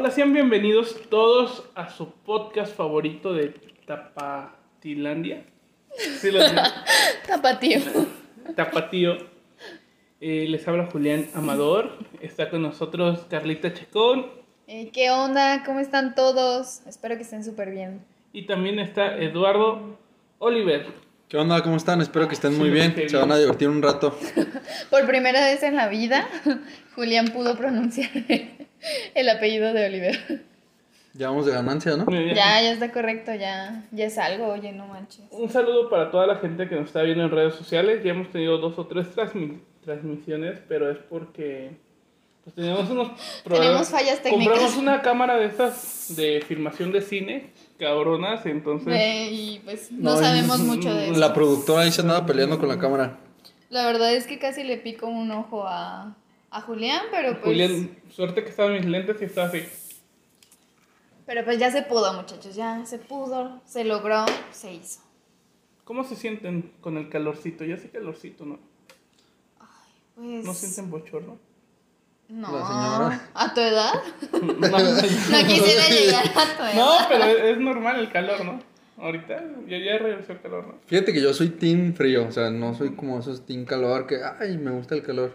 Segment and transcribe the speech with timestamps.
[0.00, 3.50] Hola, sean bienvenidos todos a su podcast favorito de
[3.84, 5.44] Tapatilandia.
[5.94, 6.38] ¿Sí lo?
[7.26, 7.80] Tapatío.
[8.56, 9.18] Tapatío.
[10.22, 11.98] Eh, les habla Julián Amador.
[12.22, 14.24] Está con nosotros Carlita Chacón.
[14.66, 15.64] Eh, ¿Qué onda?
[15.66, 16.80] ¿Cómo están todos?
[16.86, 18.02] Espero que estén súper bien.
[18.32, 19.98] Y también está Eduardo
[20.38, 20.86] Oliver.
[21.28, 21.62] ¿Qué onda?
[21.62, 22.00] ¿Cómo están?
[22.00, 22.94] Espero que estén Sí, muy bien.
[23.06, 24.18] Se van a divertir un rato.
[24.90, 26.26] Por primera vez en la vida,
[26.94, 28.08] Julián pudo pronunciar
[29.14, 30.42] el apellido de Oliver.
[31.14, 32.06] Ya vamos de ganancia, ¿no?
[32.10, 35.24] Ya, ya está correcto, ya, ya es algo, oye, no manches.
[35.32, 38.02] Un saludo para toda la gente que nos está viendo en redes sociales.
[38.04, 41.72] Ya hemos tenido dos o tres transmi- transmisiones, pero es porque
[42.44, 43.10] pues, teníamos unos
[43.44, 44.46] Tenemos fallas técnicas.
[44.46, 48.94] Compramos una cámara de estas de filmación de cine, cabronas, entonces...
[48.96, 51.18] Eh, y pues no, No, sabemos mucho de eso.
[51.18, 53.18] La productora ahí se andaba peleando con la cámara.
[53.68, 56.16] La verdad es que casi le pico un ojo a,
[56.50, 59.62] a Julián, pero pues, Julián, suerte que estaban mis lentes y estaba así.
[61.26, 65.00] pero pues ya se pudo, muchachos, ya se pudo, se logró, se hizo.
[65.84, 67.64] ¿Cómo se sienten con el calorcito?
[67.64, 68.58] Ya sé calorcito, ¿no?
[70.16, 71.38] Pues, ¿No sienten bochorno?
[72.28, 73.30] No, La señora.
[73.34, 73.92] ¿a tu edad?
[74.32, 76.74] No, No quisiera llegar a tu edad.
[76.76, 78.60] no, pero es, es normal el calor, ¿no?
[78.98, 80.74] Ahorita ya, ya regresó el calor, ¿no?
[80.86, 84.18] Fíjate que yo soy team frío, o sea, no soy como esos team calor que,
[84.38, 85.34] ay, me gusta el calor.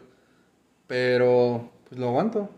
[0.87, 2.49] Pero, pues lo aguanto.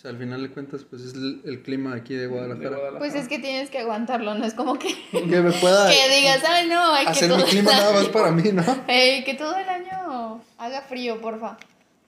[0.00, 2.70] O sea, al final de cuentas, pues es el, el clima aquí de De Guadalajara.
[2.70, 2.98] Guadalajara.
[2.98, 6.42] Pues es que tienes que aguantarlo, no es como que, Que me pueda que digas,
[6.48, 8.64] ay no, hay que hacer todo, mi clima nada más para mí, ¿no?
[8.88, 11.58] Ey, que todo el año haga frío, porfa.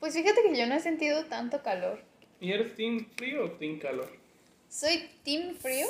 [0.00, 2.00] Pues fíjate que yo no he sentido tanto calor.
[2.40, 4.10] ¿Y eres team frío o team calor?
[4.70, 5.86] Soy team frío,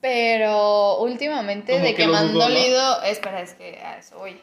[0.00, 4.40] pero últimamente Como de que que, me han dolido, espera, es que a eso voy.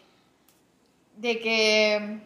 [1.16, 2.20] De que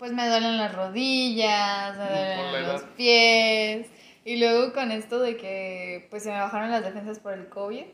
[0.00, 3.86] pues me duelen las rodillas, me la duelen los pies.
[4.24, 7.84] Y luego con esto de que pues se me bajaron las defensas por el COVID,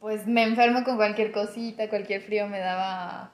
[0.00, 3.32] pues me enfermo con cualquier cosita, cualquier frío me daba,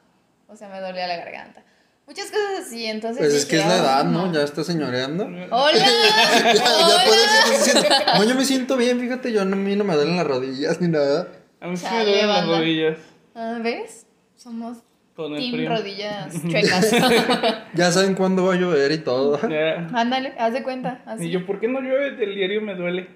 [0.48, 1.62] o sea, me dolía la garganta.
[2.06, 3.18] Muchas cosas así, entonces...
[3.18, 4.32] Pues es que es la "Ay, edad, ¿no?
[4.32, 5.24] Ya está señoreando.
[5.50, 5.78] ¡Hola!
[6.44, 7.02] ya, ya ¡Hola!
[7.06, 10.16] puedes siente- No, yo me siento bien, fíjate, yo no, a mí no me duelen
[10.16, 11.28] las rodillas ni nada.
[11.60, 12.98] A mí sí me duelen las rodillas
[13.34, 14.06] Ah, ¿Ves?
[14.36, 14.78] Somos
[15.14, 16.92] con el Team rodillas chuecas.
[17.74, 19.38] Ya saben cuándo va a llover y todo.
[19.48, 19.88] Ya.
[19.92, 21.02] Ándale, haz de cuenta.
[21.06, 21.26] Así.
[21.26, 22.12] Y yo, ¿por qué no llueve?
[22.16, 23.08] Del diario me duele.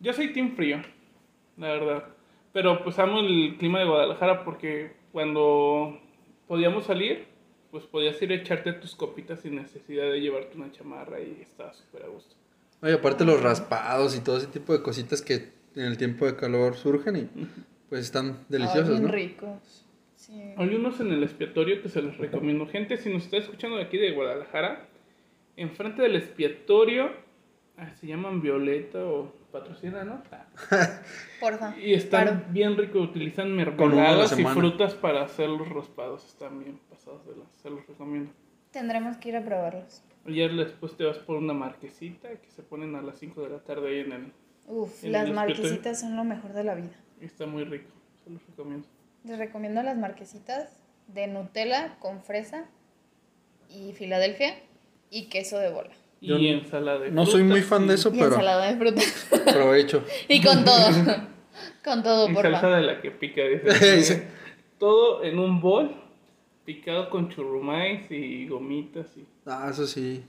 [0.00, 0.80] Yo soy team frío,
[1.56, 2.04] la verdad.
[2.52, 6.00] Pero pues amo el clima de Guadalajara porque cuando
[6.46, 7.26] podíamos salir,
[7.70, 11.72] pues podías ir a echarte tus copitas sin necesidad de llevarte una chamarra y estaba
[11.74, 12.34] súper a gusto.
[12.80, 16.36] Oye, aparte los raspados y todo ese tipo de cositas que en el tiempo de
[16.36, 17.28] calor surgen y
[17.88, 19.08] pues están Ay, deliciosos, bien ¿no?
[19.12, 19.84] ricos.
[20.28, 20.54] Sí.
[20.56, 22.66] Hay unos en el expiatorio que se los recomiendo.
[22.66, 24.86] Gente, si nos está escuchando de aquí de Guadalajara,
[25.56, 27.10] enfrente del expiatorio,
[27.78, 30.22] ah, se llaman Violeta o Patrocina, ¿no?
[30.30, 30.46] Ah.
[31.40, 31.74] Porfa.
[31.80, 32.42] Y están Claro.
[32.50, 36.26] bien ricos, utilizan mermeladas y frutas para hacer los raspados.
[36.26, 38.30] Están bien pasados de las, se los recomiendo.
[38.70, 40.02] Tendremos que ir a probarlos.
[40.26, 43.60] Ayer después te vas por una marquesita que se ponen a las 5 de la
[43.60, 44.32] tarde ahí en el...
[44.66, 46.92] Uf, En las el marquesitas son lo mejor de la vida.
[47.18, 47.88] y Está muy rico,
[48.22, 48.86] se los recomiendo.
[49.28, 50.70] Les recomiendo las marquesitas
[51.08, 52.64] de Nutella con fresa
[53.68, 54.54] y Filadelfia
[55.10, 55.90] y queso de bola.
[56.20, 59.02] Y Yo ensalada de No soy muy fan de eso, Y pero ensalada de fruta.
[59.50, 60.04] aprovecho.
[60.28, 60.88] y con todo.
[61.84, 62.50] con todo, Y porfa.
[62.52, 63.42] salsa de la que pica,
[63.80, 63.86] Sí.
[63.96, 64.28] dice.
[64.78, 65.94] Todo en un bol,
[66.64, 69.24] picado con churrumais y gomitas y...
[69.44, 70.22] Ah, eso sí,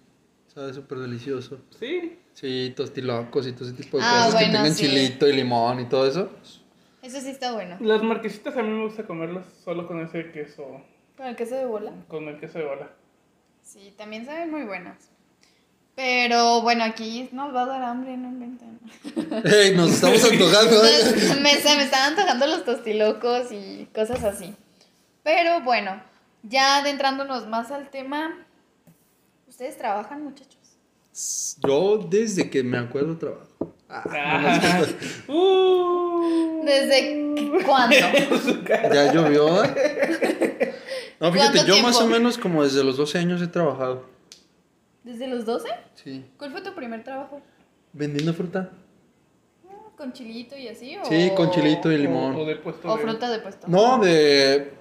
[0.54, 1.60] sabe súper delicioso.
[1.80, 4.86] Sí, Sí, tostilocos y todo ese tipo de Ah, cosas que tengan sí.
[4.86, 6.30] chilito y limón y todo eso.
[7.02, 7.78] Eso sí está bueno.
[7.80, 10.82] las marquesitas a mí me gusta comerlas solo con ese queso,
[11.18, 11.92] Con el queso de bola.
[12.08, 12.90] con el queso de bola.
[13.64, 15.10] Sí, también saben muy buenas.
[15.96, 18.80] Pero bueno, aquí nos va a dar hambre, no inventen.
[19.46, 20.84] ¡Ey, nos estamos antojando!
[20.86, 21.40] ¿eh?
[21.42, 24.56] Me, se me están antojando los tostilocos y cosas así.
[25.24, 26.02] Pero bueno,
[26.44, 28.46] ya adentrándonos más al tema,
[29.48, 30.58] ¿ustedes trabajan, muchachos?
[31.68, 33.49] Yo desde que me acuerdo trabajo.
[33.90, 34.60] Ah,
[35.28, 35.34] no.
[35.34, 36.64] Uh.
[36.66, 37.96] ¿Desde cuándo?
[38.94, 39.64] ya llovió.
[39.64, 40.76] ¿eh?
[41.20, 44.06] No, fíjate, ¿Cuánto yo más o menos como desde los 12 años he trabajado.
[45.04, 45.70] ¿Desde los 12?
[45.96, 46.26] Sí.
[46.38, 47.42] ¿Cuál fue tu primer trabajo?
[47.94, 48.70] Vendiendo fruta.
[49.98, 50.96] ¿Con chilito y así?
[50.96, 51.04] O...
[51.06, 52.36] Sí, con chilito y limón.
[52.36, 53.68] O, o de puesto ¿O de- fruta de puesto?
[53.68, 54.72] No, de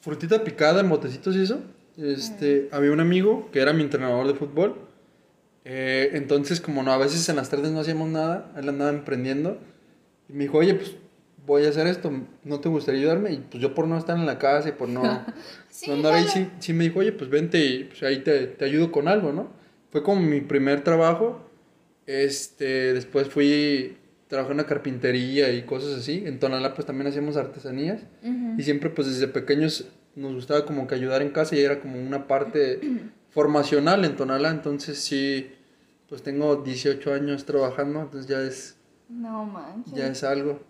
[0.00, 1.60] frutita picada en botecitos y eso.
[1.96, 4.76] Este, había un amigo que era mi entrenador de fútbol.
[5.64, 9.58] Eh, entonces, como no, a veces en las tardes no hacíamos nada, él andaba emprendiendo.
[10.28, 10.96] Y me dijo, oye, pues
[11.46, 12.10] voy a hacer esto,
[12.44, 13.32] ¿no te gustaría ayudarme?
[13.32, 15.24] Y pues yo por no estar en la casa y por no,
[15.68, 18.46] Sí, no andar ahí, sí, sí me dijo, oye, pues vente y pues ahí te,
[18.46, 19.50] te ayudo con algo, ¿no?
[19.90, 21.48] Fue como mi primer trabajo
[22.06, 23.96] Este, después fui,
[24.28, 26.22] trabajé en una carpintería y cosas así.
[26.26, 28.02] En Tonalá pues también hacíamos artesanías.
[28.22, 28.54] Ujú.
[28.58, 29.86] Y siempre pues desde pequeños
[30.16, 32.80] nos gustaba como que ayudar en casa y era como una parte
[33.32, 34.50] formacional en Tonalá.
[34.50, 35.52] Entonces sí,
[36.08, 38.76] pues tengo 18 años trabajando, entonces ya es,
[39.08, 39.92] No manches.
[39.94, 40.60] ya es algo.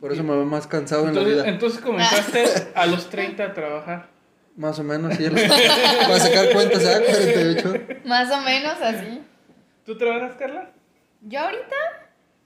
[0.00, 1.48] Por eso me veo más cansado en la Entonces, vida.
[1.52, 2.44] entonces comenzaste
[2.74, 4.08] a los 30 a trabajar.
[4.56, 5.24] Más o menos, sí.
[5.30, 7.00] Para sacar cuentas, ¿ah?
[7.04, 7.86] 48.
[8.06, 9.20] Más o menos así.
[9.84, 10.70] ¿Tú trabajas, Carla?
[11.22, 11.76] Yo ahorita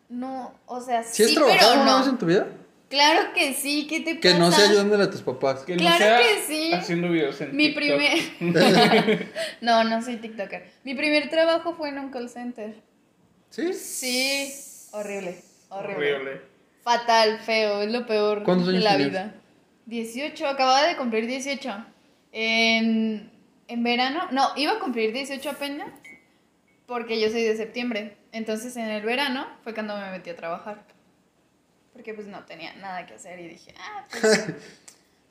[0.09, 1.99] no, o sea, ¿Sí sí, has trabajado pero alguna no.
[2.01, 2.47] vez en tu vida?
[2.90, 4.38] Claro que sí, ¿qué te Que pasa?
[4.38, 5.62] no sea ayudándole a tus papás.
[5.64, 6.72] Que Claro no sea que sí.
[6.72, 7.96] haciendo videos en Mi TikTok.
[8.40, 9.28] primer...
[9.60, 10.70] no, no soy TikToker.
[10.84, 12.75] Mi primer trabajo fue en un call center.
[13.50, 13.72] ¿Sí?
[13.72, 15.40] Sí, horrible,
[15.70, 16.14] horrible.
[16.14, 16.40] Horrible.
[16.82, 19.10] Fatal, feo, es lo peor ¿Cuántos de años la tenías?
[19.10, 19.34] vida.
[19.86, 21.86] 18, acababa de cumplir 18.
[22.32, 23.31] En,
[23.69, 25.88] en verano, no, iba a cumplir 18 apenas
[26.86, 28.16] porque yo soy de septiembre.
[28.32, 30.84] Entonces en el verano fue cuando me metí a trabajar.
[31.94, 34.46] Porque pues no tenía nada que hacer y dije, ah, pues,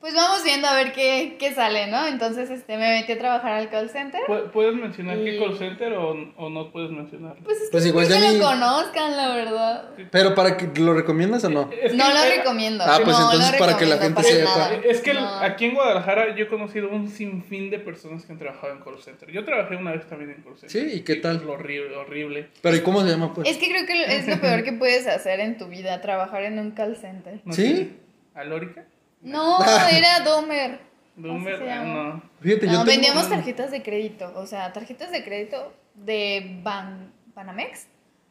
[0.03, 2.05] pues vamos viendo a ver qué, qué sale, ¿no?
[2.07, 4.19] Entonces este, me metí a trabajar al call center.
[4.27, 7.41] ¿Pu- ¿Puedes mencionar qué Y- call center o, o no puedes mencionarlo?
[7.45, 9.89] Pues es que Pues no igual creo ya que ni- lo conozcan, la verdad.
[10.11, 11.69] Pero para que lo recomiendas o no?
[11.81, 12.83] Es que- No lo recomiendo.
[12.85, 14.49] Ah, pues no, entonces para que la gente sepa.
[14.57, 14.75] nada.
[14.83, 15.25] Es que No.
[15.39, 19.01] aquí en Guadalajara yo he conocido un sinfín de personas que han trabajado en call
[19.01, 19.31] center.
[19.31, 20.69] Yo trabajé una vez también en call center.
[20.69, 21.47] Sí, ¿y qué tal?
[21.47, 22.49] Horrible, horrible.
[22.61, 23.47] Pero ¿y cómo se llama pues?
[23.49, 26.59] Es que creo que es lo peor que puedes hacer en tu vida, trabajar en
[26.59, 27.39] un call center.
[27.51, 27.93] ¿Sí?
[28.35, 28.85] ¿Alórica?
[29.23, 29.59] No,
[29.89, 30.79] era Domer.
[31.15, 32.23] Doomer, se ah, no.
[32.41, 37.13] Fíjate, yo No, tengo- vendíamos tarjetas de crédito, o sea, tarjetas de crédito de Ban
[37.35, 37.87] Banamex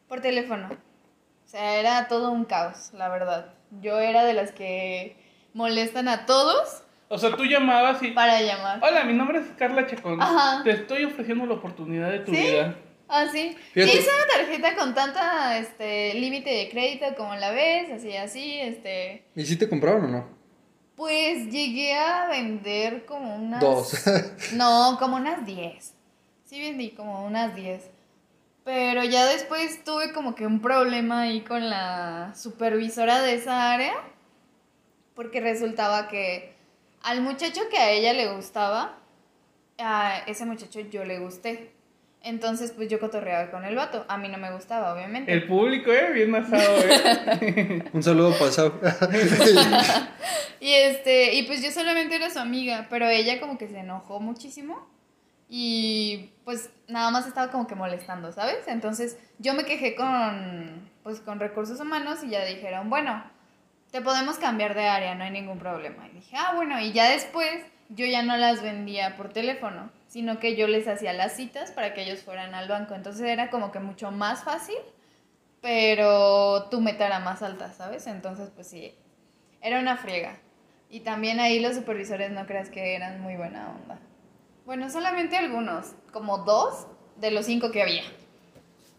[0.07, 0.67] por teléfono.
[0.69, 3.53] O sea, era todo un caos, la verdad.
[3.81, 5.15] Yo era de las que
[5.53, 8.11] molestan a todos O sea, tú llamabas y...
[8.11, 8.79] para llamar.
[8.83, 10.21] Hola, mi nombre es Carla Chacón.
[10.21, 10.63] Ajá.
[10.63, 12.41] Te estoy ofreciendo la oportunidad de tu ¿Sí?
[12.41, 12.75] vida.
[13.07, 13.55] Ah, sí.
[13.73, 13.97] Fíjate.
[13.97, 19.23] Hice una tarjeta con tanta este límite de crédito como la ves, así, así, este.
[19.35, 20.42] ¿Y si te compraron o no?
[21.03, 23.59] Pues llegué a vender como unas.
[23.59, 23.93] Dos.
[24.53, 25.93] No, como unas 10.
[26.45, 27.89] Sí vendí como unas 10.
[28.63, 33.93] Pero ya después tuve como que un problema ahí con la supervisora de esa área.
[35.13, 36.53] Porque resultaba que
[37.01, 38.97] al muchacho que a ella le gustaba,
[39.79, 41.72] a ese muchacho yo le gusté.
[42.23, 44.05] Entonces, pues yo cotorreaba con el vato.
[44.07, 45.31] A mí no me gustaba, obviamente.
[45.31, 46.11] El público, ¿eh?
[46.13, 47.83] Bien asado, ¿eh?
[47.93, 48.79] Un saludo pasado.
[50.63, 54.21] Y este, y pues yo solamente era su amiga, pero ella como que se enojó
[54.21, 54.87] muchísimo
[55.49, 58.65] y pues nada más estaba como que molestando, ¿sabes?
[58.67, 63.25] Entonces yo me quejé con pues con recursos humanos y ya dijeron, bueno,
[63.91, 66.07] te podemos cambiar de área, no hay ningún problema.
[66.07, 67.59] Y dije, ah, bueno, y ya después
[67.89, 71.95] yo ya no las vendía por teléfono, sino que yo les hacía las citas para
[71.95, 72.93] que ellos fueran al banco.
[72.93, 74.75] Entonces era como que mucho más fácil,
[75.59, 78.05] pero tu meta era más alta, ¿sabes?
[78.05, 78.93] Entonces, pues sí,
[79.59, 80.37] era una friega.
[80.91, 83.97] Y también ahí los supervisores no creas que eran muy buena onda.
[84.67, 86.85] Bueno, solamente algunos, como dos
[87.19, 88.03] de los cinco que había.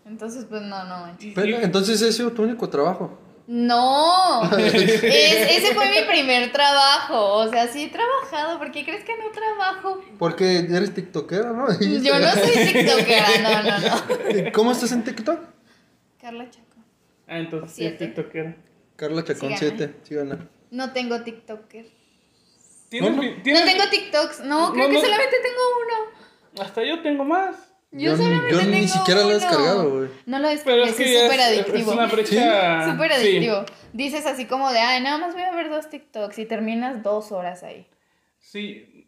[0.04, 1.16] Entonces, pues no, no.
[1.32, 3.16] Pero, entonces ese es tu único trabajo.
[3.46, 7.34] No, Es- ese fue mi primer trabajo.
[7.34, 8.58] O sea, sí he trabajado.
[8.58, 10.00] ¿Por qué crees que no trabajo?
[10.18, 11.66] Porque eres tiktokera, ¿no?
[11.78, 14.52] Yo no soy tiktokera, no, no, no.
[14.52, 15.40] ¿Cómo estás en TikTok?
[16.20, 16.64] Carla Chaco.
[17.26, 18.56] Ah, entonces sí es tiktokera.
[18.96, 19.76] Carla Chacón Síganme.
[19.78, 20.38] 7, síganla.
[20.70, 21.86] No tengo tiktoker.
[22.88, 23.20] ¿Tienes, No,
[23.64, 24.40] tengo TikToks.
[24.40, 25.00] No, creo No, que no.
[25.04, 26.64] solamente tengo uno.
[26.64, 27.56] Hasta yo tengo más.
[27.96, 30.08] Yo, Yo yo ni siquiera lo he descargado, güey.
[30.26, 31.76] No lo Pero descargué, es que es súper adictivo.
[31.78, 32.90] es una brecha.
[32.92, 33.16] Súper sí.
[33.20, 33.64] adictivo.
[33.92, 37.30] Dices así como de, ay, nada más voy a ver dos TikToks y terminas dos
[37.30, 37.86] horas ahí.
[38.40, 39.06] Sí,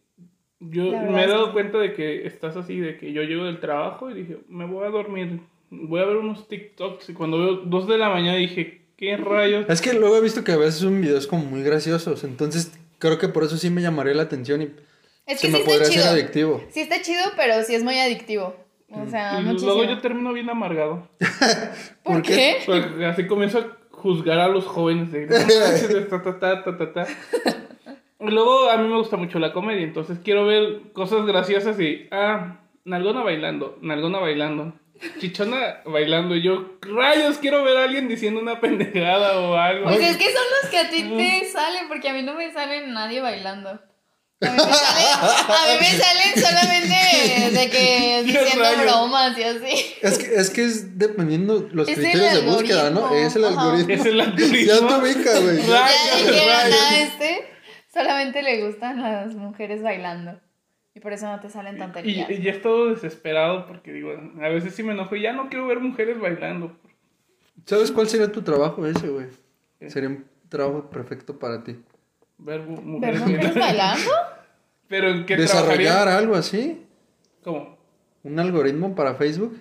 [0.61, 3.59] yo me he dado que- cuenta de que estás así, de que yo llego del
[3.61, 5.41] trabajo y dije, me voy a dormir,
[5.71, 9.67] voy a ver unos TikToks y cuando veo dos de la mañana dije, ¿qué rayos?
[9.69, 13.19] Es que luego he visto que a veces son videos como muy graciosos, entonces creo
[13.19, 14.71] que por eso sí me llamaría la atención y
[15.27, 16.07] Es se que me sí podría chido.
[16.09, 16.65] adictivo.
[16.71, 18.57] Sí está chido, pero sí es muy adictivo.
[18.91, 19.75] O sea, y muchísimo.
[19.75, 21.09] luego yo termino bien amargado.
[22.03, 22.59] ¿Por ¿Por qué?
[22.65, 26.63] Porque así comienzo a juzgar a los jóvenes de "No manches, de ta, ta, ta,
[26.63, 27.07] ta, ta, ta".
[28.21, 32.09] Y luego a mí me gusta mucho la comedia, entonces quiero ver cosas graciosas y,
[32.11, 34.73] ah, Nalgona bailando, Nalgona bailando,
[35.19, 36.37] Chichona bailando.
[36.37, 39.85] Y yo, rayos, quiero ver a alguien diciendo una pendejada o algo.
[39.85, 42.51] Pues es que son los que a ti te salen, porque a mí no me
[42.53, 43.81] sale nadie bailando.
[44.39, 45.17] A mí me salen,
[45.49, 49.95] a mí me salen solamente de que diciendo bromas y así.
[50.03, 53.15] Es que, es que es dependiendo los Es criterios de búsqueda, ¿no?
[53.15, 53.63] Es el ajá.
[53.63, 53.95] algoritmo.
[53.95, 54.57] Es el algoritmo.
[54.57, 55.67] Ya te ubica, güey.
[55.67, 55.89] Ya
[56.19, 57.47] dijeron a este,
[57.93, 60.39] solamente le gustan las mujeres bailando.
[60.95, 62.31] Y por eso no te salen Y, tonterías.
[62.31, 64.11] y ya he estado desesperado porque digo,
[64.43, 66.77] a veces sí me enojo y ya no quiero ver mujeres bailando.
[67.65, 69.27] ¿Sabes cuál sería tu trabajo ese, güey?
[69.89, 71.77] Sería un trabajo perfecto para ti.
[72.39, 74.11] Ver mu- ¿Ver mujeres mujeres bailando.
[74.89, 76.83] Pero ¿en qué Desarrollar algo así.
[77.43, 77.77] ¿Cómo?
[78.23, 79.61] Un algoritmo para Facebook.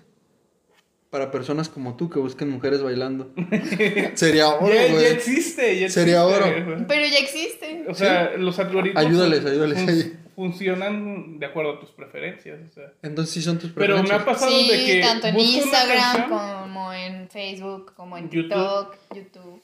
[1.09, 3.31] Para personas como tú que busquen mujeres bailando.
[4.15, 6.63] Sería oro, ya, ya existe, ya Sería existe.
[6.63, 6.85] oro.
[6.87, 7.85] Pero ya existe.
[7.87, 10.19] O sea, los algoritmos Ayúdales, ayúdales fun- ahí.
[10.35, 12.59] funcionan de acuerdo a tus preferencias.
[12.69, 12.91] O sea.
[13.01, 14.21] Entonces sí son tus Pero me preferencias.
[14.21, 18.17] ha pasado Sí, de que tanto en busco una Instagram canción, como en Facebook, como
[18.17, 18.41] en YouTube.
[18.49, 19.61] TikTok, YouTube.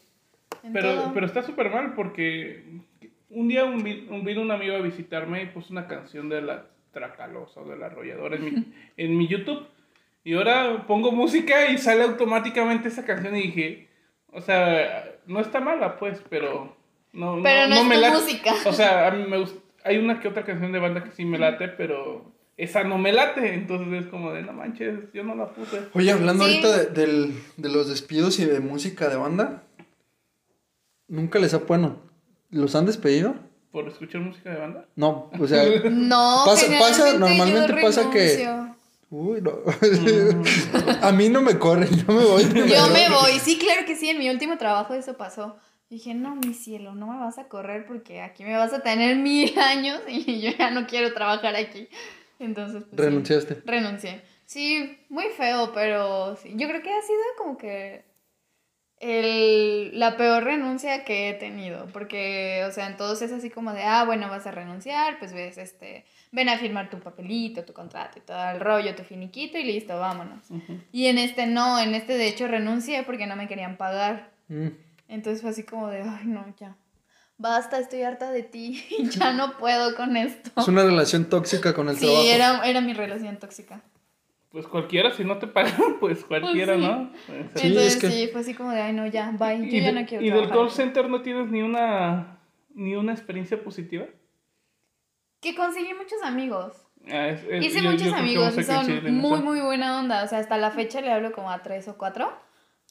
[0.64, 1.14] en pero, todo.
[1.14, 2.64] pero está súper mal porque
[3.32, 3.76] un día un,
[4.10, 7.78] un- vino un amigo a visitarme y puso una canción de la Tracalosa o de
[7.78, 9.66] la Arrolladora en mi, en mi YouTube.
[10.24, 13.88] Y ahora pongo música y sale automáticamente esa canción y dije,
[14.32, 16.76] o sea, no está mala pues, pero
[17.14, 18.14] no, Pero no es me tu late.
[18.16, 18.54] música.
[18.66, 21.26] O sea, a mí me gusta, hay una que otra canción de banda que sí
[21.26, 23.54] me late, pero esa no me late.
[23.56, 25.82] Entonces es como de, no manches, yo no la puse.
[25.94, 26.52] Oye, hablando Sí.
[26.62, 29.64] ahorita de, del- de los despidos y de música de banda,
[31.08, 32.00] nunca les ha, bueno,
[32.52, 33.36] ¿los han despedido?
[33.72, 34.86] ¿Por escuchar música de banda?
[34.96, 38.48] No, o sea, No, Pasa- pasa, normalmente yo pasa que-
[39.10, 39.54] uy, no.
[41.02, 42.44] a mí no me corren, yo me voy.
[42.44, 45.56] Yo me voy, sí, claro que sí, en mi último trabajo eso pasó.
[45.90, 49.18] Dije, no, mi cielo, no me vas a correr porque aquí me vas a tener
[49.18, 51.90] mil años y yo ya no quiero trabajar aquí.
[52.40, 53.62] Entonces, pues, sí, Renunciaste.
[53.66, 54.22] renuncié.
[54.46, 58.04] Sí, muy feo, pero sí, yo creo que ha sido como que
[59.02, 63.74] el, la peor renuncia que he tenido, porque, o sea, en todos es así como
[63.74, 67.74] de, ah, bueno, vas a renunciar, pues ves, este, ven a firmar tu papelito, tu
[67.74, 70.46] contrato y todo el rollo, tu finiquito y listo, vámonos.
[70.92, 74.30] Y en este no, en este de hecho renuncié porque no me querían pagar.
[74.50, 74.68] Mm.
[75.08, 76.76] Entonces fue así como de, ay, no, ya.
[77.38, 78.86] Basta, estoy harta de ti.
[79.20, 80.52] ya no puedo con esto.
[80.62, 82.24] Es una relación tóxica con el Sí, trabajo.
[82.24, 83.82] era, era mi relación tóxica.
[84.52, 86.82] Pues cualquiera, si no te pagan, pues cualquiera, sí.
[86.82, 87.10] ¿no?
[87.30, 89.58] Entonces es que- sí, fue así como de, ay, no, ya, bye.
[89.60, 90.76] Yo y ya de- no quiero ¿Y del call aquí".
[90.76, 92.38] center no tienes ni una
[92.74, 94.06] ni una experiencia positiva?
[95.42, 96.74] Que conseguí muchos amigos.
[97.10, 98.86] Ah, es- es- Hice yo- muchos amigos y son
[99.20, 99.44] muy, eso.
[99.44, 100.24] muy buena onda.
[100.24, 102.32] O sea, hasta la fecha le hablo como a tres o cuatro.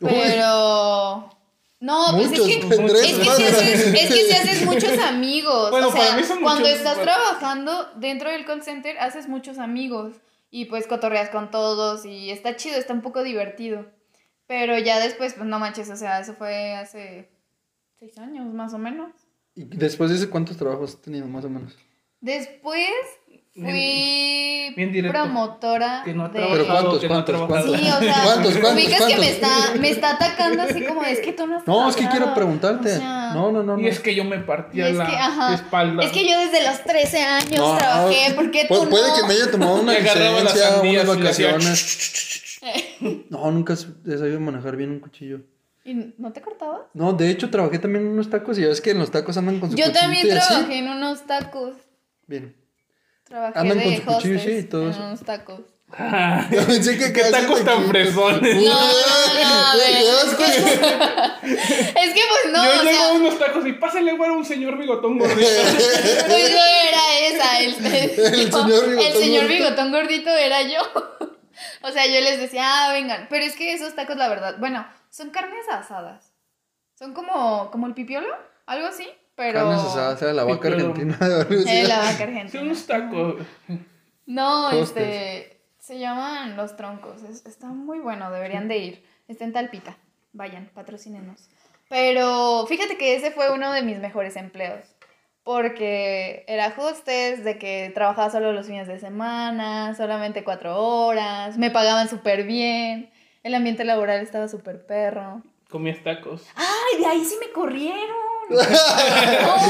[0.00, 0.10] Uy.
[0.10, 1.30] Pero...
[1.80, 2.66] No, pues es que...
[2.68, 5.70] tres, Es que, si haces, es que si haces muchos amigos.
[5.70, 7.12] Bueno, o sea, para mí son cuando muchos, estás bueno.
[7.12, 10.14] trabajando dentro del call center, haces muchos amigos.
[10.50, 13.86] Y pues cotorreas con todos y está chido, está un poco divertido.
[14.46, 17.30] Pero ya después, pues no manches, o sea, eso fue hace
[17.94, 19.12] seis años más o menos.
[19.54, 21.76] ¿Y después de ese cuántos trabajos has tenido, más o menos?
[22.20, 22.90] Después
[23.64, 25.18] fui bien directo.
[25.18, 26.40] promotora Que no de...
[26.40, 27.80] Pero ¿cuántos, que no cuántos, cuántos?
[27.80, 29.18] Sí, o sea, ¿Cuántos, cuántos, ubicas que cuántos?
[29.20, 29.48] me está,
[29.80, 32.34] me está atacando así como, es que tú no has No, es que quiero trabajado".
[32.36, 32.92] preguntarte.
[32.92, 33.76] O sea, no, no, no.
[33.76, 33.82] no.
[33.82, 36.04] Y es que yo me partía es la que, ajá, espalda.
[36.04, 39.08] es que yo desde los 13 años No, trabajé, no, ¿por qué pu- tú Puede
[39.08, 39.14] no?
[39.16, 42.36] que me haya tomado una licencia, unas vacaciones.
[43.30, 45.40] No, nunca he sabido manejar bien un cuchillo.
[45.82, 46.82] ¿Y no te cortabas?
[46.92, 49.34] No, de hecho trabajé también en unos tacos y ya ves que en los tacos
[49.38, 50.46] andan con su Yo también y así.
[50.46, 51.74] trabajé en unos tacos.
[52.26, 52.54] Bien.
[53.30, 55.60] Trabajé Andan de con su cuchillo, hostess sí, y todo en unos tacos.
[56.50, 58.56] Yo pensé que ¿Qué tacos tan fresones?
[58.62, 60.42] No, no, no, a qué asco.
[61.42, 64.44] Es que pues no, yo o llego sea, a unos tacos y pásale, güey, un
[64.44, 65.40] señor bigotón gordito.
[65.40, 66.58] pues no
[66.88, 69.64] era esa, el, El no, señor bigotón el señor gordito.
[69.64, 70.80] bigotón gordito era yo.
[71.82, 74.86] O sea, yo les decía, ah, vengan, pero es que esos tacos, la verdad, bueno,
[75.10, 76.34] son carnes asadas.
[76.98, 78.34] Son como, como el pipiolo,
[78.66, 79.08] algo así,
[79.40, 79.58] pero...
[79.60, 81.16] Carnes asadas, era la vaca pero- argentina.
[81.66, 82.62] Eh, la vaca argentina.
[82.62, 83.36] unos tacos.
[84.26, 84.88] No, Hostes.
[85.02, 89.04] este, se llaman Los Troncos, es- está muy bueno, deberían de ir.
[89.28, 89.96] Está en Talpita,
[90.34, 91.48] vayan, patrocínenos.
[91.88, 94.84] Pero fíjate que ese fue uno de mis mejores empleos,
[95.42, 101.70] porque era hostess, de que trabajaba solo los fines de semana, solamente cuatro horas, me
[101.70, 103.10] pagaban súper bien,
[103.42, 105.42] el ambiente laboral estaba súper perro.
[105.70, 106.46] Comías tacos.
[106.56, 108.29] ¡Ay, de ahí sí me corrieron!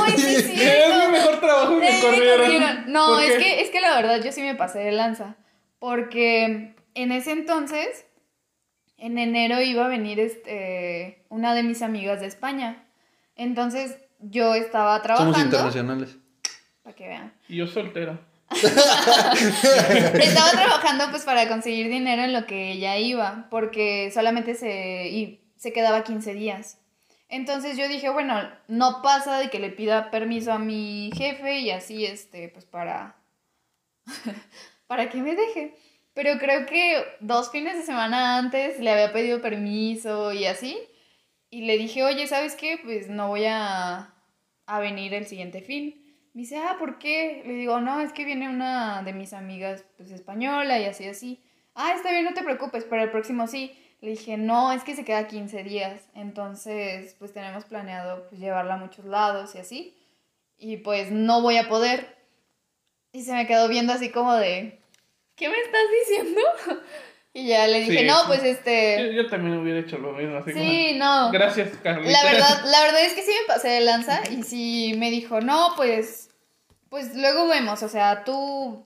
[0.04, 2.92] ¡Ay, sí, es Es mi mejor trabajo me Eh, me corrieron.
[2.92, 5.36] No, ¿Por es que, es que la verdad yo sí me pasé de lanza.
[5.78, 8.06] Porque en ese entonces,
[8.98, 12.84] en enero iba a venir este, una de mis amigas de España.
[13.36, 15.38] Entonces yo estaba Somos trabajando.
[15.44, 16.16] internacionales.
[16.82, 17.32] Para que vean.
[17.48, 18.18] Y yo soltero.
[18.50, 23.46] Estaba trabajando pues para conseguir dinero en lo que ella iba.
[23.50, 26.78] Porque solamente se, y se quedaba 15 días.
[27.30, 31.70] Entonces yo dije, bueno, no pasa de que le pida permiso a mi jefe y
[31.70, 33.16] así, este, pues para,
[34.88, 35.76] para que me deje.
[36.12, 40.76] Pero creo que dos fines de semana antes le había pedido permiso y así.
[41.50, 42.78] Y le dije, oye, ¿sabes qué?
[42.82, 44.12] Pues no voy a,
[44.66, 46.00] a venir el siguiente fin.
[46.34, 47.42] Me dice, ah, ¿por qué?
[47.46, 51.40] Le digo, no, es que viene una de mis amigas, pues española y así, así.
[51.76, 53.72] Ah, está bien, no te preocupes, para el próximo sí.
[54.00, 56.00] Le dije, no, es que se queda 15 días.
[56.14, 59.96] Entonces, pues tenemos planeado pues, llevarla a muchos lados y así.
[60.58, 62.16] Y pues no voy a poder.
[63.12, 64.78] Y se me quedó viendo así como de,
[65.36, 66.40] ¿qué me estás diciendo?
[67.32, 69.14] Y ya le dije, Sí, no, pues Yo, este...
[69.14, 71.30] yo también hubiera hecho lo mismo, así Sí, como, no.
[71.30, 72.10] Gracias, Carlita.
[72.10, 75.40] La verdad, la verdad es que sí me pasé de lanza y sí me dijo,
[75.40, 76.28] no, pues,
[76.88, 78.84] pues luego vemos, o sea, tú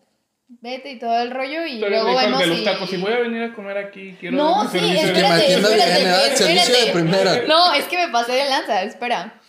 [0.60, 2.64] vete y todo el rollo y me luego vemos de los y...
[2.64, 6.36] tacos, si voy a venir a comer aquí, quiero No, sí, servicio de- espérate, espérate.
[6.36, 6.92] Servicio de espérate.
[6.92, 7.42] primera.
[7.46, 9.40] No, es que me pasé de lanza, espera.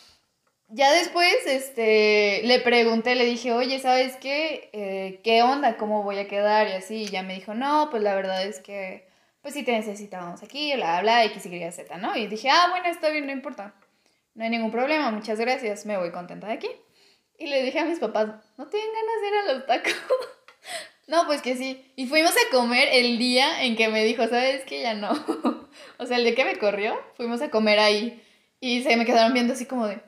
[0.67, 4.69] Ya después, este, le pregunté, le dije, oye, ¿sabes qué?
[4.73, 5.77] Eh, ¿Qué onda?
[5.77, 6.67] ¿Cómo voy a quedar?
[6.67, 9.07] Y así, y ya me dijo, no, pues la verdad es que,
[9.41, 12.15] pues sí te necesitábamos aquí, bla, bla, X, Y, Z, ¿no?
[12.17, 13.75] Y dije, ah, bueno, está bien, no importa.
[14.33, 16.69] No hay ningún problema, muchas gracias, me voy contenta de aquí.
[17.37, 19.93] Y le dije a mis papás, ¿no tienen ganas de ir a los tacos?
[21.07, 21.85] No, pues que sí.
[21.95, 24.81] Y fuimos a comer el día en que me dijo, ¿sabes qué?
[24.81, 25.11] Ya no.
[25.99, 28.21] o sea, el día que me corrió, fuimos a comer ahí.
[28.59, 29.99] Y se me quedaron viendo así como de,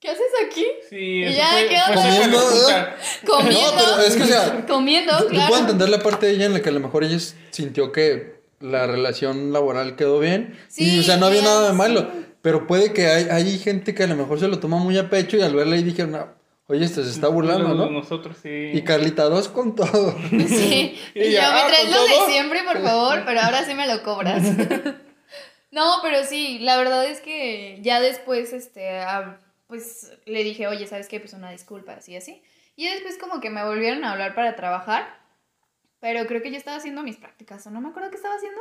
[0.00, 0.64] ¿qué haces aquí?
[0.88, 2.96] Sí, Y ya, fue, de Comiendo, azúcar.
[3.26, 3.60] Comiendo.
[3.60, 5.48] No, pero es que, o sea, Comiendo, claro.
[5.48, 7.18] puedo entender la parte de ella en la que a lo mejor ella
[7.50, 10.58] sintió que la relación laboral quedó bien.
[10.70, 11.76] y, Sí, o sea, no había nada de sí.
[11.76, 12.08] malo.
[12.40, 15.08] Pero puede que hay, hay gente que a lo mejor se lo toma muy a
[15.10, 16.33] pecho y al verla ahí dijeron, "Ah,
[16.66, 17.90] oye, este se está burlando, ¿no?
[17.90, 18.70] Nosotros sí.
[18.72, 20.16] Y Carlita, dos con todo.
[20.48, 20.98] Sí.
[21.14, 22.26] Y Y yo, ya, me traes ¿con lo todo?
[22.26, 24.42] de siempre, por favor, pero ahora sí me lo cobras.
[25.70, 30.86] No, pero sí, la verdad es que ya después, este, ah, pues le dije, oye,
[30.86, 31.18] ¿sabes qué?
[31.18, 32.40] Pues una disculpa, así, así.
[32.76, 35.18] Y después como que me volvieron a hablar para trabajar,
[35.98, 38.60] pero creo que yo estaba haciendo mis prácticas, o no me acuerdo qué estaba haciendo.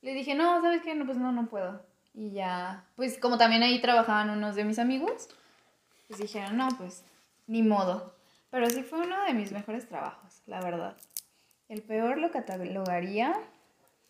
[0.00, 0.94] Le dije, no, ¿sabes qué?
[0.94, 1.84] No, pues no, no puedo.
[2.14, 5.28] Y ya, pues como también ahí trabajaban unos de mis amigos,
[6.06, 7.02] pues dijeron, no, pues
[7.46, 8.14] ni modo.
[8.50, 10.96] Pero sí fue uno de mis mejores trabajos, la verdad.
[11.68, 13.34] El peor lo catalogaría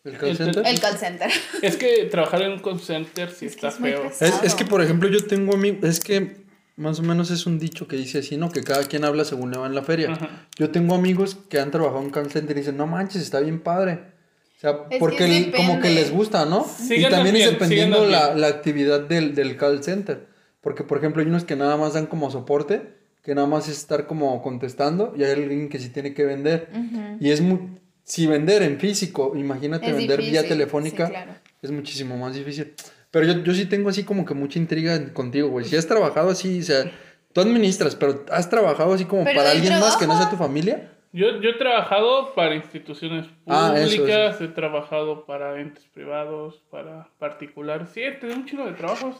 [0.03, 0.63] ¿El call center?
[0.67, 1.31] el call center.
[1.61, 4.05] Es que trabajar en un call center sí Es está es feo.
[4.05, 7.57] Es, es que, por ejemplo, yo tengo amigos, es que más o menos es un
[7.57, 8.51] dicho que dice así, ¿no?
[8.51, 10.11] Que cada quien habla según le va en la feria.
[10.11, 10.47] Ajá.
[10.57, 13.61] Yo tengo amigos que han trabajado en call center y dicen, no manches, está bien
[13.61, 14.13] padre.
[14.57, 16.65] O sea, que porque el- como que les gusta, ¿no?
[16.65, 20.27] Sí, y también bien, es dependiendo la, la actividad del, del call center.
[20.61, 22.94] Porque, por ejemplo, hay unos que nada más dan como soporte,
[23.25, 26.69] que nada más es estar como contestando, y hay alguien que sí tiene que vender.
[26.71, 27.17] Ujú.
[27.19, 27.59] Y es muy...
[28.03, 31.31] Si vender en físico, imagínate Es vender vía difícil, telefónica, sí, claro.
[31.63, 32.75] es muchísimo más difícil.
[33.09, 35.65] Pero yo, yo sí tengo así como que mucha intriga contigo, güey.
[35.65, 36.91] Si has trabajado así, o sea,
[37.33, 40.37] tú administras, pero has trabajado así como Pero para alguien más que no sea trabajo.
[40.37, 40.91] tu familia.
[41.13, 47.09] Yo, yo he trabajado para instituciones Ah, eso, públicas, he trabajado para entes privados, para
[47.17, 47.89] particulares.
[47.91, 49.15] Sí, he tenido un chingo de trabajos.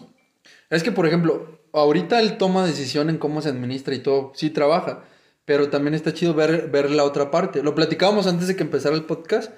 [0.70, 4.50] Es que, por ejemplo, ahorita él toma decisión en cómo se administra y todo, sí
[4.50, 5.04] trabaja,
[5.46, 7.62] pero también está chido ver, ver la otra parte.
[7.64, 9.52] Lo platicábamos antes de que empezara el podcast,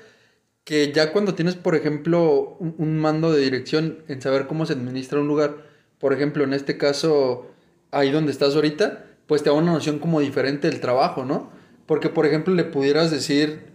[0.63, 5.19] que ya cuando tienes, por ejemplo, un, mando de dirección en saber cómo se administra
[5.19, 5.65] un lugar,
[5.97, 7.47] por ejemplo, en este caso,
[7.91, 11.51] ahí donde estás ahorita, pues te da una noción como diferente del trabajo, ¿no?
[11.85, 13.67] Porque, por ejemplo, le pudieras decir,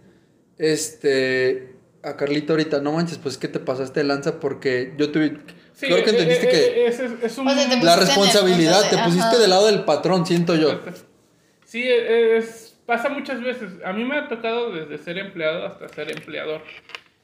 [0.59, 1.73] este,
[2.03, 5.39] a Carlita ahorita, no manches, pues que te pasaste de lanza porque yo tuve...
[5.73, 6.57] Sí, creo que eh, entendiste eh, que...
[6.83, 7.47] eh, es, es- es un...
[7.47, 10.79] O sea, te La responsabilidad, te pusiste del lado del patrón, siento yo.
[11.65, 13.71] Sí, es, pasa muchas veces.
[13.83, 16.61] A mí me ha tocado desde ser empleado hasta ser empleador.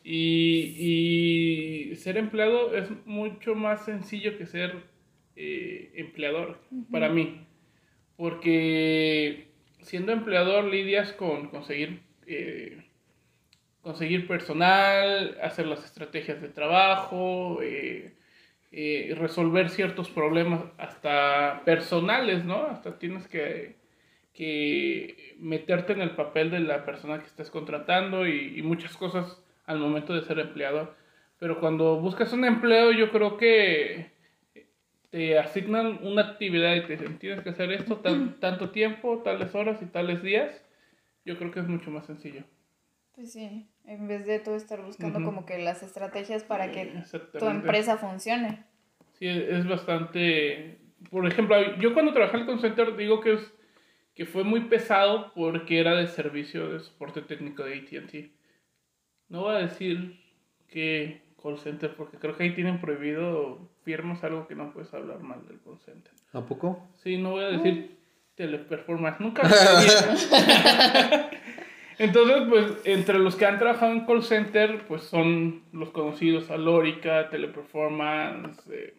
[0.04, 4.74] Y, y ser empleado es mucho más sencillo que ser
[5.36, 6.58] eh, empleador
[6.92, 7.46] para mí.
[8.18, 9.48] Porque
[9.82, 12.84] siendo empleador lidias con conseguir, eh,
[13.82, 18.14] conseguir personal, hacer las estrategias de trabajo, eh,
[18.72, 22.66] eh, resolver ciertos problemas hasta personales, ¿no?
[22.68, 23.76] Hasta tienes que,
[24.34, 29.42] que meterte en el papel de la persona que estás contratando y, y muchas cosas
[29.66, 30.96] al momento de ser empleador.
[31.40, 34.12] Pero cuando buscas un empleo, yo creo que
[35.10, 39.56] te asignan una actividad y te dicen, tienes que hacer esto tan- tanto tiempo, tales
[39.56, 40.64] horas y tales días.
[41.26, 42.44] Yo creo que es mucho más sencillo.
[43.20, 47.04] Pues sí, en vez de tú estar buscando como que las estrategias para que
[47.38, 48.64] tu empresa funcione.
[49.12, 50.80] Sí, es bastante...
[51.12, 53.54] Por ejemplo, yo cuando trabajé en el call center digo que, es,
[54.16, 58.32] que fue muy pesado porque era de servicio de soporte técnico de AT&T.
[59.28, 60.18] No voy a decir
[60.70, 65.20] que call center porque creo que ahí tienen prohibido firmas algo que no puedes hablar
[65.20, 66.14] mal del call center.
[66.32, 66.88] ¿A poco?
[67.04, 67.98] Sí, no voy a decir
[68.36, 69.20] teleperformance.
[69.20, 69.42] Nunca.
[72.00, 77.30] Entonces, pues, entre los que han trabajado en call center, pues son los conocidos Alórica,
[77.30, 78.94] Teleperformance, eh,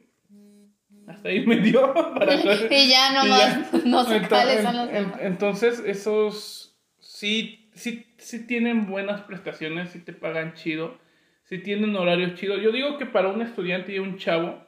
[1.08, 2.34] Hasta ahí me dio para
[2.70, 5.18] y ya nomás no sé cuáles son los demás.
[5.22, 10.98] Entonces, esos sí, sí, sí tienen buenas prestaciones, sí te pagan chido,
[11.44, 12.60] sí tienen horarios chidos.
[12.60, 14.62] Yo digo que para un estudiante y un chavo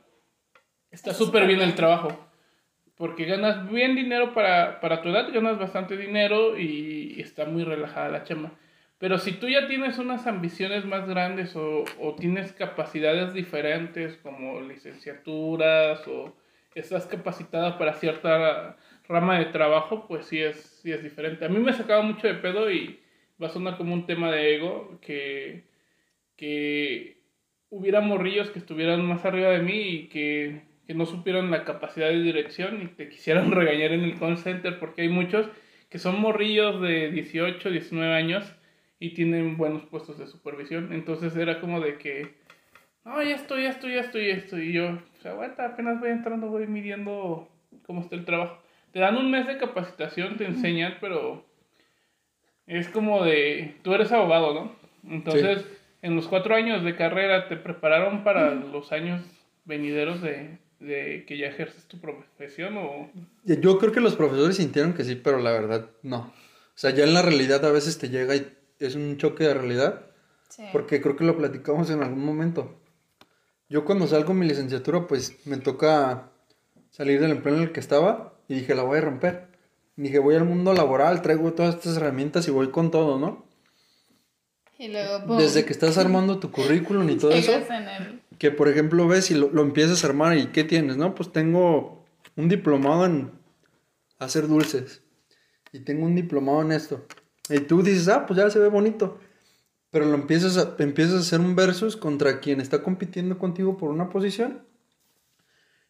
[0.90, 2.31] está súper bien el trabajo.
[2.96, 8.08] Porque ganas bien dinero para, para tu edad, ganas bastante dinero y está muy relajada
[8.08, 8.52] la chamba.
[8.98, 14.60] Pero si tú ya tienes unas ambiciones más grandes o, o tienes capacidades diferentes como
[14.60, 16.36] licenciaturas o
[16.74, 18.76] estás capacitada para cierta
[19.08, 21.44] rama de trabajo, pues sí es, sí es diferente.
[21.44, 23.00] A mí me sacaba mucho de pedo y
[23.42, 25.64] va a sonar como un tema de ego que,
[26.36, 27.18] que
[27.70, 32.08] hubiera morrillos que estuvieran más arriba de mí y que, que no supieran la capacidad
[32.08, 35.48] de dirección y te quisieran regañar en el call center porque hay muchos
[35.88, 38.50] que son morrillos de 18, 19 años
[38.98, 40.92] y tienen buenos puestos de supervisión.
[40.92, 42.34] Entonces era como de que,
[43.04, 44.70] no, ya estoy, ya estoy, ya estoy, ya estoy.
[44.70, 47.48] Y yo, o sea, aguanta, apenas voy entrando, voy midiendo
[47.84, 48.62] cómo está el trabajo.
[48.92, 51.44] Te dan un mes de capacitación, te enseñan, pero
[52.66, 54.76] es como de, tú eres abogado, ¿no?
[55.10, 55.66] Entonces,
[56.00, 59.20] en los cuatro años de carrera te prepararon para los años
[59.64, 63.10] venideros de, de que ya ejerces tu profesión o...
[63.44, 66.18] Yo creo que los profesores sintieron que sí, pero la verdad no.
[66.74, 69.54] O sea, ya en la realidad a veces te llega y es un choque de
[69.54, 70.06] realidad,
[70.48, 70.64] Sí.
[70.72, 72.78] porque creo que lo platicamos en algún momento.
[73.70, 76.30] Yo cuando salgo mi licenciatura, pues me toca
[76.90, 79.48] salir del empleo en el que estaba y dije, la voy a romper.
[79.96, 83.46] Y dije, voy al mundo laboral, traigo todas estas herramientas y voy con todo, ¿no?
[84.78, 88.20] Y luego, pum, Desde que estás armando tu currículum y todo eso, llegas en el-
[88.42, 90.96] que por ejemplo ves y lo, lo empiezas a armar y ¿qué tienes?
[90.96, 93.30] No, pues tengo un diplomado en
[94.18, 95.00] hacer dulces
[95.72, 97.06] y tengo un diplomado en esto.
[97.48, 99.20] Y tú dices, ah, pues ya se ve bonito.
[99.92, 103.90] Pero lo empiezas a, empiezas a hacer un versus contra quien está compitiendo contigo por
[103.90, 104.66] una posición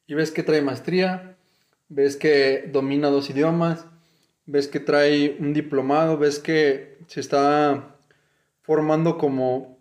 [0.06, 1.38] y ves que trae maestría,
[1.88, 3.86] ves que domina dos idiomas,
[4.44, 7.96] ves que trae un diplomado, ves que se está
[8.60, 9.78] formando como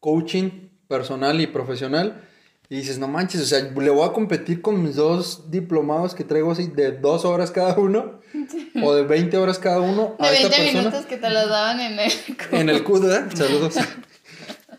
[0.00, 2.22] coaching personal y profesional.
[2.68, 6.24] Y dices, no manches, o sea, le voy a competir con mis dos diplomados que
[6.24, 8.20] traigo así de dos horas cada uno,
[8.82, 11.48] o de 20 horas cada uno, De a esta 20 persona minutos que te las
[11.48, 12.12] daban en el...
[12.52, 13.30] en el CUD, ¿verdad?
[13.34, 13.74] Saludos.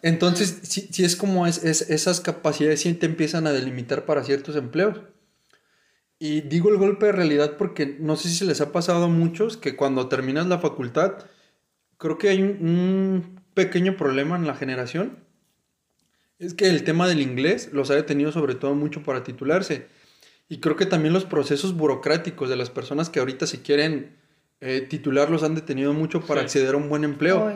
[0.02, 4.24] Entonces, sí, sí es como es, es- esas capacidades sí te empiezan a delimitar para
[4.24, 5.02] ciertos empleos.
[6.20, 9.08] Y digo el golpe de realidad porque no sé si se les ha pasado a
[9.08, 11.14] muchos que cuando terminas la facultad,
[11.98, 15.23] creo que hay un, un pequeño problema en la generación.
[16.46, 19.88] Es que el tema del inglés los ha detenido sobre todo mucho para titularse.
[20.50, 24.18] Y creo que también los procesos burocráticos de las personas que ahorita se quieren
[24.66, 26.46] eh, titular los han detenido mucho para Sí.
[26.46, 27.46] acceder a un buen empleo.
[27.48, 27.54] Uy,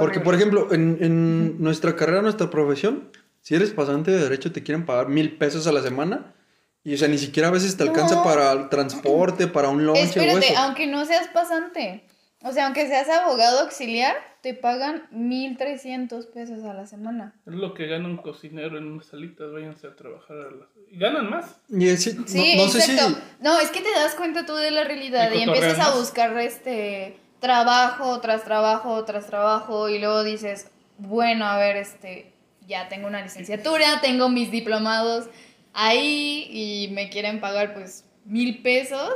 [0.00, 3.08] Porque, por ejemplo, en, en nuestra carrera, nuestra profesión,
[3.40, 6.34] si eres pasante de derecho, te quieren pagar mil pesos a la semana.
[6.82, 8.24] Y, o sea, ni siquiera a veces te alcanza No.
[8.24, 10.58] para el transporte, para un lonche o Espérate, eso.
[10.60, 12.04] aunque no seas pasante,
[12.42, 17.34] o sea, aunque seas abogado auxiliar, te pagan 1.300 pesos a la semana.
[17.46, 20.68] Es lo que gana un cocinero en unas salitas, váyanse a trabajar a las...
[20.90, 21.56] Y ganan más.
[21.68, 22.92] Y es- sí, Sí, no, no sé si...
[22.92, 23.18] exacto.
[23.40, 26.36] No, es que te das cuenta tú de la realidad Y y empiezas a buscar
[26.38, 32.32] este trabajo tras trabajo tras trabajo y luego dices, bueno, a ver, este,
[32.66, 35.28] ya tengo una licenciatura, tengo mis diplomados
[35.72, 39.10] ahí y me quieren pagar pues mil pesos.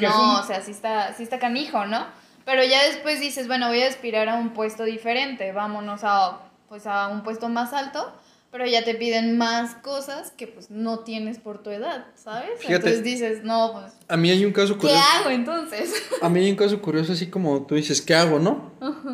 [0.00, 2.06] No, un- o sea, sí está, sí está canijo, ¿no?
[2.44, 6.86] Pero ya después dices, bueno, voy a aspirar a un puesto diferente, vámonos a, pues,
[6.86, 8.12] a un puesto más alto,
[8.50, 12.50] pero ya te piden más cosas que pues no tienes por tu edad, ¿sabes?
[12.58, 12.74] Fíjate.
[12.74, 15.02] Entonces dices, no, pues, A mí hay un caso ¿qué curioso.
[15.20, 15.94] hago entonces?
[16.22, 18.72] A mí hay un caso curioso así como tú dices, ¿qué hago, no?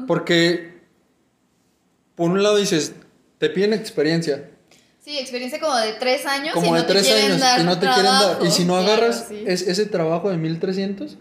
[0.08, 0.78] Porque,
[2.14, 2.94] por un lado dices,
[3.38, 4.50] te piden experiencia.
[5.04, 7.64] Sí, experiencia como de tres años y como no de tres te años dar y
[7.64, 8.38] no te quieren dar.
[8.44, 9.44] Y si no Claro, agarras sí.
[9.46, 11.16] es- ese trabajo de 1300,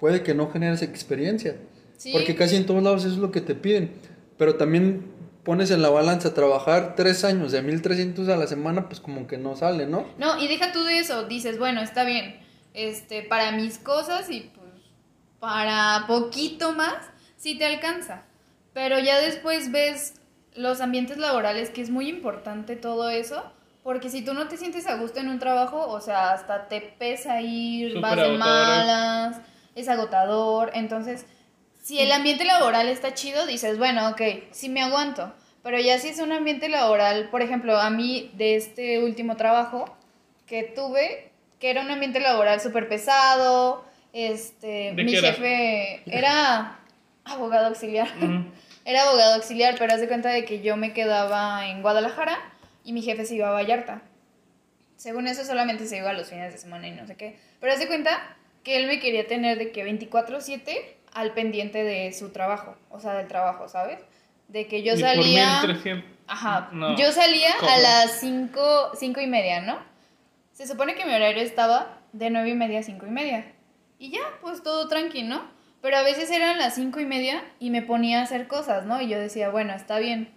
[0.00, 1.56] puede que no generes experiencia.
[1.96, 2.12] Sí.
[2.12, 3.92] Porque casi en todos lados eso es lo que te piden.
[4.38, 5.04] Pero también
[5.44, 9.38] pones en la balanza trabajar tres años de 1300 a la semana, pues como que
[9.38, 10.06] no sale, ¿no?
[10.18, 12.40] No, y deja tú de eso, dices, bueno, está bien,
[12.74, 14.70] este, para mis cosas y pues
[15.38, 16.94] para poquito más,
[17.36, 18.22] sí te alcanza.
[18.72, 20.14] Pero ya después ves
[20.54, 23.42] los ambientes laborales, que es muy importante todo eso,
[23.82, 26.80] porque si tú no te sientes a gusto en un trabajo, o sea, hasta te
[26.80, 28.38] pesa ir, Súper vas de es.
[28.38, 29.40] malas,
[29.74, 31.26] es agotador, entonces,
[31.82, 35.32] si el ambiente laboral está chido, dices, bueno, ok, sí me aguanto.
[35.62, 39.94] Pero ya si es un ambiente laboral, por ejemplo, a mí de este último trabajo
[40.46, 45.32] que tuve, que era un ambiente laboral súper pesado, este, ¿De mi era?
[45.32, 46.78] jefe era
[47.24, 48.08] abogado auxiliar.
[48.82, 52.38] Era abogado auxiliar, pero haz de cuenta de que yo me quedaba en Guadalajara
[52.82, 54.00] y mi jefe se iba a Vallarta.
[54.96, 57.38] según eso solamente se iba los fines de semana y no sé qué.
[57.60, 62.30] Pero hace cuenta que él me quería tener de que 24/7 al pendiente de su
[62.30, 63.98] trabajo, o sea, del trabajo, ¿sabes?
[64.48, 65.60] De que yo salía...
[65.62, 66.10] 1300.
[66.26, 66.96] Ajá, No.
[66.96, 67.70] yo salía ¿Cómo?
[67.72, 69.78] a las 5, cinco y media, ¿no?
[70.52, 73.52] Se supone que mi horario estaba de nueve y media a cinco y media.
[73.98, 75.42] Y ya, pues todo tranqui, ¿no?
[75.80, 79.00] Pero a veces eran las cinco y media y me ponía a hacer cosas, ¿no?
[79.00, 80.32] Y yo decía, bueno, está bien.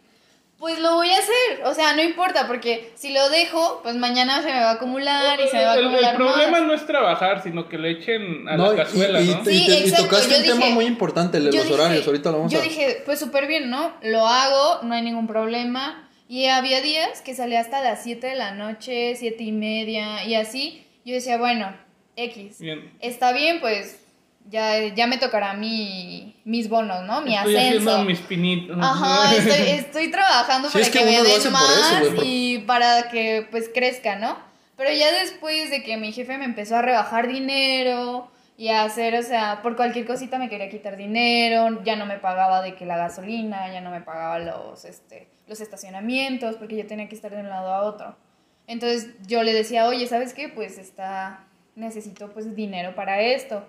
[0.63, 4.41] Pues lo voy a hacer, o sea, no importa, porque si lo dejo, pues mañana
[4.41, 6.61] se me va a acumular y se me va a el, el acumular problema más.
[6.67, 9.41] no es trabajar, sino que le echen a No, la cazuela, y, y- ¿no?
[9.41, 11.81] y Sí, te- y tocaste yo un tema muy importante, el de Yo los dije-
[11.81, 12.07] horarios.
[12.07, 13.91] Ahorita lo vamos Yo a dije, pues súper bien, ¿no?
[14.03, 16.09] Lo hago, no hay ningún problema.
[16.29, 20.35] Y había días que salía hasta las 7 de la noche, siete y media, y
[20.35, 20.87] así.
[21.03, 21.75] Yo decía, bueno,
[22.15, 22.59] X.
[22.59, 22.89] Bien.
[23.01, 23.99] Está bien, pues
[24.49, 27.21] ya, ya me tocará mi, mis bonos, ¿no?
[27.21, 27.89] Mi Estoy ascenso.
[27.89, 28.77] haciendo mis pinitos.
[28.79, 33.09] Ajá, estoy, estoy trabajando Sí, para es que, que me den más eso, y para
[33.09, 34.37] que pues crezca, ¿no?
[34.75, 39.15] Pero ya después de que mi jefe me empezó a rebajar dinero y a hacer,
[39.15, 42.85] o sea, por cualquier cosita me quería quitar dinero, ya no me pagaba de que
[42.85, 47.31] la gasolina, ya no me pagaba los, este, los estacionamientos, porque yo tenía que estar
[47.31, 48.15] de un lado a otro.
[48.67, 50.49] Entonces yo le decía, oye, ¿sabes qué?
[50.49, 53.67] Pues está, necesito pues dinero para esto.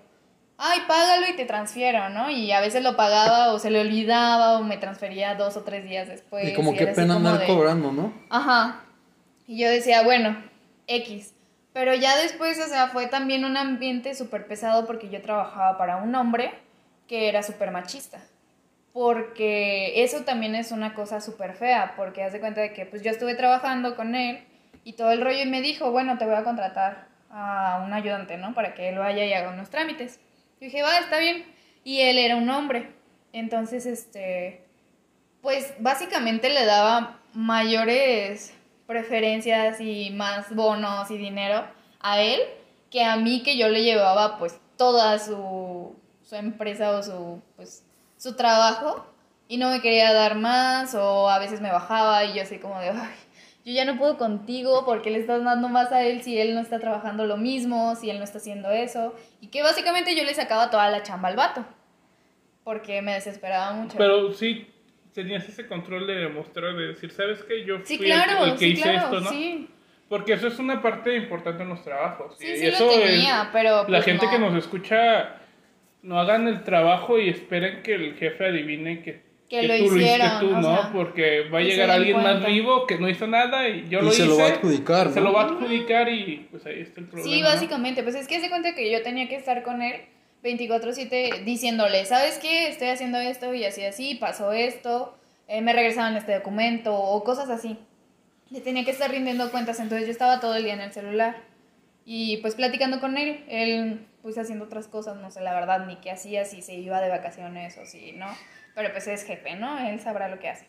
[0.57, 2.29] Ay, págalo y te transfiero, ¿no?
[2.29, 5.83] Y a veces lo pagaba o se le olvidaba o me transfería dos o tres
[5.83, 6.47] días después.
[6.47, 8.13] Y como y qué pena como andar de- cobrando, ¿no?
[8.29, 8.81] Ajá.
[9.47, 10.37] Y yo decía, bueno,
[10.87, 11.33] X.
[11.73, 15.97] Pero ya después, o sea, fue también un ambiente súper pesado porque yo trabajaba para
[15.97, 16.53] un hombre
[17.07, 18.19] que era súper machista.
[18.93, 23.01] Porque eso también es una cosa súper fea, porque haz de cuenta de que pues
[23.03, 24.39] yo estuve trabajando con él
[24.85, 28.37] y todo el rollo y me dijo, bueno, te voy a contratar a un ayudante,
[28.37, 28.53] ¿no?
[28.53, 30.21] Para que él vaya y haga unos trámites.
[30.65, 31.45] Dije, va, está bien.
[31.83, 32.91] Y él era un hombre.
[33.33, 34.63] Entonces, este,
[35.43, 38.51] pues básicamente le daba mayores
[38.87, 41.67] preferencias y más bonos y dinero
[41.99, 42.39] a él
[42.89, 47.83] que a mí que yo le llevaba pues toda su, su empresa o su pues
[48.17, 49.05] su trabajo
[49.47, 52.79] y no me quería dar más o a veces me bajaba y yo así como
[52.79, 53.15] de ay
[53.65, 56.61] yo ya no puedo contigo porque le estás dando más a él si él no
[56.61, 59.13] está trabajando lo mismo, si él no está haciendo eso.
[59.41, 61.65] Y que básicamente yo le sacaba toda la chamba al vato.
[62.63, 63.97] Porque me desesperaba mucho.
[63.97, 64.67] Pero sí
[65.13, 67.65] tenías ese control de demostrar, de decir, ¿sabes qué?
[67.65, 69.29] Yo fui sí, el- claro, el, que sí, hice claro, esto, ¿no?
[69.31, 69.69] sí.
[70.09, 72.35] Porque eso es una parte importante en los trabajos.
[72.37, 74.31] Sí, y sí eso lo es- tenía, pero la pues, gente no.
[74.31, 75.37] que nos escucha
[76.03, 79.23] no hagan el trabajo y esperen que el jefe adivine que,
[79.61, 80.75] Que lo tú lo hiciste hicieron, tú, o ¿no?
[80.81, 82.47] sea, Porque va a que se llegar alguien más cuenta.
[82.47, 84.29] vivo que no hizo nada y yo Y lo se hice.
[84.29, 85.25] lo va a adjudicar, Se ¿no?
[85.27, 87.29] lo va a adjudicar y pues ahí está el problema.
[87.31, 87.47] Sí, ¿no?
[87.47, 90.01] básicamente, pues es que se cuenta que yo tenía que estar con él
[90.43, 92.67] 24/7 diciéndole, ¿sabes qué?
[92.67, 97.49] Estoy haciendo esto y así, así, pasó esto, eh, me regresaron este documento o cosas
[97.49, 97.77] así.
[98.51, 101.35] Le tenía que estar rindiendo cuentas, entonces yo estaba todo el día en el celular
[102.05, 105.95] y pues platicando con él, él pues haciendo otras cosas, no sé la verdad ni
[105.97, 108.27] qué hacía, si se iba de vacaciones o si no,
[108.75, 109.79] pero pues es jefe, ¿no?
[109.79, 110.65] Él sabrá lo que hace.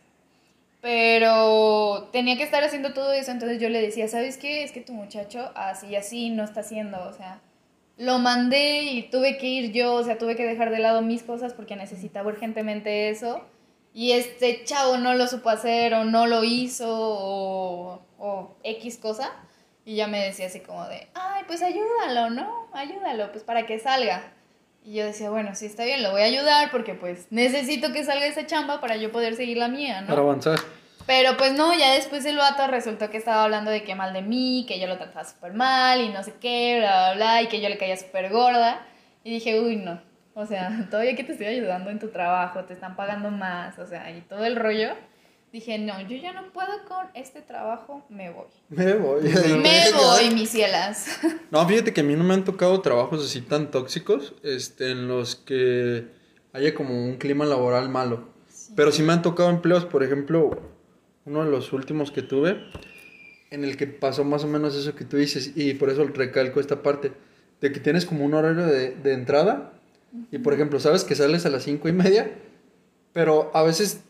[0.80, 4.62] Pero tenía que estar haciendo todo eso, entonces yo le decía, ¿sabes qué?
[4.62, 7.40] Es que tu muchacho así y así no está haciendo, o sea,
[7.96, 11.22] lo mandé y tuve que ir yo, o sea, tuve que dejar de lado mis
[11.22, 13.44] cosas porque necesitaba urgentemente eso.
[13.94, 19.32] Y este chavo no lo supo hacer o no lo hizo o, o X cosa.
[19.86, 22.68] Y ya me decía así como de, ay, pues ayúdalo, ¿no?
[22.74, 24.32] Ayúdalo, pues para que salga.
[24.86, 28.04] Y yo decía, bueno, sí está bien, lo voy a ayudar porque pues necesito que
[28.04, 30.06] salga esa chamba para yo poder seguir la mía, ¿no?
[30.06, 30.60] Para avanzar.
[31.06, 34.22] Pero pues no, ya después el vato resultó que estaba hablando de que mal de
[34.22, 37.48] mí, que yo lo trataba súper mal y no sé qué, bla, bla, bla, y
[37.48, 38.86] que yo le caía súper gorda.
[39.24, 40.00] Y dije, uy, no.
[40.34, 43.86] O sea, todavía que te estoy ayudando en tu trabajo, te están pagando más, o
[43.86, 44.90] sea, y todo el rollo.
[45.56, 48.44] Dije, no, yo ya no puedo con este trabajo, me voy.
[48.68, 49.22] Me voy.
[49.22, 51.18] Me voy, mis cielas.
[51.50, 55.08] No, fíjate que a mí no me han tocado trabajos así tan tóxicos, este, en
[55.08, 56.08] los que
[56.52, 58.28] haya como un clima laboral malo.
[58.74, 60.60] Pero sí me han tocado empleos, por ejemplo,
[61.24, 62.62] uno de los últimos que tuve,
[63.50, 66.60] en el que pasó más o menos eso que tú dices, y por eso recalco
[66.60, 67.12] esta parte,
[67.62, 69.72] de que tienes como un horario de, de entrada,
[70.30, 72.30] y por ejemplo, sabes que sales a las cinco y media,
[73.14, 74.02] pero a veces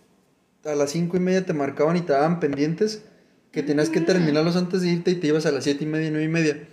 [0.67, 3.05] a las cinco y media te marcaban y te daban pendientes
[3.53, 6.11] que tenías que terminarlos antes de irte y te ibas a las siete y media,
[6.11, 6.67] nueve y media.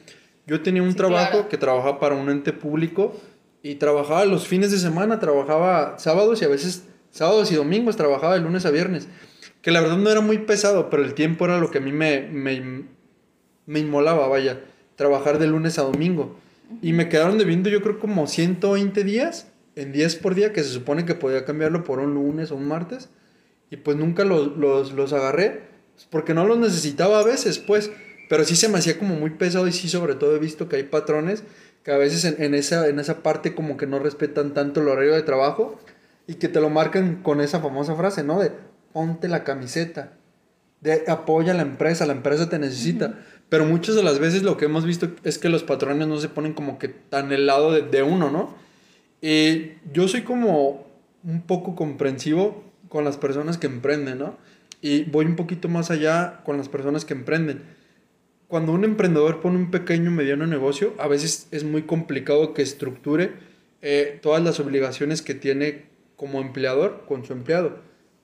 [0.46, 1.50] Yo tenía un Sí, trabajo claro.
[1.50, 3.16] que trabajaba para un ente público
[3.62, 8.34] y trabajaba los fines de semana, trabajaba sábados y a veces sábados y domingos, trabajaba
[8.34, 9.08] de lunes a viernes.
[9.62, 11.94] Que la verdad no era muy pesado, pero el tiempo era lo que a mí
[11.94, 12.84] me, me,
[13.66, 14.60] me inmolaba, vaya,
[14.98, 16.38] trabajar de lunes a domingo.
[16.82, 20.70] Y me quedaron debiendo yo creo como 120 días en 10 por día, que se
[20.70, 23.10] supone que podía cambiarlo por un lunes o un martes.
[23.74, 25.62] Y pues nunca los, los, los agarré,
[26.12, 27.90] porque no los necesitaba a veces, pues.
[28.30, 30.76] pero sí se me hacía como muy pesado y sí sobre todo he visto que
[30.76, 31.44] hay patrones
[31.82, 34.90] que a veces en, en esa, en esa parte como que no respetan tanto el
[34.90, 35.80] horario de trabajo
[36.28, 38.40] y que te lo marcan con esa famosa frase, ¿no?
[38.40, 38.52] De
[38.94, 40.14] ponte la camiseta,
[40.82, 43.22] de apoya a la empresa, la empresa te necesita.
[43.50, 46.30] Pero muchas de las veces lo que hemos visto es que los patrones no se
[46.30, 48.54] ponen como que tan el lado de, de uno, ¿no?
[49.20, 50.86] Y yo soy como
[51.24, 54.38] un poco comprensivo con las personas que emprenden, ¿no?
[54.80, 57.64] Y voy un poquito más allá con las personas que emprenden.
[58.48, 62.62] Cuando un emprendedor pone un pequeño o mediano negocio, a veces es muy complicado que
[62.62, 63.32] estructure
[63.82, 67.80] eh, todas las obligaciones que tiene como empleador con su empleado,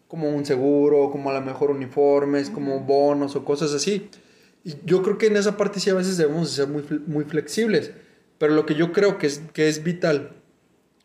[0.07, 4.07] como un seguro, como a lo mejor uniformes, como bonos o cosas así.
[4.63, 7.23] Y yo creo que en esa parte sí a veces debemos de ser muy, muy
[7.23, 7.89] flexibles,
[8.37, 10.33] pero lo que yo creo que es, que es vital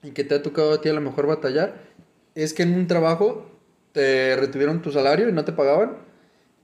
[0.02, 1.94] y que te ha tocado a ti a lo mejor batallar
[2.34, 3.53] es que en un trabajo
[3.94, 5.96] te retuvieron tu salario y no te pagaban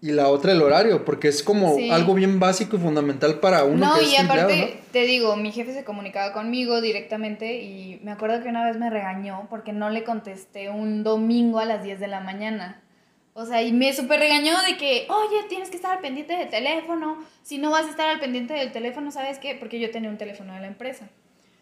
[0.02, 1.90] y la otra el horario, porque es como Sí.
[1.90, 4.80] algo bien básico y fundamental para uno No, que es y aparte, empleado, ¿no?
[4.92, 8.90] te digo, mi jefe se comunicaba conmigo directamente y me acuerdo que una vez me
[8.90, 12.82] regañó porque no le contesté un domingo a las 10 de la mañana.
[13.32, 16.48] O sea, y me súper regañó de que, oye, tienes que estar al pendiente del
[16.50, 17.16] teléfono.
[17.42, 19.54] Si no vas a estar al pendiente del teléfono, ¿sabes qué?
[19.54, 21.08] Porque yo tenía un teléfono de la empresa.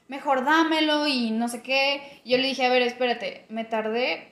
[0.08, 2.00] Mejor dámelo y no sé qué.
[2.24, 4.28] Yo le dije, a ver, espérate, me tardé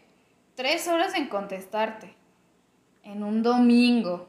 [0.57, 2.15] tres horas en contestarte.
[3.05, 4.29] En un domingo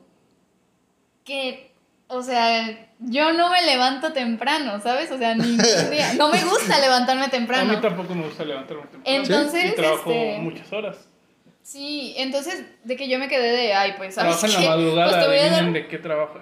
[1.23, 1.71] que,
[2.07, 5.11] o sea, yo no me levanto temprano, ¿sabes?
[5.11, 5.57] O sea, ningún
[5.91, 6.13] día.
[6.13, 7.81] No me gusta levantarme A mí temprano.
[7.81, 9.03] tampoco me gusta levantarme temprano.
[9.23, 11.09] Entonces, y trabajo este- muchas horas.
[11.63, 15.21] Sí, entonces, de que yo me quedé de, ay, pues, ¿sabes en la madrugada, Pues
[15.21, 15.73] te voy a dar...
[15.73, 16.39] de qué trabajo.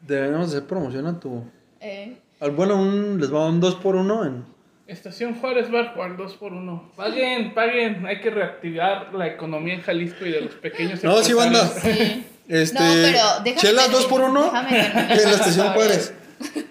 [0.00, 1.44] Debemos hacer promoción a tu...
[1.80, 4.51] Eh, Al bueno, un, les va un 2 por 1 en...
[4.92, 8.06] Estación Juárez Bar Juan 2 por 1 Paguen, paguen.
[8.06, 11.66] Hay que reactivar la economía en Jalisco y de los pequeños No, sí, banda.
[11.66, 12.26] sí.
[12.48, 15.72] Este, No, pero déjame Chelas terminar- 2 por 1 déjame terminar en la estación.
[15.72, 16.14] Juárez.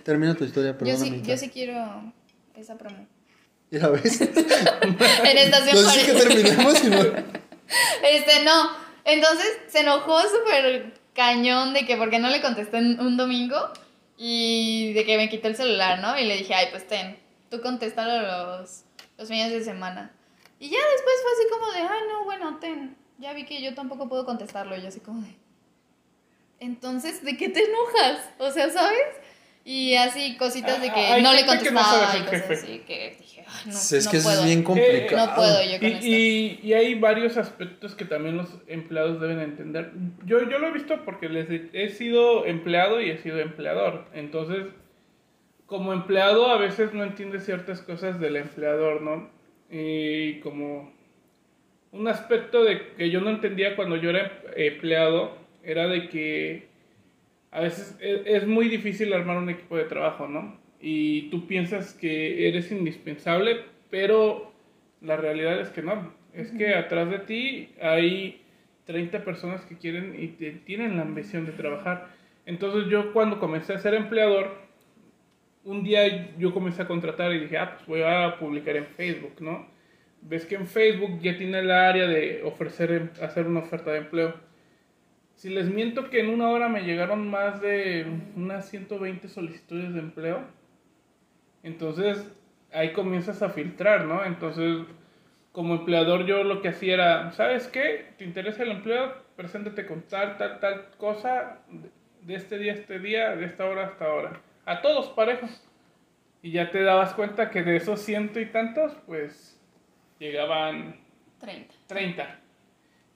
[0.03, 1.05] Termina tu historia, Yo perdóname.
[1.05, 2.13] sí, yo sí quiero
[2.55, 3.07] esa promo.
[3.71, 4.21] ¿Y la ves?
[4.21, 6.27] En Estación sé si que Juárez.
[6.27, 6.97] terminemos y no...
[6.99, 8.69] Este, no.
[9.05, 13.57] Entonces se enojó súper cañón de que porque no le contesté en un domingo
[14.17, 16.19] y de que me quitó el celular, ¿no?
[16.19, 17.17] Y le dije, ay, pues ten,
[17.51, 18.85] tú contéstalo los,
[19.19, 20.11] los fines de semana.
[20.59, 22.95] Y ya después fue así como de, ay, no, bueno, ten.
[23.19, 24.75] Ya vi que yo tampoco puedo contestarlo.
[24.75, 25.35] Y yo así como de,
[26.59, 28.29] entonces, ¿de qué te enojas?
[28.39, 28.99] O sea, ¿sabes?
[29.63, 32.79] Y así cositas de que Ah, no le gente que no contestaba y cosas así
[32.79, 34.39] que dije, ay, no, es no que eso puedo.
[34.39, 35.27] es bien complicado.
[35.27, 36.05] No puedo yo con Y, esto.
[36.07, 39.91] y, y hay varios aspectos que también los empleados deben entender.
[40.25, 44.07] Yo, yo lo he visto porque les he, he sido empleado y he sido empleador.
[44.13, 44.65] Entonces,
[45.71, 49.29] como empleado a veces no entiendes ciertas cosas del empleador, ¿no?
[49.71, 50.91] Y como
[51.93, 56.67] un aspecto de que yo no entendía cuando yo era empleado era de que
[57.51, 60.57] a veces es, es muy difícil armar un equipo de trabajo, ¿no?
[60.81, 64.51] Y tú piensas que eres indispensable, pero
[65.01, 66.13] la realidad es que no.
[66.33, 68.41] Es que atrás de ti hay
[68.85, 72.09] 30 personas que quieren y te- tienen la ambición de trabajar.
[72.45, 74.60] Entonces yo cuando comencé a ser empleador,
[75.63, 79.35] un día yo comencé a contratar y dije, ah, pues voy a publicar en Facebook,
[79.41, 79.67] ¿no?
[80.21, 83.99] Ves que en Facebook ya tiene el área de ofrecer, em- hacer una oferta de
[83.99, 84.33] empleo.
[85.35, 89.99] Si les miento que en una hora me llegaron más de unas 120 solicitudes de
[89.99, 90.41] empleo,
[91.63, 92.31] entonces
[92.71, 94.23] ahí comienzas a filtrar, ¿no?
[94.25, 94.85] Entonces,
[95.51, 98.05] como empleador yo lo que hacía era, ¿sabes qué?
[98.17, 99.13] ¿Te interesa el empleo?
[99.35, 101.59] Preséntate con tal, tal, tal cosa,
[102.21, 104.41] de este día a este día, de esta hora hasta ahora.
[104.65, 105.67] A todos parejos.
[106.41, 109.59] Y ya te dabas cuenta que de esos ciento y tantos, pues
[110.19, 110.99] llegaban
[111.39, 111.73] 30.
[111.87, 112.39] 30.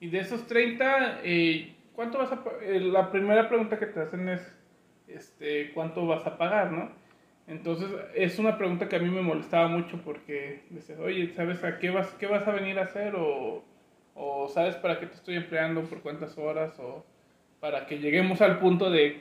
[0.00, 4.28] Y de esos 30, eh, ¿cuánto vas a eh, La primera pregunta que te hacen
[4.28, 4.54] es,
[5.08, 6.90] este, ¿cuánto vas a pagar, no?
[7.46, 11.78] Entonces, es una pregunta que a mí me molestaba mucho porque dices, oye, ¿sabes a
[11.78, 13.14] qué vas, qué vas a venir a hacer?
[13.14, 13.64] O,
[14.14, 15.82] o ¿sabes para qué te estoy empleando?
[15.82, 16.78] ¿Por cuántas horas?
[16.80, 17.04] O
[17.60, 19.20] para que lleguemos al punto de,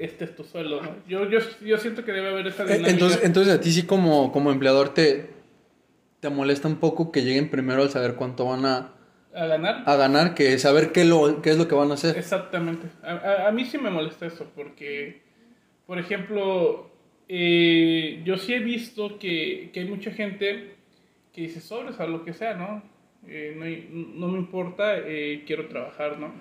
[0.00, 0.96] este es tu sueldo, ¿no?
[1.08, 2.90] Yo, yo, yo siento que debe haber esa Eh, dinámica.
[2.90, 5.30] Entonces, entonces a ti sí como, como empleador te,
[6.20, 8.94] te molesta un poco que lleguen primero al saber cuánto van a,
[9.34, 9.82] a ganar.
[9.86, 12.16] a ganar que saber qué, lo, qué es lo que van a hacer.
[12.18, 12.88] Exactamente.
[13.02, 15.22] A, a- a mí sí me molesta eso, porque,
[15.86, 16.90] por ejemplo,
[17.28, 20.74] eh, yo sí he visto que, que hay mucha gente
[21.32, 22.82] que dice sobres a lo que sea, ¿no?
[23.28, 26.32] Eh, no, hay- no me importa, eh, quiero trabajar, ¿no?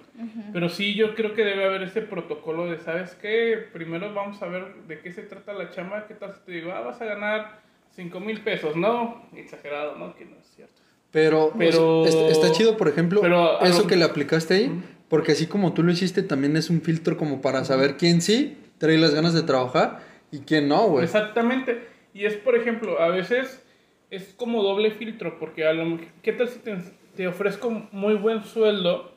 [0.54, 3.58] Pero sí, yo creo que debe haber ese protocolo de, ¿sabes qué?
[3.74, 6.72] Primero vamos a ver de qué se trata la chamba, qué tal si te digo,
[6.72, 7.60] ah, vas a ganar
[7.92, 9.26] 5 mil pesos, ¿no?
[9.36, 10.16] Exagerado, ¿no?
[10.16, 10.74] Que no es cierto.
[11.12, 14.82] Pero, Pero- o sea, está, chido, por ejemplo, pero eso lo- que le aplicaste ahí,
[15.10, 18.58] Porque así como tú lo hiciste, también es un filtro como para saber quién sí
[18.78, 20.02] trae las ganas de trabajar
[20.32, 21.04] y quién no, güey.
[21.04, 21.88] Exactamente.
[22.14, 23.66] Y es, por ejemplo, a veces
[24.10, 26.78] es como doble filtro, porque a lo ¿qué tal si te,
[27.16, 29.12] te ofrezco muy buen sueldo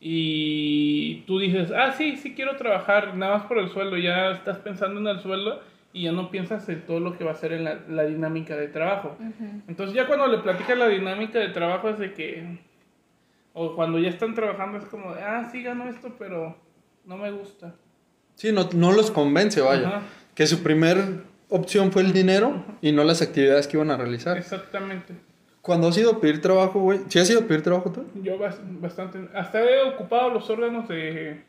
[0.00, 4.58] y tú dices, ah, sí, sí quiero trabajar, nada más por el sueldo, ya estás
[4.58, 5.62] pensando en el sueldo
[5.92, 8.56] y ya no piensas en todo lo que va a ser en la, la dinámica
[8.56, 9.16] de trabajo.
[9.68, 12.58] Entonces ya cuando le platicas la dinámica de trabajo es de que,
[13.52, 16.56] o cuando ya están trabajando es como, de, ah, sí gano esto, pero
[17.04, 17.74] no me gusta.
[18.34, 20.02] Sí, no, no los convence, vaya.
[20.34, 21.22] Que su primer
[21.54, 24.36] opción fue el dinero y no las actividades que iban a realizar.
[24.36, 25.14] Exactamente.
[25.62, 28.04] Cuando has ido a pedir trabajo, güey, ¿sí has ido a pedir trabajo tú?
[28.22, 31.42] Yo bas- bastante, hasta he ocupado los órganos de...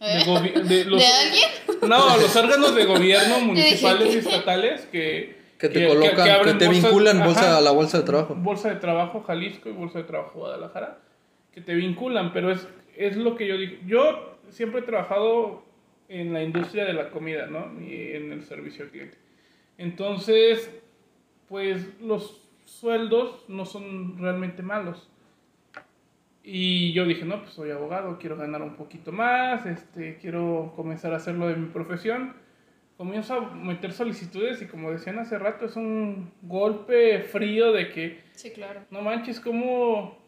[0.00, 0.24] ¿Eh?
[0.54, 1.48] De, de los- ¿De alguien?
[1.88, 5.38] No, los órganos de gobierno municipales y estatales que...
[5.58, 8.34] Que te colocan, que, te bolsas- vinculan bolsa, ajá, a la bolsa de trabajo.
[8.36, 10.98] Bolsa de trabajo Jalisco y bolsa de trabajo Guadalajara,
[11.52, 12.66] que te vinculan, pero es,
[12.96, 13.74] es lo que yo digo.
[13.84, 15.64] Yo siempre he trabajado
[16.08, 17.80] en la industria de la comida, ¿no?
[17.80, 19.18] Y en el servicio al cliente.
[19.76, 20.70] Entonces,
[21.48, 25.08] pues los sueldos no son realmente malos.
[26.42, 31.12] Y yo dije, no, pues soy abogado, quiero ganar un poquito más, este, quiero comenzar
[31.12, 32.34] a hacerlo de mi profesión.
[32.96, 38.20] Comienzo a meter solicitudes y como decían hace rato, es un golpe frío de que,
[38.32, 38.80] Sí, claro.
[38.90, 40.18] no manches, como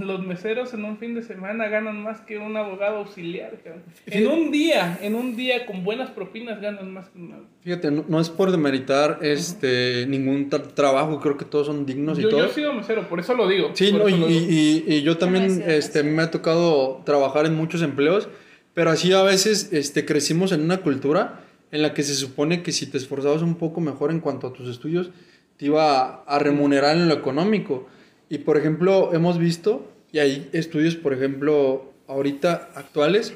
[0.00, 3.52] los meseros en un fin de semana ganan más que un abogado auxiliar.
[3.62, 3.82] cabrón.
[4.06, 8.04] En un día, en un día con buenas propinas ganan más que un Fíjate, no,
[8.08, 12.30] no es por demeritar este ningún tra- trabajo, creo que todos son dignos y yo,
[12.30, 12.46] yo todo.
[12.46, 13.70] he sido mesero, por eso lo digo.
[13.74, 14.40] Sí, no, y, lo digo.
[14.50, 16.06] y- y yo también cierto, este, sí.
[16.06, 18.28] me ha tocado trabajar en muchos empleos,
[18.72, 22.72] pero así a veces este, crecimos en una cultura en la que se supone que
[22.72, 25.10] si te esforzabas un poco mejor en cuanto a tus estudios,
[25.56, 27.86] te iba a, a remunerar en lo económico.
[28.34, 33.32] Y por ejemplo, hemos visto, y hay estudios, por ejemplo, ahorita actuales,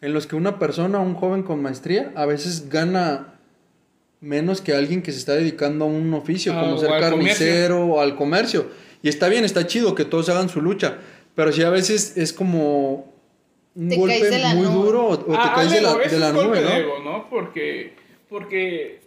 [0.00, 3.34] en los que una persona, un joven con maestría, a veces gana
[4.20, 7.84] menos que alguien que se está dedicando a un oficio, Ah, como ser al carnicero
[7.86, 8.68] o al comercio.
[9.02, 10.98] Y está bien, está chido que todos hagan su lucha,
[11.34, 13.12] pero sí a veces es como
[13.74, 14.74] un Te golpe muy nube.
[14.74, 16.72] duro o, o te Ah, caes de la, de nube, de ¿no?
[16.76, 17.28] ego, ¿no?
[17.28, 17.94] Porque,
[18.28, 19.00] porque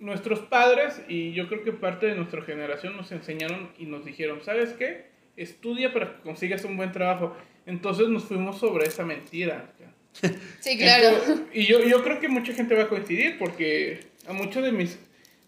[0.00, 4.40] nuestros padres, y yo creo que parte de nuestra generación nos enseñaron y nos dijeron,
[4.42, 5.06] ¿sabes qué?
[5.36, 7.36] Estudia para que consigas un buen trabajo.
[7.66, 9.72] Entonces nos fuimos sobre esa mentira.
[10.60, 11.10] Sí, claro.
[11.10, 14.72] Entonces, y yo, yo creo que mucha gente va a coincidir porque a muchos de
[14.72, 14.98] mis,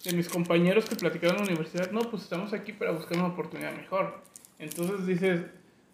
[0.05, 3.29] de mis compañeros que platicaron en la universidad, no, pues estamos aquí para buscar una
[3.29, 4.23] oportunidad mejor.
[4.61, 5.41] Entonces dices,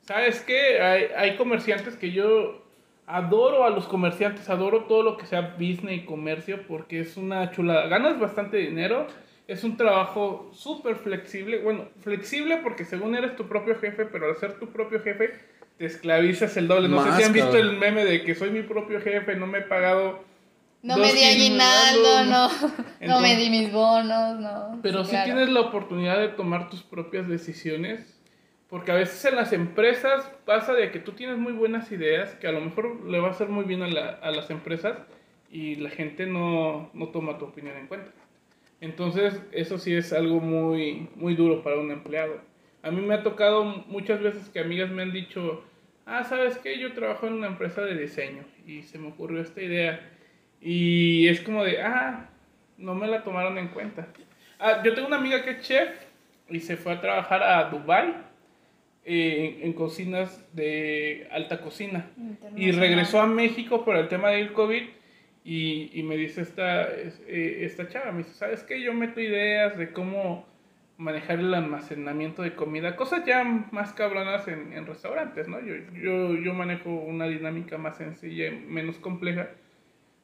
[0.03, 0.81] ¿sabes qué?
[0.81, 2.66] Hay, hay comerciantes que yo
[3.07, 7.51] adoro a los comerciantes, adoro todo lo que sea business y comercio porque es una
[7.51, 7.87] chulada.
[7.89, 9.07] Ganas bastante dinero,
[9.47, 11.59] es un trabajo súper flexible.
[11.61, 15.35] Bueno, flexible porque según eres tu propio jefe, pero al ser tu propio jefe
[15.79, 16.89] te esclavizas el doble.
[16.89, 17.69] No sé si han visto cabrón.
[17.75, 20.25] el meme de que soy mi propio jefe, no me he pagado.
[20.83, 22.49] No me di aguinaldo, no.
[23.01, 24.79] No me di mis bonos, no.
[24.83, 25.25] Pero Sí, sí claro.
[25.27, 28.16] tienes la oportunidad de tomar tus propias decisiones.
[28.69, 32.49] Porque a veces en las empresas pasa de que tú tienes muy buenas ideas que
[32.49, 34.99] a lo mejor le va a hacer muy bien a, la- a las empresas
[35.51, 38.11] y la gente no, no toma tu opinión en cuenta.
[38.81, 42.41] Entonces, eso sí es algo muy, muy duro para un empleado.
[42.83, 45.64] A mí me ha tocado muchas veces que amigas me han dicho,
[46.05, 46.79] ah, ¿sabes qué?
[46.79, 50.01] Yo trabajo en una empresa de diseño y se me ocurrió esta idea.
[50.61, 52.29] Y es como de, ah,
[52.79, 54.09] no me la tomaron en cuenta.
[54.59, 55.91] Ah, yo tengo una amiga que es chef
[56.51, 58.14] y se fue a trabajar a Dubai
[59.07, 62.11] eh, en, en cocinas de alta cocina.
[62.57, 64.83] Y regresó a México por el tema del COVID
[65.45, 68.83] y, y me dice esta, es- eh, esta chava, me dice, ¿sabes qué?
[68.83, 70.45] Yo meto ideas de cómo
[70.99, 75.61] manejar el almacenamiento de comida, cosas ya más cabronas en, en restaurantes, ¿no?
[75.61, 79.51] Yo, yo, yo manejo una dinámica más sencilla, y menos compleja,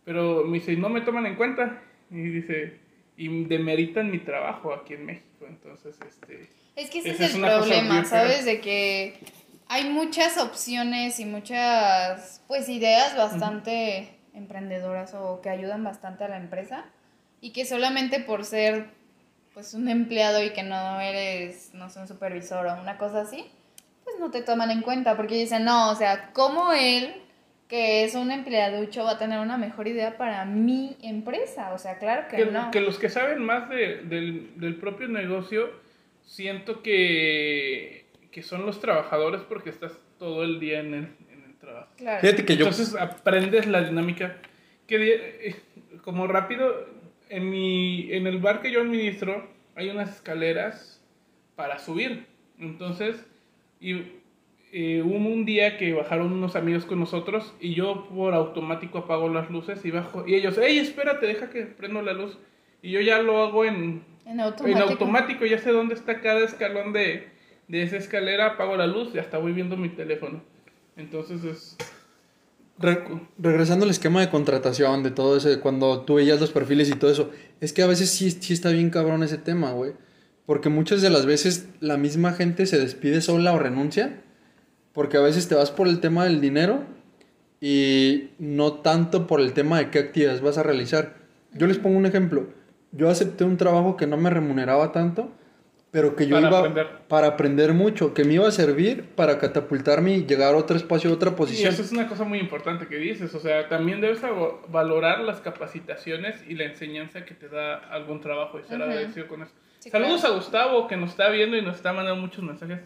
[0.04, 2.78] pero me dice, no me toman en cuenta, y dice,
[3.18, 6.48] y demeritan mi trabajo aquí en México, entonces, este...
[6.76, 8.04] Es que ese es el problema.
[8.04, 8.44] ¿sabes?
[8.44, 9.18] De que
[9.68, 16.36] hay muchas opciones y muchas, pues, ideas bastante emprendedoras o que ayudan bastante a la
[16.38, 16.84] empresa
[17.40, 18.86] y que solamente por ser,
[19.54, 23.50] pues, un empleado y que no eres, no sé, un supervisor o una cosa así,
[24.04, 27.14] pues no te toman en cuenta porque dicen, no, o sea, ¿cómo él,
[27.68, 31.72] que es un empleaducho, va a tener una mejor idea para mi empresa?
[31.72, 32.70] O sea, claro que, que, no.
[32.70, 35.70] que los que saben más de- del, del propio negocio,
[36.24, 41.56] siento que, que son los trabajadores porque estás todo el día en el, en el
[41.58, 41.88] trabajo.
[41.96, 42.20] Claro.
[42.20, 42.66] Fíjate que yo...
[42.66, 44.38] Entonces aprendes la dinámica.
[44.86, 45.56] Que eh,
[46.02, 46.86] como rápido,
[47.28, 51.02] en, mi, en el bar que yo administro hay unas escaleras
[51.56, 52.26] para subir.
[52.58, 53.24] Entonces,
[53.80, 54.02] y
[54.72, 59.28] eh, hubo un día que bajaron unos amigos con nosotros y yo por automático apago
[59.28, 60.26] las luces y bajo.
[60.26, 62.38] Y ellos, hey, espérate, deja que prendo la luz.
[62.80, 64.78] Y yo ya lo hago en, En automático.
[64.78, 67.28] en automático, ya sé dónde está cada escalón de,
[67.68, 70.42] de esa escalera, apago la luz y hasta voy viendo mi teléfono.
[70.96, 71.76] Entonces es...
[72.78, 73.04] Re-
[73.38, 76.94] regresando al esquema de contratación, de todo eso, de cuando tú veías los perfiles y
[76.94, 79.92] todo eso, es que a veces sí, sí está bien cabrón ese tema, güey.
[80.46, 84.20] Porque muchas de las veces la misma gente se despide sola o renuncia,
[84.92, 86.84] porque a veces te vas por el tema del dinero
[87.60, 91.14] y no tanto por el tema de qué actividades vas a realizar.
[91.52, 92.48] Yo les pongo un ejemplo.
[92.92, 95.30] Yo acepté un trabajo que no me remuneraba tanto,
[95.90, 96.86] pero que yo Para iba aprender.
[97.08, 101.10] para aprender mucho, que me iba a servir para catapultarme y llegar a otro espacio,
[101.10, 101.72] a otra Y posición.
[101.72, 104.20] eso es una cosa muy importante que dices, o sea, también debes
[104.68, 108.90] valorar las capacitaciones y la enseñanza que te da algún trabajo y ser Ujú.
[108.90, 109.52] agradecido con eso.
[109.80, 110.34] Sí, Saludos claro.
[110.34, 112.80] a Gustavo que nos está viendo y nos está mandando muchos mensajes.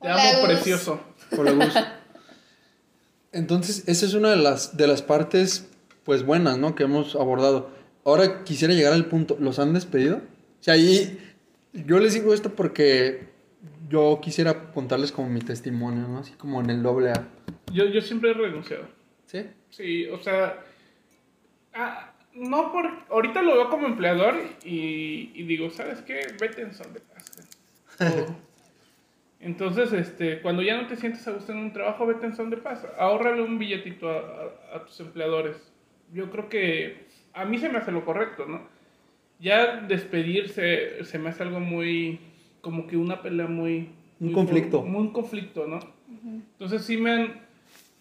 [0.00, 0.46] Te Hola, amo, Gus.
[0.48, 1.00] precioso.
[1.36, 1.74] Por la luz.
[3.32, 5.68] Entonces, esa es una de las, de las partes,
[6.04, 6.74] pues, buenas, ¿no?
[6.74, 7.70] Que hemos abordado.
[8.04, 10.16] Ahora quisiera llegar al punto, ¿los han despedido?
[10.18, 11.18] O sea, ahí,
[11.72, 13.28] yo les digo esto porque
[13.88, 16.18] yo quisiera contarles como mi testimonio, ¿no?
[16.18, 17.28] Así como en el doble A.
[17.72, 18.84] Yo, yo siempre he renunciado.
[19.26, 19.46] ¿Sí?
[19.70, 20.62] Sí, o sea,
[21.74, 24.34] ah, no por, ahorita lo veo como empleador
[24.64, 26.20] y, y digo, ¿sabes qué?
[26.40, 27.48] Vete en son de paz.
[28.00, 28.50] O-
[29.42, 32.50] entonces, este, cuando ya no te sientes a gusto en un trabajo, vete en son
[32.50, 32.86] de paz.
[32.98, 35.56] Ahórrale un billetito a, a- a tus empleadores.
[36.12, 38.62] Yo creo que a mí se me hace lo correcto, ¿no?
[39.38, 42.18] Ya despedirse se me hace algo muy,
[42.60, 43.90] como que una pelea muy...
[44.20, 44.82] Un muy- conflicto.
[44.82, 45.78] Muy un conflicto, ¿no?
[46.52, 47.40] Entonces sí me han...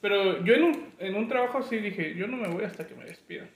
[0.01, 2.95] Pero yo en un, en un trabajo sí dije, yo no me voy hasta que
[2.95, 3.47] me despidan.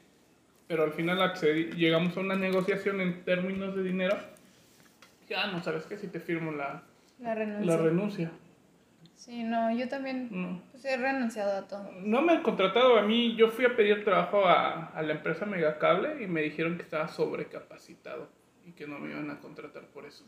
[0.68, 4.18] Pero al final accedí- llegamos a una negociación en términos de dinero.
[5.30, 6.84] Ya no sabes qué, si te firmo la,
[7.20, 7.66] La renuncia.
[7.76, 8.32] la renuncia.
[9.16, 10.62] Sí, no, yo también No.
[10.72, 11.90] pues, he renunciado a todo.
[12.02, 13.36] No me han contratado a mí.
[13.38, 17.08] Yo fui a pedir trabajo a, a la empresa Megacable y me dijeron que estaba
[17.08, 18.28] sobrecapacitado
[18.66, 20.26] y que no me iban a contratar por eso.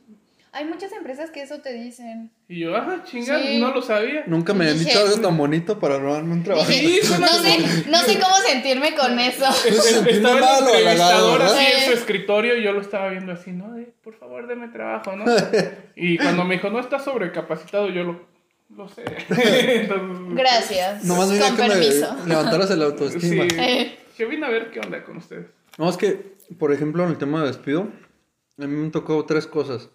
[0.54, 2.32] Hay muchas empresas que eso te dicen.
[2.48, 3.60] Y yo, ah, chinga, Sí.
[3.60, 4.24] no lo sabía.
[4.28, 6.70] Nunca me han dicho algo tan bonito para robarme un trabajo.
[6.70, 9.46] Dije, Sí, no sé, no sé cómo sentirme con eso.
[9.68, 10.88] Estaba el
[11.42, 13.74] así en su escritorio y yo lo estaba viendo así, ¿no?
[13.74, 15.26] De, por favor, deme trabajo, ¿no?
[15.98, 18.22] Y cuando me dijo, no estás sobrecapacitado, yo lo,
[18.70, 19.04] lo sé.
[19.30, 21.04] Entonces, Gracias.
[21.04, 22.14] Nomás con que permiso.
[22.24, 22.84] me levantaras el Sí.
[22.84, 23.44] autoestima.
[23.46, 24.00] Eh.
[24.18, 25.48] Yo vine a ver qué onda con ustedes.
[25.78, 27.90] No, es que, por ejemplo, en el tema de despido,
[28.58, 29.90] a mí me tocó tres cosas.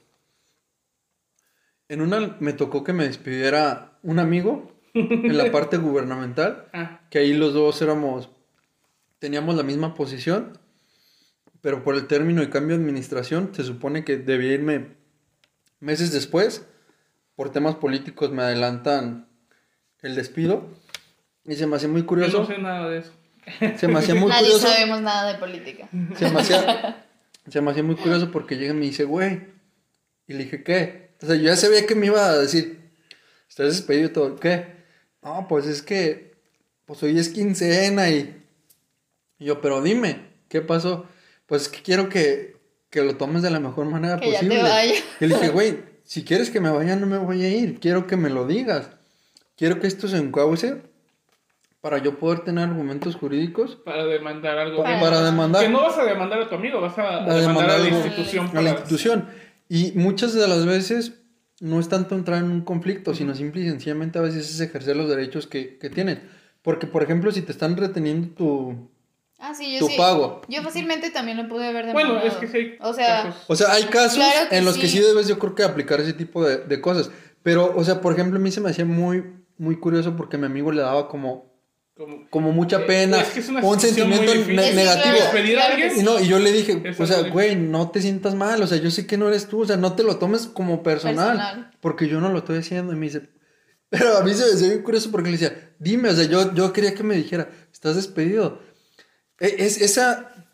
[1.89, 7.19] En una me tocó que me despidiera un amigo en la parte gubernamental, Ah, que
[7.19, 8.29] ahí los dos éramos,
[9.19, 10.59] teníamos la misma posición,
[11.61, 14.97] pero por el término de cambio de administración se supone que debía irme
[15.81, 16.67] meses después,
[17.41, 19.27] por temas políticos me adelantan
[20.03, 20.69] el despido
[21.47, 23.13] y se me hacía muy yo curioso, no sé nada de eso.
[23.79, 24.69] se me hacía muy Nadie curioso.
[24.69, 25.89] sabemos nada de política.
[26.19, 27.07] Se me hacía,
[27.49, 29.41] se me hacía muy curioso porque llega y me dice, güey.
[30.27, 31.13] Y le dije, ¿qué?
[31.23, 32.91] O sea, yo ya sabía que me iba a decir,
[33.49, 34.37] estás despedido y todo.
[34.37, 34.67] ¿Qué?
[35.23, 36.35] No, pues es que,
[36.85, 38.45] pues hoy es quincena y...
[39.39, 41.07] y yo, pero dime, ¿qué pasó?
[41.47, 42.59] Pues es que quiero que,
[42.91, 44.63] que lo tomes de la mejor manera Que ya te posible.
[44.69, 45.05] vayas.
[45.21, 47.79] Y le dije, güey, si quieres que me vaya, no me voy a ir.
[47.79, 48.91] Quiero que me lo digas.
[49.57, 50.83] Quiero que esto se encauce
[51.81, 54.83] para yo poder tener argumentos jurídicos Para demandar algo.
[54.83, 55.63] para, para demandar.
[55.63, 57.85] Que no vas a demandar a tu amigo, vas a, a demandar demandar a la
[57.85, 58.51] algo institución.
[58.53, 59.29] a la institución.
[59.69, 61.13] Y muchas de las veces
[61.61, 64.97] no es tanto entrar en un conflicto, sino simple y sencillamente a veces es ejercer
[64.97, 66.19] los derechos que, que tienes.
[66.63, 68.91] Porque, por ejemplo, si te están reteniendo tu...
[69.43, 69.95] Ah, sí, yo Tu sí.
[69.97, 70.43] pago.
[70.49, 72.29] Yo fácilmente también lo pude haber Bueno, demandado.
[72.29, 73.45] es que sí hay O sea, casos.
[73.49, 74.99] O sea, hay casos Claro en los que sí.
[74.99, 77.11] sí debes, yo creo que aplicar ese tipo de, de cosas.
[77.43, 79.25] Pero, o sea, por ejemplo, a mí se me hacía muy,
[79.57, 81.51] muy curioso porque mi amigo le daba como,
[81.97, 85.15] como- como mucha Eh, pena, es que es una un sentimiento ne- Sí, negativo.
[85.15, 85.19] claro.
[85.33, 85.93] Despedir a alguien.
[85.99, 88.77] Y no, y yo le dije, o sea, güey, no te sientas mal, o sea,
[88.77, 91.71] yo sé que no eres tú, o sea, no te lo tomes como personal, Personal.
[91.81, 92.93] porque yo no lo estoy haciendo.
[92.93, 93.31] Y me dice,
[93.89, 96.55] pero a mí se me hacía bien curioso porque le decía, dime, o sea, yo,
[96.55, 98.61] yo quería que me dijera, estás despedido.
[99.47, 100.07] E- Es, esa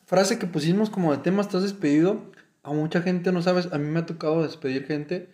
[0.07, 2.33] frase que pusimos como de tema, estás despedido,
[2.63, 5.31] a mucha gente no sabes, a mí me ha tocado despedir gente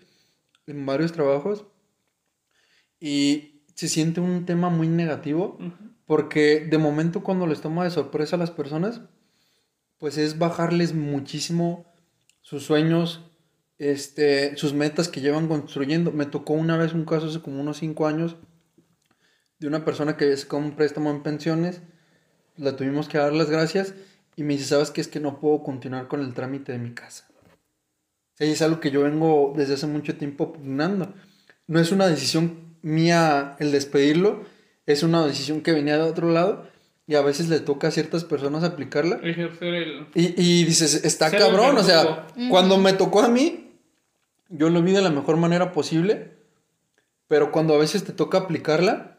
[0.67, 1.67] en varios trabajos
[3.01, 5.59] y se siente un tema muy negativo.
[6.07, 9.01] Porque de momento cuando les toma de sorpresa a las personas,
[9.99, 11.87] pues es bajarles muchísimo
[12.43, 13.31] sus sueños,
[13.79, 16.13] este, sus metas que llevan construyendo.
[16.13, 18.37] Me tocó una vez un caso hace como unos 5 años
[19.59, 21.83] de una persona que había sacado un préstamo en pensiones.
[22.63, 23.95] La tuvimos que dar las gracias
[24.37, 25.01] y me dice, ¿sabes qué?
[25.01, 27.29] Es que no puedo continuar con el trámite de mi casa.
[28.39, 31.13] Y es algo que yo vengo desde hace mucho tiempo pugnando.
[31.67, 34.45] No es una decisión mía el despedirlo,
[34.87, 36.69] es una decisión que venía de otro lado
[37.09, 39.17] y a veces le toca a ciertas personas aplicarla.
[39.25, 40.07] Ejercer el...
[40.15, 43.73] Y, y dices, está Ser cabrón, o sea, cuando me tocó a mí,
[44.49, 46.31] yo lo vi de la mejor manera posible,
[47.27, 49.19] pero cuando a veces te toca aplicarla,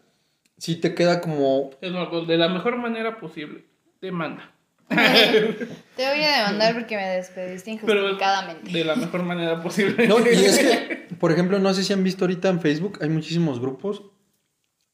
[0.58, 3.66] sí te queda como, Es lo- de la mejor manera posible.
[4.02, 4.50] Demanda.
[4.90, 8.72] Te voy a demandar porque me despediste Pero injustificadamente.
[8.72, 10.08] de la mejor manera posible.
[10.08, 13.10] No, y es que, por ejemplo, no sé si han visto ahorita en Facebook, hay
[13.10, 14.04] muchísimos grupos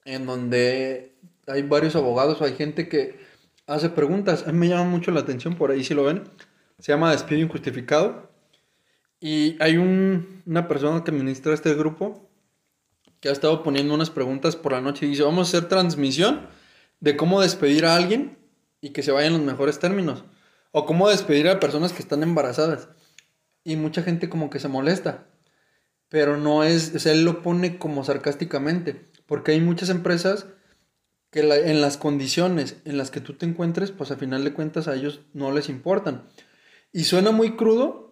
[0.05, 1.16] en donde
[1.47, 3.20] hay varios abogados o hay gente que
[3.68, 4.45] hace preguntas.
[4.47, 6.24] A mí me llama mucho la atención, por ahí si lo ven.
[6.78, 8.30] Se llama Despido Injustificado.
[9.20, 12.28] Y hay un- una persona que administra este grupo
[13.20, 16.47] que ha estado poniendo unas preguntas por la noche dice, vamos a hacer transmisión
[16.99, 18.38] de cómo despedir a alguien
[18.82, 20.24] y que se vaya en los mejores términos.
[20.72, 22.89] O cómo despedir a personas que están embarazadas.
[23.63, 25.28] Y mucha gente como que se molesta.
[26.09, 29.09] Pero no es, o sea, él lo pone como sarcásticamente.
[29.26, 30.45] Porque hay muchas empresas
[31.32, 34.88] que en las condiciones en las que tú te encuentres, pues a final de cuentas
[34.88, 36.28] a ellos no les importan.
[36.91, 38.09] Y suena muy crudo,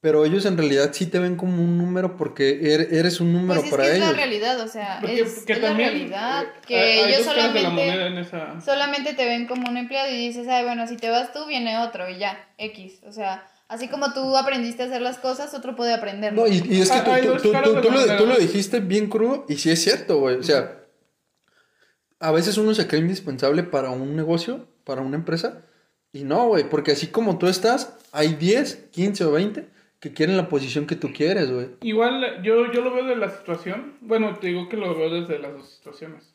[0.00, 3.60] pero ellos en realidad sí te ven como un número porque er- eres un número
[3.60, 4.08] Pues es para que es ellos.
[4.10, 6.42] la realidad, o sea, Porque- es, porque es la también, realidad.
[6.44, 8.60] eh, Que hay- hay ellos la solamente, en esa...
[8.60, 11.78] solamente te ven como un empleado y dices, ay, bueno, si te vas tú, viene
[11.78, 13.00] otro y ya, X.
[13.08, 16.32] O sea, así como tú aprendiste a hacer las cosas, otro puede aprender.
[16.32, 17.10] No, y, y es que tú,
[17.42, 20.36] tú- tú- tú- lo, tú lo dijiste bien crudo y sí es cierto, güey.
[20.36, 20.76] O sea,
[22.20, 25.62] a veces uno se cree indispensable para un negocio, para una empresa,
[26.12, 29.68] y no, güey, porque así como tú estás, hay 10, 15 o 20
[30.00, 31.68] que quieren la posición que tú quieres, güey.
[31.82, 35.38] Igual yo, yo lo veo de la situación, bueno, te digo que lo veo desde
[35.38, 36.34] las dos situaciones.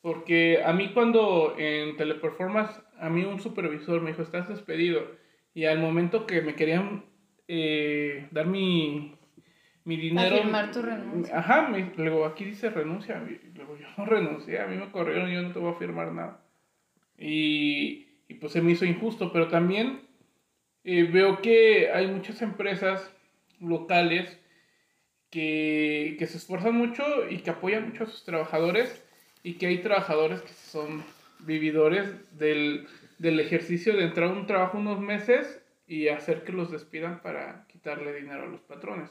[0.00, 5.02] Porque a mí cuando en Teleperformance, a mí un supervisor me dijo, estás despedido.
[5.54, 7.04] Y al momento que me querían
[7.46, 9.14] eh, dar mi,
[9.84, 10.36] mi dinero...
[10.36, 11.38] firmar tu renuncia.
[11.38, 13.22] Ajá, me, luego aquí dice renuncia.
[13.54, 16.12] Luego yo no renuncié, a mí me corrieron y yo no te voy a firmar
[16.12, 16.44] nada.
[17.16, 20.00] Y, y pues se me hizo injusto, pero también
[20.84, 23.10] eh, veo que hay muchas empresas
[23.60, 24.38] locales
[25.30, 29.02] que, que se esfuerzan mucho y que apoyan mucho a sus trabajadores
[29.42, 31.04] y que hay trabajadores que son
[31.40, 32.08] vividores
[32.38, 32.86] del,
[33.18, 37.66] del ejercicio de entrar a un trabajo unos meses y hacer que los despidan para
[37.68, 39.10] quitarle dinero a los patrones.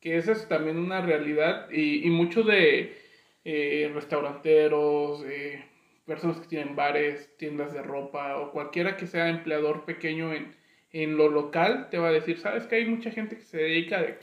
[0.00, 2.96] Que esa es también una realidad y, y muchos de
[3.44, 5.64] eh, restauranteros, eh,
[6.04, 10.54] personas que tienen bares, tiendas de ropa o cualquiera que sea empleador pequeño en,
[11.02, 14.00] en lo local, te va a decir, ¿sabes que hay mucha gente que se dedica
[14.00, 14.18] de-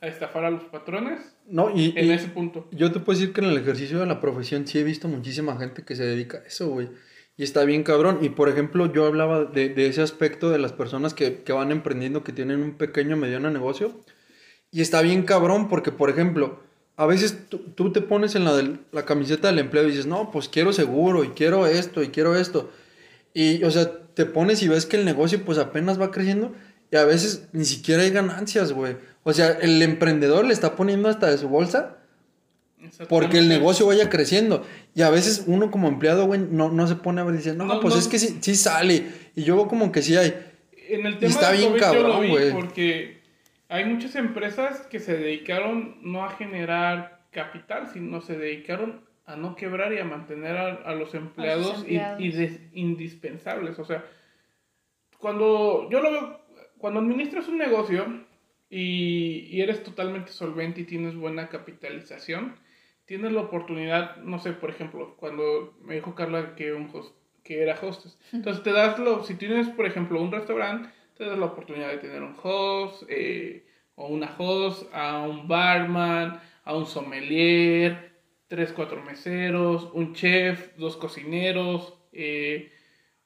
[0.00, 1.20] a estafar a los patrones?
[1.48, 2.68] No, y, En y ese punto.
[2.72, 5.56] yo te puedo decir que en el ejercicio de la profesión sí he visto muchísima
[5.58, 6.88] gente que se dedica a eso, güey.
[7.38, 8.18] Y está bien cabrón.
[8.22, 11.70] Y por ejemplo, yo hablaba de, de ese aspecto de las personas que, que van
[11.70, 13.94] emprendiendo, que tienen un pequeño, mediano negocio.
[14.70, 16.60] Y está bien cabrón porque, por ejemplo,
[16.96, 20.06] a veces tú, tú te pones en la, del- la camiseta del empleo y dices,
[20.06, 22.70] no, pues quiero seguro y quiero esto y quiero esto.
[23.34, 26.54] Y, o sea, te pones y ves que el negocio pues apenas va creciendo
[26.90, 28.96] y a veces ni siquiera hay ganancias, güey.
[29.24, 31.98] O sea, el emprendedor le está poniendo hasta de su bolsa
[33.10, 34.64] porque el negocio vaya creciendo.
[34.94, 37.54] Y a veces uno como empleado, güey, no, no se pone a ver y dice,
[37.54, 38.00] no, No, pues no.
[38.00, 39.04] es que sí, sí sale.
[39.34, 40.34] Y yo como que sí hay.
[40.88, 42.52] En el Y tema está del bien COVID cabrón, güey.
[42.52, 43.20] porque
[43.68, 49.56] hay muchas empresas que se dedicaron no a generar capital, sino se dedicaron a no
[49.56, 52.20] quebrar y a mantener a, a los empleados, y- empleados.
[52.20, 53.78] Y, des- indispensables.
[53.78, 54.04] O sea,
[55.18, 56.40] cuando yo lo veo,
[56.78, 58.24] cuando administras un negocio
[58.68, 62.56] y, y eres totalmente solvente y tienes buena capitalización,
[63.04, 67.62] tienes la oportunidad, no sé, por ejemplo, cuando me dijo Carla que, un host- que
[67.62, 68.18] era hostess.
[68.32, 71.98] Entonces te das lo, si tienes, por ejemplo, un restaurante, te das la oportunidad de
[71.98, 73.64] tener un host eh,
[73.94, 78.15] o una host, a un barman, a un sommelier,
[78.48, 82.72] tres, cuatro meseros, un chef, dos cocineros, eh,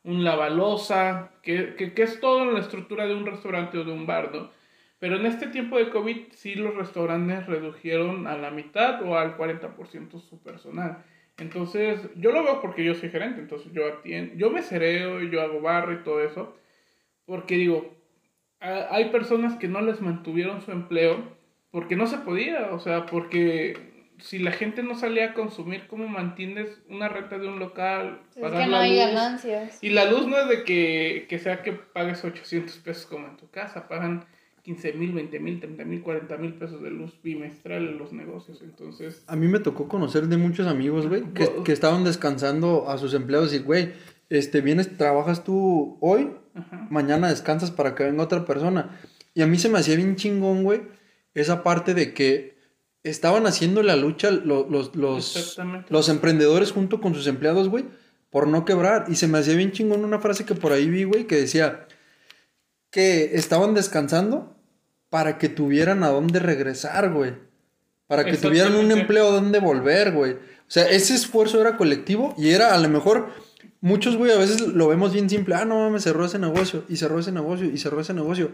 [0.03, 3.93] un lavalosa, que, que, que es todo en la estructura de un restaurante o de
[3.93, 4.51] un bar, ¿no?
[4.99, 9.37] Pero en este tiempo de COVID sí los restaurantes redujeron a la mitad o al
[9.37, 11.05] 40% su personal.
[11.39, 15.41] Entonces, yo lo veo porque yo soy gerente, entonces yo atiendo, yo me cereo, yo
[15.41, 16.55] hago barro y todo eso,
[17.25, 17.95] porque digo,
[18.61, 21.41] hay personas que no les mantuvieron su empleo
[21.71, 23.90] porque no se podía, o sea, porque
[24.21, 28.21] si la gente no salía a consumir, ¿cómo mantienes una renta de un local?
[28.37, 29.07] Es pagar que no la hay luz?
[29.15, 29.79] ganancias.
[29.83, 33.37] Y la luz no es de que, que sea que pagues 800 pesos como en
[33.37, 34.25] tu casa, pagan
[34.63, 38.61] 15 mil, 20 mil, 30 mil, 40 mil pesos de luz bimestral en los negocios.
[38.63, 42.99] Entonces, A mí me tocó conocer de muchos amigos, güey, que, que estaban descansando a
[42.99, 43.93] sus empleados y, güey,
[44.29, 46.87] este, vienes, trabajas tú hoy, ajá.
[46.91, 49.01] mañana descansas para que venga otra persona.
[49.35, 50.83] Y a mí se me hacía bien chingón, güey,
[51.35, 52.60] esa parte de que
[53.03, 55.89] estaban haciendo la lucha lo- los, los, Exactamente.
[55.93, 57.85] los emprendedores junto con sus empleados, güey,
[58.31, 59.07] por no quebrar.
[59.09, 61.87] Y se me hacía bien chingón una frase que por ahí vi, güey, que decía
[62.91, 64.57] que estaban descansando
[65.09, 67.35] para que tuvieran a dónde regresar, güey.
[68.07, 70.33] Para que tuvieran un empleo a dónde volver, güey.
[70.33, 70.39] O
[70.73, 73.29] sea, ese esfuerzo era colectivo y era a lo mejor
[73.81, 75.55] muchos, güey, a veces lo vemos bien simple.
[75.55, 78.51] Ah, no mames, cerró ese negocio y cerró ese negocio y cerró ese negocio.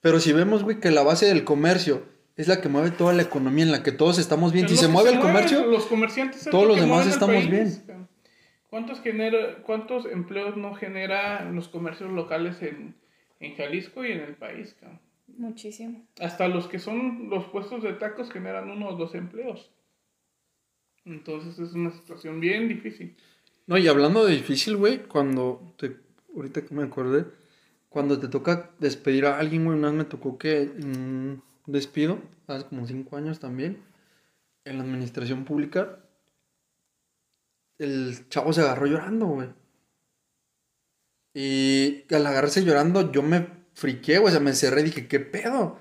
[0.00, 2.04] Pero si vemos, güey, que la base del comercio
[2.36, 4.68] es la que mueve toda la economía, en la que todos estamos bien.
[4.68, 7.50] Si se mueve el mueve, comercio, los comerciantes es todos lo los demás estamos país,
[7.50, 8.08] bien.
[8.68, 12.94] ¿Cuántos, genera, ¿Cuántos empleos no genera los comercios locales en,
[13.40, 14.76] en Jalisco y en el país?
[14.78, 15.00] cabrón?
[15.38, 16.06] Muchísimo.
[16.20, 19.70] Hasta los que son los puestos de tacos generan uno o dos empleos.
[21.04, 23.16] Entonces es una situación bien difícil.
[23.66, 25.96] No, y hablando de difícil, güey, cuando te,
[26.34, 27.26] ahorita que me acordé,
[27.88, 32.66] cuando te toca despedir a alguien, güey, una vez me tocó que mm, despido, hace
[32.66, 33.82] como cinco años también,
[34.64, 35.98] en la administración pública,
[37.78, 39.48] el chavo se agarró llorando, güey.
[41.34, 45.20] Y al agarrarse llorando, yo me friqué, güey, o sea, me encerré y dije, ¿qué
[45.20, 45.78] pedo?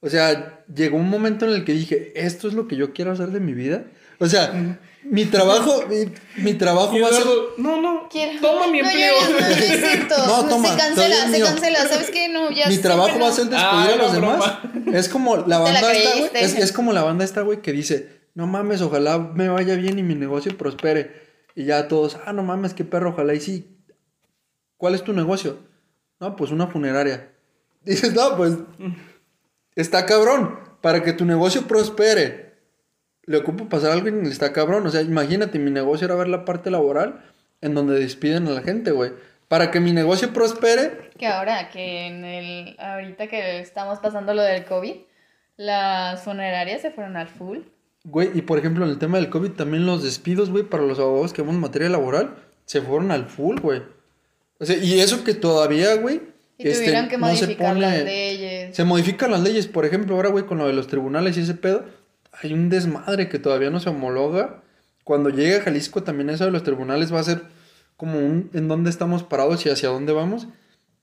[0.00, 3.10] O sea, llegó un momento en el que dije, ¿esto es lo que yo quiero
[3.10, 3.86] hacer de mi vida?
[4.20, 7.24] O sea, mi trabajo, mi, mi trabajo va a ser...
[7.58, 9.14] No, no, Quiero- toma mi no, empleo.
[9.20, 10.14] ya, ya, no, no es cierto.
[10.18, 11.46] No, No, toma, se cancela, se mío.
[11.46, 11.88] cancela.
[11.88, 12.28] ¿Sabes qué?
[12.28, 14.38] No, ya Mi trabajo va a ser despedir Ah, a los demás.
[14.62, 14.96] broma.
[14.96, 16.30] Es como la la banda esta, güey.
[16.34, 19.98] Es, es como la banda esta, güey, que dice, no mames, ojalá me vaya bien
[19.98, 21.22] y mi negocio prospere.
[21.54, 23.70] Y ya todos, ah, no mames, qué perro, ojalá y sí.
[24.76, 25.58] ¿Cuál es tu negocio?
[26.20, 27.32] No, pues una funeraria.
[27.82, 28.54] Dices, no, pues
[29.74, 30.58] está cabrón.
[30.80, 32.43] Para que tu negocio prospere,
[33.26, 34.86] le ocupa pasar algo y está cabrón.
[34.86, 37.20] O sea, imagínate, mi negocio era ver la parte laboral
[37.60, 39.12] en donde despiden a la gente, güey.
[39.48, 42.76] Para que mi negocio prospere, Que ahora, que en el.
[42.78, 44.94] Ahorita que estamos pasando lo del COVID,
[45.56, 47.58] las funerarias se fueron al full.
[48.04, 50.98] Güey, y por ejemplo, en el tema del COVID, también los despidos, güey, para los
[50.98, 52.34] abogados que vemos en materia laboral,
[52.66, 53.82] se fueron al full, güey.
[54.58, 56.20] O sea, y eso que todavía, güey,
[56.58, 58.76] Y este, tuvieron que no se las leyes.
[58.76, 61.54] Se modifican las leyes, por ejemplo, ahora, güey, con lo de los tribunales y ese
[61.54, 61.84] pedo,
[62.42, 64.62] hay un desmadre que todavía no se homologa.
[65.04, 67.42] Cuando llegue a Jalisco, también eso de los tribunales va a ser
[67.96, 70.48] como un en dónde estamos parados y hacia dónde vamos.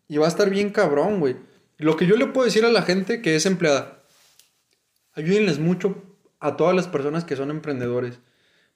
[0.08, 1.38] Y va a estar bien cabrón, güey.
[1.78, 4.04] Lo que yo le puedo decir a la gente que es empleada,
[5.14, 6.04] ayúdenles mucho
[6.40, 8.20] a todas las personas que son emprendedores.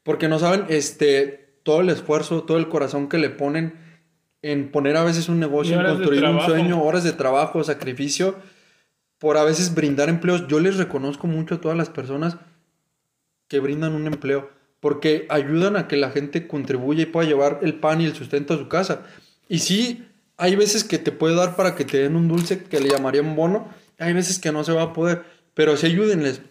[0.04, 3.74] Porque no saben, este, todo el esfuerzo, todo el corazón que le ponen
[4.42, 8.36] en poner a veces un negocio, en construir un sueño, horas de trabajo, sacrificio,
[9.26, 10.48] por a veces brindar empleos.
[10.48, 12.38] Yo les reconozco mucho a todas las personas
[13.48, 17.74] que brindan un empleo, porque ayudan a que la gente contribuya y pueda llevar el
[17.74, 19.02] pan y el sustento a su casa.
[19.50, 20.08] Y sí,
[20.38, 23.36] hay veces que te puede dar para que te den un dulce que le llamarían
[23.36, 23.68] bono,
[23.98, 25.24] hay veces que no se va a poder,
[25.56, 26.42] pero sí ayúdenles.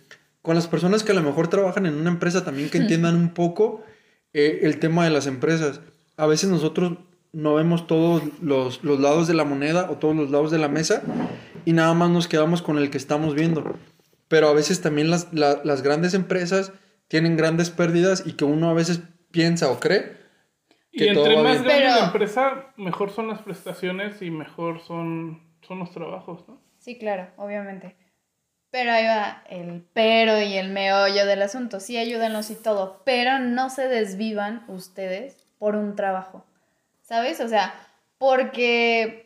[0.43, 3.35] Con las personas que a lo mejor trabajan en una empresa también que entiendan un
[3.35, 3.85] poco
[4.33, 5.81] eh, el tema de las empresas.
[6.17, 6.99] A veces nosotros
[7.33, 10.67] no vemos todos los, los lados de la moneda o todos los lados de la
[10.67, 11.05] mesa
[11.65, 13.77] y nada más nos quedamos con el que estamos viendo.
[14.29, 16.73] Pero a veces también las, la- las grandes empresas
[17.09, 19.01] tienen grandes pérdidas y que uno a veces
[19.31, 20.17] piensa o cree
[20.93, 21.65] Y que todo entre va más bien.
[21.65, 26.61] grande Pero- la empresa, mejor son las prestaciones y mejor son, son los trabajos, ¿no?
[26.79, 27.97] Sí, claro, obviamente.
[28.71, 31.79] Pero ahí va el pero y el meollo del asunto.
[31.79, 36.45] Sí, ayúdanos y todo, pero no se desvivan ustedes por un trabajo.
[37.03, 37.39] ¿Sabes?
[37.41, 37.73] O sea,
[38.19, 39.24] porque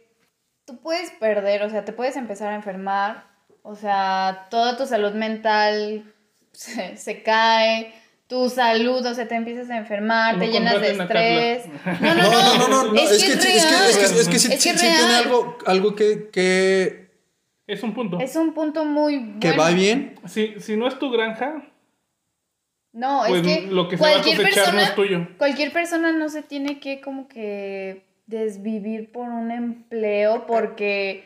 [0.69, 3.25] tú puedes perder, o sea, te puedes empezar a enfermar,
[3.63, 6.05] o sea, toda tu salud mental
[6.53, 7.95] se, se cae,
[8.27, 11.65] tu salud, o sea, te empiezas a enfermar, No te llenas de estrés.
[12.03, 14.29] No, no, No, no, no, no, no, no, Es, que es, que, es que, es
[14.29, 17.09] que sí, Es sí- que sí es tiene algo, algo que, que,
[17.67, 18.19] Es un punto.
[18.21, 19.41] Es un punto muy bueno.
[19.41, 20.21] que va bien.
[20.27, 21.63] Si, si no es tu granja,
[22.93, 25.29] No, pues es que lo que se va a cualquier cosechar no persona, es tuyo.
[25.39, 31.25] cualquier persona no se tiene que como que desvivir por un empleo porque,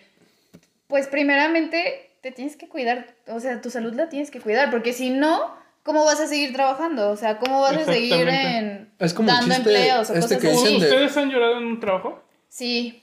[0.87, 4.93] pues primeramente te tienes que cuidar, o sea, tu salud la tienes que cuidar, porque
[4.93, 7.11] si no, ¿cómo vas a seguir trabajando?
[7.11, 10.37] O sea, ¿cómo vas a seguir en Es como el dando chiste empleos o este
[10.37, 10.69] cosas que así?
[10.71, 12.23] de- ¿Ustedes han llorado en un trabajo?
[12.49, 12.99] Sí,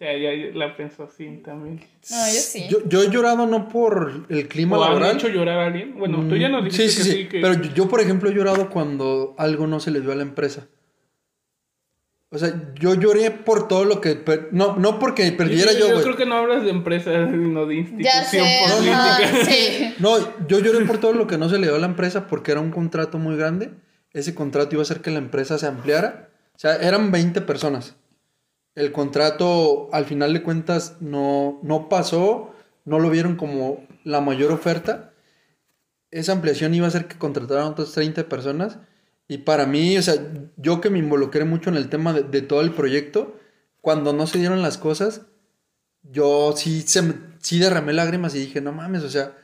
[0.00, 1.76] Ya, ya la pensó así también.
[2.10, 2.66] no, yo sí.
[2.68, 5.16] Yo, yo he llorado no por el clima ¿O han laboral.
[5.16, 5.96] hecho llorar a alguien?
[5.98, 7.22] Bueno, tú ya nos Mm, dijiste sí, sí, que sí.
[7.22, 7.28] sí.
[7.28, 7.40] que...
[7.40, 10.22] Pero yo, yo, por ejemplo, he llorado cuando algo no se le dio a la
[10.22, 10.66] empresa.
[12.30, 14.14] O sea, yo lloré por todo lo que...
[14.14, 16.02] per- No, no porque perdiera yo, yo güey.
[16.02, 19.16] creo que no hablas de empresas, sino de institución ya sé, política.
[19.16, 19.94] ajá, sí.
[19.98, 22.52] No, yo lloré por todo lo que no se le dio a la empresa porque
[22.52, 23.70] era un contrato muy grande.
[24.12, 26.28] Ese contrato iba a hacer que la empresa se ampliara.
[26.54, 27.96] O sea, eran 20 personas.
[28.74, 32.54] El contrato, al final de cuentas, no, no pasó.
[32.84, 35.12] No lo vieron como la mayor oferta.
[36.10, 38.78] esa ampliación iba a hacer que contrataran otras 30 personas.
[39.28, 40.14] Y para mí, o sea,
[40.56, 43.38] yo que me involucré mucho en el tema de, de todo el proyecto,
[43.82, 45.22] cuando no se dieron las cosas,
[46.02, 49.36] yo sí, se, me- sí derramé lágrimas y dije, no mames, o sea,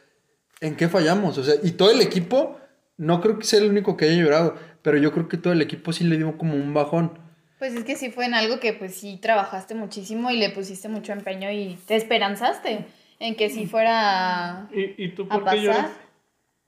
[0.60, 1.36] ¿en qué fallamos?
[1.38, 2.58] O sea, y todo el equipo,
[2.96, 5.60] no creo que sea el único que haya llorado, pero yo creo que todo el
[5.62, 7.18] equipo sí le dio como un bajón.
[7.58, 10.88] Pues es que sí fue en algo que pues sí trabajaste muchísimo y le pusiste
[10.88, 12.86] mucho empeño y te esperanzaste
[13.20, 15.90] en que sí fuera ¿Y, y tú a por qué lloras?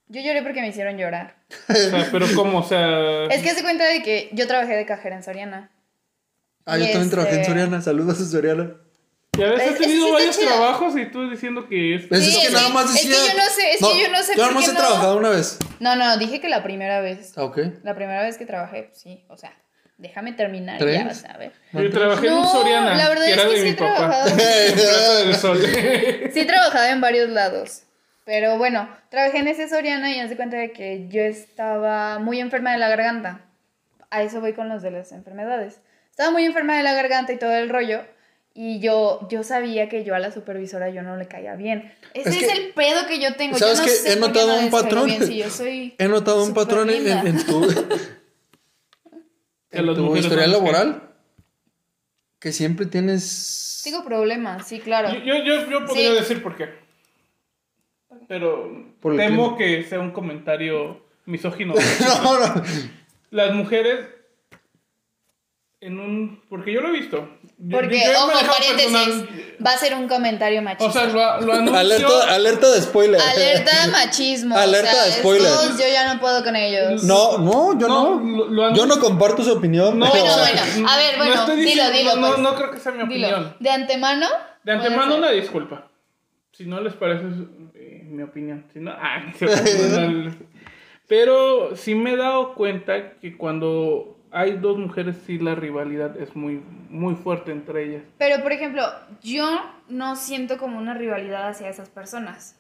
[0.09, 1.37] Yo lloré porque me hicieron llorar.
[1.69, 2.59] O sea, pero ¿cómo?
[2.59, 3.25] O sea...
[3.27, 5.71] Es que se cuenta de que yo trabajé de cajera en Soriana.
[6.65, 8.71] Ah, Y yo también trabajé en este- Soriana, saludos a Soriana.
[9.39, 12.07] Y a veces Es- has tenido sí varios trabajos y tú diciendo que es...
[12.07, 13.33] Pues Sí, es que es nada que- más es que decía...
[13.33, 14.79] yo no sé, es que yo no sé Yo nada más he no.
[14.79, 15.59] trabajado una vez.
[15.81, 17.33] No, no, dije que la primera vez.
[17.37, 17.59] Ah, ok.
[17.83, 19.53] La primera vez que trabajé, pues sí, o sea,
[19.99, 20.99] déjame terminar y ¿Tres?
[20.99, 21.53] ya vas a ver.
[21.73, 23.97] Yo trabajé en No, Soriana, la verdad que es que de sí mi he papá.
[23.97, 24.31] trabajado.
[26.33, 27.83] Sí he trabajado en varios lados.
[28.27, 32.41] Pero bueno, trabajé en ese Soriana y haz de cuenta de que yo estaba muy
[32.41, 33.41] enferma de la garganta.
[34.11, 35.81] A eso voy con los de las enfermedades.
[36.11, 38.03] Estaba muy enferma de la garganta y todo el rollo.
[38.53, 41.93] Y yo, yo sabía que yo a la supervisora yo no le caía bien.
[42.15, 43.59] Ese Es es, que- el pedo que yo tengo.
[43.59, 45.07] ¿Sabes yo no sé He notado no patrón.
[45.07, 47.21] bien si yo soy He notado un patrón en, linda.
[47.21, 47.65] en- en tu,
[49.71, 51.03] en tu historial laboral.
[52.41, 53.81] Que siempre tienes...
[53.85, 55.11] Tengo problemas, sí, claro.
[55.13, 56.15] Yo, yo, yo, yo podría Sí.
[56.17, 56.86] decir por qué.
[58.29, 58.71] Pero
[59.01, 61.75] Por temo que sea un comentario misógino.
[62.23, 62.63] no, no.
[63.31, 64.07] Las mujeres
[65.81, 66.43] en un...
[66.49, 67.29] Porque yo lo he visto.
[67.71, 69.29] Porque, yo ojo, paréntesis, personal-
[69.65, 70.87] va a ser un comentario machista.
[70.87, 71.77] O sea, lo, lo anuncio...
[71.79, 73.21] Alerta, alerta de spoiler.
[73.21, 74.57] Alerta de machismo.
[74.57, 75.47] Alerta o sea, de spoiler.
[75.47, 77.05] estos yo ya no puedo con ellos.
[77.05, 78.37] No, no, yo No, no.
[78.37, 79.99] lo- lo yo no comparto su opinión.
[79.99, 80.89] No, pero- Bueno, bueno.
[80.91, 82.39] A ver, no bueno, dilo, diciendo- dilo, No, pues.
[82.41, 83.29] no creo que sea mi Dilo.
[83.29, 83.57] opinión.
[83.61, 84.27] De antemano.
[84.65, 85.89] De antemano una disculpa.
[86.53, 87.25] Si no les parece
[88.07, 88.65] mi opinión.
[88.73, 89.23] Si no, ah,
[91.09, 96.35] Pero sí me he dado cuenta que cuando hay dos mujeres sí la rivalidad es
[96.35, 98.03] muy, muy fuerte entre ellas.
[98.19, 98.83] Pero, por ejemplo,
[99.23, 99.47] yo
[99.89, 102.57] no siento como una rivalidad hacia esas personas.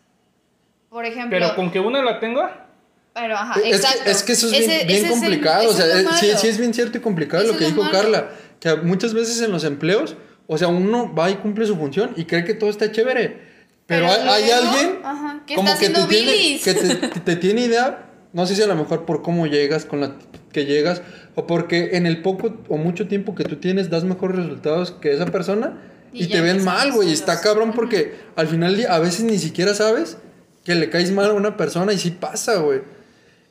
[0.91, 1.31] Por ejemplo.
[1.31, 2.67] Pero con que una la tenga,
[3.15, 4.05] Pero, ajá, Es exacto.
[4.05, 5.69] que, es que eso es bien, Ese- bien ese es el- complicado.
[5.71, 7.93] o sea, es sí, sí es bien cierto y complicado Eso lo que dijo malo.
[7.93, 8.29] Carla.
[8.61, 10.17] Que muchas veces en los empleos,
[10.47, 13.41] o sea, uno va y cumple su función y cree que todo está chévere.
[13.87, 17.63] Pero, hay, hay luego, alguien ajá, como que te, tiene, que te, que te tiene
[17.63, 20.17] idea, no sé si a lo mejor por cómo llegas, con la
[20.53, 21.03] que llegas,
[21.37, 25.13] o porque en el poco o mucho tiempo que tú tienes das mejores resultados que
[25.13, 25.79] esa persona
[26.13, 27.13] Y y, te ven mal, güey.
[27.13, 30.19] Está cabrón porque al final a veces ni siquiera sabes
[30.65, 32.81] que le caes mal a una persona y sí pasa, güey.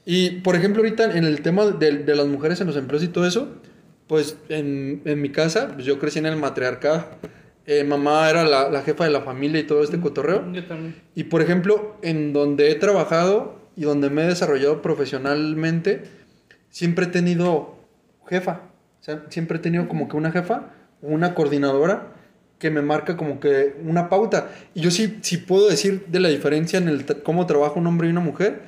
[0.05, 3.07] Y por ejemplo, ahorita en el tema de, de las mujeres en los empleos y
[3.07, 3.49] todo eso,
[4.07, 7.07] pues en, en mi casa, pues yo crecí en el matriarcado.
[7.67, 10.51] Eh, mamá era la, la jefa de la familia y todo este cotorreo.
[10.51, 10.95] yo también.
[11.15, 16.03] Y por ejemplo, en donde he trabajado y donde me he desarrollado profesionalmente,
[16.69, 17.75] siempre he tenido
[18.27, 18.61] jefa.
[19.01, 22.13] O sea, siempre he tenido como que una jefa, una coordinadora
[22.59, 24.49] que me marca como que una pauta.
[24.73, 28.07] Y yo sí, sí puedo decir de la diferencia en el cómo trabaja un hombre
[28.07, 28.61] y una mujer,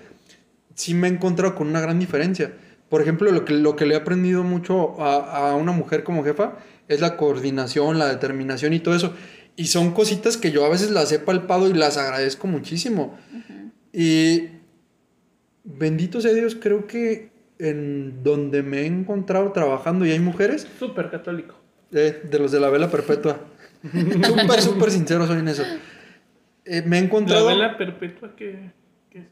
[0.76, 2.52] sí me he encontrado con una gran diferencia.
[2.90, 6.24] Por ejemplo, lo que, lo que le he aprendido mucho a, a una mujer como
[6.24, 6.58] jefa
[6.88, 9.14] es la coordinación, la determinación y todo eso.
[9.56, 13.18] Y son cositas que yo a veces las he palpado y las agradezco muchísimo.
[13.92, 14.50] Y
[15.64, 17.30] bendito sea Dios, creo que
[17.60, 21.56] en donde me he encontrado trabajando y hay mujeres, Súper católico.
[21.92, 23.40] eh, de los de la vela perpetua.
[23.84, 25.64] súper, súper sincero soy en eso.
[26.66, 27.48] Eh, me he La encontrado...
[27.48, 28.76] vela perpetua que,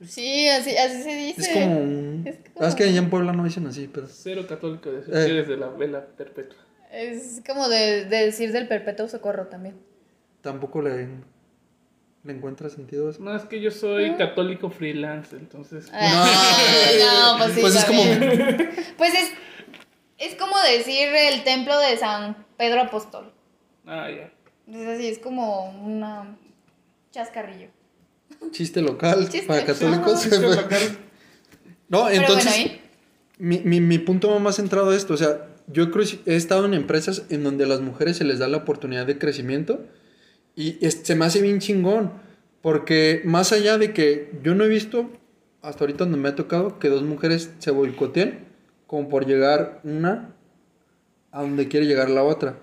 [0.01, 1.41] Sí, así, así se dice.
[1.41, 2.23] Es como un...
[2.25, 4.07] Es como- Es que allá en Puebla no dicen así, pero...
[4.07, 5.29] cero católico de Eh.
[5.29, 6.57] eres de la vela perpetua.
[6.95, 9.75] Es como de, de decir del perpetuo socorro también.
[10.41, 11.09] Tampoco le,
[12.23, 13.21] le encuentra sentido a eso.
[13.21, 15.89] No, es que yo soy católico freelance, entonces...
[15.91, 17.61] Ah, no, pues sí.
[17.61, 18.01] Pues es como-.
[18.97, 19.31] Pues es,
[20.19, 23.33] es como decir el templo de San Pedro Apóstol.
[23.85, 24.31] Ah, ya.
[24.73, 26.37] Es así, es como una
[27.11, 27.67] chascarrillo.
[28.51, 29.47] Chiste local Chiste.
[29.47, 30.21] para católicos.
[30.21, 30.97] Chiste local.
[31.89, 32.45] no, Pero entonces...
[32.45, 32.81] bueno, ahí.
[33.37, 35.87] Mi, mi, mi punto más centrado a esto, o sea, yo
[36.25, 39.17] he estado en empresas en donde a las mujeres se les da la oportunidad de
[39.17, 39.85] crecimiento
[40.55, 42.11] y se me hace bien chingón,
[42.61, 45.09] porque más allá de que yo no he visto,
[45.61, 48.45] hasta ahorita donde me ha tocado, que dos mujeres se boicoteen
[48.87, 50.33] como por llegar una
[51.31, 52.57] a donde quiere llegar la otra.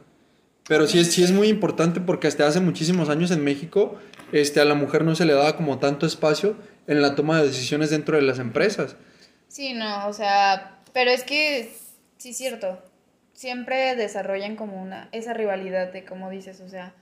[0.68, 3.98] Pero sí es, sí es muy importante porque hasta hace muchísimos años en México
[4.30, 7.48] este, a la mujer no se le daba como tanto espacio en la toma de
[7.48, 8.96] decisiones dentro de las empresas.
[9.48, 11.70] Sí, no, o sea, pero es que
[12.16, 12.78] sí es cierto.
[13.32, 16.94] Siempre desarrollan como una esa rivalidad de como dices, o sea,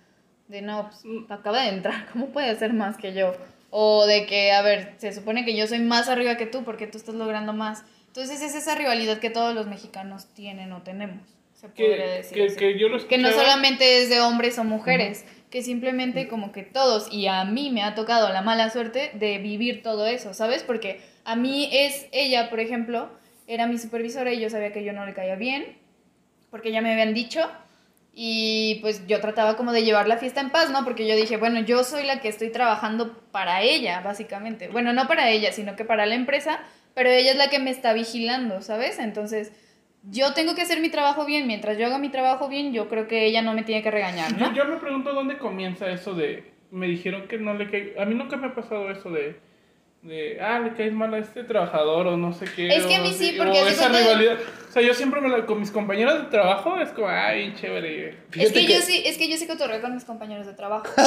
[0.48, 3.34] de no, pues acaba de entrar, ¿cómo puede hacer más que yo?
[3.70, 6.86] O de que, a ver, se supone que yo soy más arriba que tú porque
[6.86, 7.84] tú estás logrando más.
[8.08, 11.22] Entonces es esa rivalidad que todos los mexicanos tienen o tenemos.
[11.54, 12.56] Se podría Que, decir que, así.
[12.56, 16.62] que yo lo Que no solamente es de hombres o mujeres, que simplemente como que
[16.62, 20.62] todos, y a mí me ha tocado la mala suerte de vivir todo eso, ¿sabes?
[20.64, 23.10] Porque a mí es ella, por ejemplo,
[23.46, 25.76] era mi supervisora y yo sabía que yo no le caía bien,
[26.50, 27.40] porque ya me habían dicho,
[28.12, 30.84] y pues yo trataba como de llevar la fiesta en paz, ¿no?
[30.84, 34.68] Porque yo dije, bueno, yo soy la que estoy trabajando para ella, básicamente.
[34.68, 36.60] Bueno, no para ella, sino que para la empresa,
[36.94, 38.98] pero ella es la que me está vigilando, ¿sabes?
[38.98, 39.52] Entonces,
[40.02, 41.46] yo tengo que hacer mi trabajo bien.
[41.46, 44.36] Mientras yo haga mi trabajo bien, yo creo que ella no me tiene que regañar,
[44.36, 44.52] ¿no?
[44.54, 46.50] yo me pregunto dónde comienza eso de.
[46.70, 47.94] Me dijeron que no le cae.
[47.98, 49.36] A mí nunca me ha pasado eso de.
[50.02, 52.68] De, ah, le caes mal a este trabajador o no sé qué.
[52.68, 54.38] Es que a o mí sí, porque o esa rivalidad.
[54.70, 58.16] O sea, yo siempre me la, con mis compañeros de trabajo es como, ay, chévere.
[58.32, 60.86] Es que, que- yo sí, es que yo sí cotorreo con mis compañeros de trabajo.
[60.96, 61.00] Y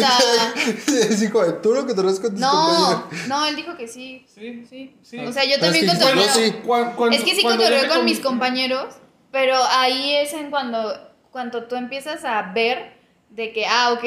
[0.00, 0.52] hasta...
[0.88, 3.28] es hijo de tú lo que te con tus No, compañeros.
[3.28, 4.24] no, él dijo que sí.
[4.26, 4.96] Sí, Sí.
[5.00, 5.18] sí.
[5.20, 6.28] O sea, yo Pero también es que cotorreo.
[6.28, 6.54] sí.
[6.66, 8.96] Cuando- Es que sí cotorreo con mis compañeros,
[9.30, 10.92] pero ahí es en cuando,
[11.30, 12.94] cuando tú empiezas a ver
[13.28, 14.04] de que, ah, ok,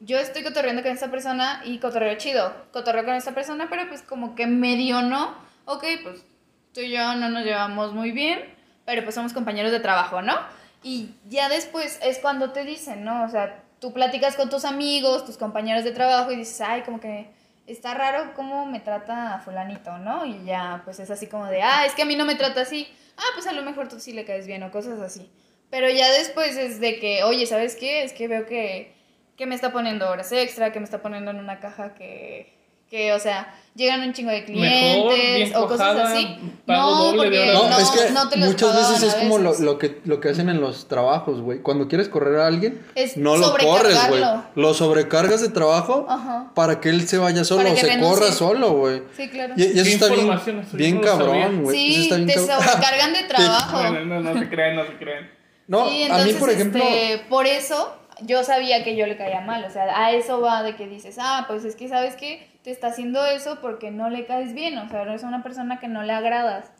[0.00, 4.02] yo estoy cotorreando con esta persona y cotorreo chido, cotorreo con esta persona, pero pues
[4.02, 5.34] como que medio no,
[5.64, 6.24] ok, pues
[6.72, 8.40] tú y yo no nos llevamos muy bien,
[8.84, 10.34] pero pues somos compañeros de trabajo, ¿no?
[10.82, 13.24] Y ya después es cuando te dicen, ¿no?
[13.24, 17.00] O sea, tú platicas con tus amigos, tus compañeros de trabajo y dices, ay, como
[17.00, 17.30] que
[17.66, 20.26] está raro cómo me trata fulanito, ¿no?
[20.26, 22.60] Y ya, pues es así como de, ah, es que a mí no me trata
[22.60, 25.30] así, ah, pues a lo mejor tú sí le caes bien o cosas así.
[25.70, 28.04] Pero ya después es de que, oye, ¿sabes qué?
[28.04, 28.93] Es que veo que,
[29.36, 32.52] que me está poniendo horas extra, que me está poniendo en una caja que,
[32.88, 36.38] que o sea, llegan un chingo de Mejor, clientes bien o cosas cojada, así.
[36.64, 37.50] pago No, porque.
[37.52, 39.64] No, no, es que no te los muchas veces es como lo, veces.
[39.64, 41.58] lo que, lo que hacen en los trabajos, güey.
[41.60, 44.22] Cuando quieres correr a alguien, Es no lo corres, güey.
[44.54, 46.52] Lo sobrecargas de trabajo Ajá.
[46.54, 48.08] para que él se vaya solo o se renuncie.
[48.08, 49.02] corra solo, güey.
[49.16, 49.54] Sí, claro.
[49.56, 50.30] Y, y eso está bien,
[50.74, 51.76] bien cabrón, güey.
[51.76, 53.82] Eso Sí, está bien te sobrecargan de trabajo.
[54.04, 55.30] No, no se crean, no se crean.
[55.66, 59.40] No, Sí, a mí, por ejemplo, este, por eso yo sabía que yo le caía
[59.40, 59.64] mal.
[59.64, 62.70] O sea, a eso va de que dices, ah, pues es que sabes que te
[62.70, 64.78] está haciendo eso porque no le caes bien.
[64.78, 66.70] O sea, eres una persona que no le agradas.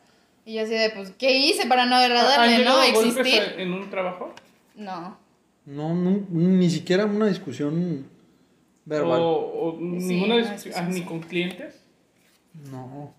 [0.45, 2.81] Y yo así de, pues, ¿qué hice para no ¿Han agradarle, no?
[2.83, 3.41] Existir.
[3.57, 4.33] en un trabajo?
[4.75, 5.17] No.
[5.65, 8.07] no, no, ni siquiera una discusión
[8.85, 9.19] verbal.
[9.21, 11.01] O, o ninguna no, discusión, sí, ah, ni sí.
[11.01, 11.81] con clientes.
[12.71, 13.13] No.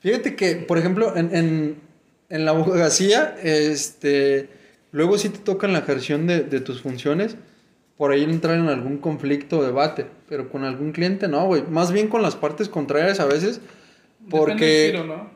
[0.00, 1.80] Fíjate que, por ejemplo, en, en,
[2.28, 4.48] en la abogacía, este,
[4.92, 7.36] luego sí te tocan la ejerción de, de tus funciones,
[8.00, 11.64] por ahí entrar en algún conflicto o debate, pero con algún cliente no, güey.
[11.68, 13.60] Más bien con las partes contrarias a veces,
[14.30, 15.30] porque, giro, ¿no?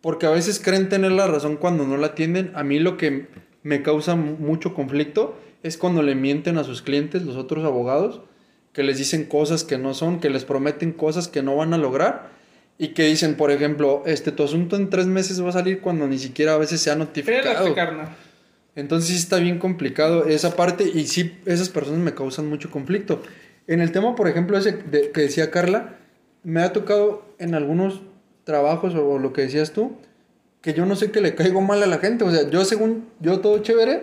[0.00, 2.50] porque a veces creen tener la razón cuando no la atienden.
[2.56, 3.28] A mí lo que
[3.62, 8.22] me causa mu- mucho conflicto es cuando le mienten a sus clientes, los otros abogados,
[8.72, 11.78] que les dicen cosas que no son, que les prometen cosas que no van a
[11.78, 12.30] lograr
[12.76, 16.08] y que dicen, por ejemplo, este, tu asunto en tres meses va a salir cuando
[16.08, 18.08] ni siquiera a veces se ha Espérate, notificado.
[18.76, 23.22] Entonces sí está bien complicado esa parte y sí, esas personas me causan mucho conflicto.
[23.66, 25.96] En el tema, por ejemplo, ese de- que decía Carla,
[26.42, 28.02] me ha tocado en algunos
[28.44, 29.92] trabajos o lo que decías tú,
[30.60, 32.24] que yo no sé que le caigo mal a la gente.
[32.24, 34.02] O sea, yo según yo todo chévere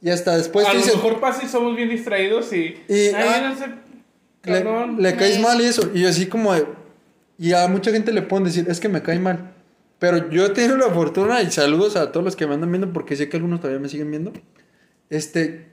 [0.00, 2.76] y hasta después a te lo dicen, mejor pasa y somos bien distraídos y...
[2.88, 3.66] Y, ah, no sé,
[4.44, 5.90] le, le caes mal y eso.
[5.94, 6.66] Y así como de-
[7.38, 9.52] Y a mucha gente le pueden decir, es que me cae mal.
[9.98, 12.92] Pero yo he tenido la fortuna y saludos a todos los que me andan viendo
[12.92, 14.32] porque sé que algunos todavía me siguen viendo.
[15.08, 15.72] Este,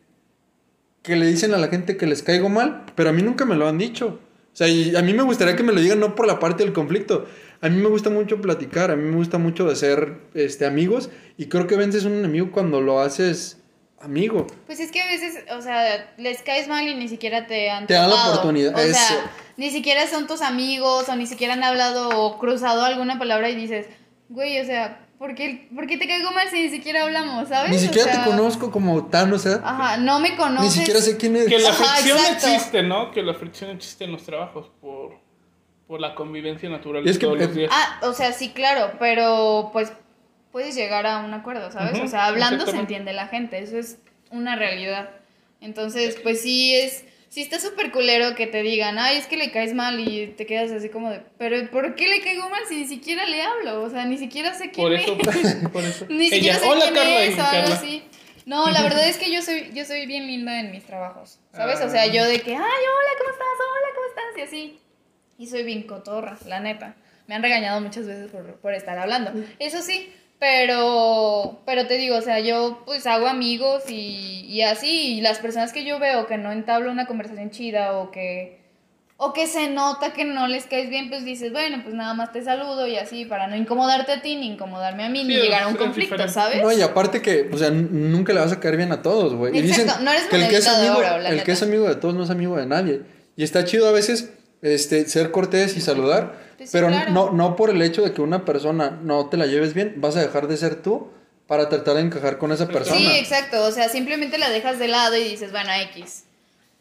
[1.01, 3.55] que le dicen a la gente que les caigo mal, pero a mí nunca me
[3.55, 4.19] lo han dicho.
[4.53, 6.63] O sea, y a mí me gustaría que me lo digan no por la parte
[6.63, 7.25] del conflicto.
[7.59, 11.09] A mí me gusta mucho platicar, a mí me gusta mucho de ser este, amigos
[11.37, 13.57] y creo que vences un enemigo cuando lo haces
[13.99, 14.47] amigo.
[14.65, 17.87] Pues es que a veces, o sea, les caes mal y ni siquiera te han
[17.87, 18.93] Te dan la oportunidad, O eso.
[18.93, 23.49] sea, ni siquiera son tus amigos o ni siquiera han hablado o cruzado alguna palabra
[23.49, 23.87] y dices,
[24.29, 27.71] güey, o sea, ¿por qué, por qué te caigo mal si ni siquiera hablamos, sabes?
[27.71, 30.63] Ni O siquiera sea, te conozco como tan, o sea, Ajá, no me conoces.
[30.75, 31.47] ni siquiera sé quién eres.
[31.49, 32.47] Que la Ajá, fricción exacto.
[32.47, 33.11] existe, ¿no?
[33.11, 35.19] Que la fricción existe en los trabajos por,
[35.87, 37.71] por la convivencia natural Y es de que, todos los días.
[37.73, 39.91] Ah, o sea, sí, claro, pero pues
[40.51, 41.99] puedes llegar a un acuerdo, ¿sabes?
[41.99, 43.97] O sea, hablando se entiende la gente, eso es
[44.31, 45.09] una realidad.
[45.61, 49.49] Entonces, pues sí es, sí está súper culero que te digan, ay, es que le
[49.51, 52.75] caes mal y te quedas así como de, pero ¿por qué le caigo mal si
[52.75, 53.81] ni siquiera le hablo?
[53.81, 55.01] O sea, ni siquiera sé quién por es.
[55.01, 55.17] eso,
[55.73, 56.05] por eso.
[56.09, 58.03] Ni siquiera sé hola quién Carla, es y o algo así.
[58.45, 61.79] No, la verdad es que yo soy, yo soy bien linda en mis trabajos, ¿sabes?
[61.81, 61.89] O Ah.
[61.89, 63.47] sea, yo de que, ay, hola, ¿cómo estás?
[63.57, 64.37] Hola, ¿cómo estás?
[64.37, 64.79] Y así.
[65.39, 66.95] Y soy bien cotorra, la neta.
[67.25, 69.31] Me han regañado muchas veces por, por estar hablando.
[69.57, 70.13] Eso sí,
[70.43, 75.39] pero, pero te digo, o sea, yo pues hago amigos y, y así, y las
[75.39, 78.59] personas que yo veo que no entablo una conversación chida o que,
[79.15, 82.33] o que se nota que no les caes bien, pues dices, bueno, pues nada más
[82.33, 85.63] te saludo y así, para no incomodarte a ti, ni incomodarme a mí, ni llegar
[85.63, 86.33] a un conflicto, diferente.
[86.33, 86.61] ¿sabes?
[86.61, 89.57] No, y aparte que, o sea, nunca le vas a caer bien a todos, güey.
[89.57, 91.95] Y dicen Exacto, no eres que el que es amigo, el que es amigo de
[91.95, 93.01] todos no es amigo de nadie.
[93.37, 94.33] Y está chido a veces
[94.63, 97.11] este ser cortés y saludar, Pues sí, pero claro.
[97.11, 100.15] no no por el hecho de que una persona no te la lleves bien, vas
[100.17, 101.09] a dejar de ser tú
[101.47, 102.97] para tratar de encajar con esa persona.
[102.97, 106.25] Sí, exacto, o sea, simplemente la dejas de lado y dices, bueno, X.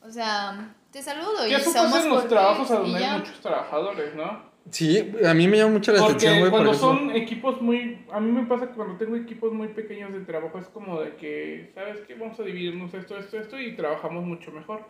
[0.07, 3.13] O sea, te saludo y somos en los trabajos a y donde ya.
[3.15, 4.51] hay muchos trabajadores, ¿no?
[4.71, 7.11] Sí, a mí me llama mucho la atención, Porque güey, por cuando ejemplo.
[7.11, 8.07] son equipos muy...
[8.13, 11.17] A mí me pasa que cuando tengo equipos muy pequeños de trabajo es como de
[11.17, 12.15] que, ¿sabes qué?
[12.15, 14.85] Vamos a dividirnos esto, esto, esto y trabajamos mucho mejor.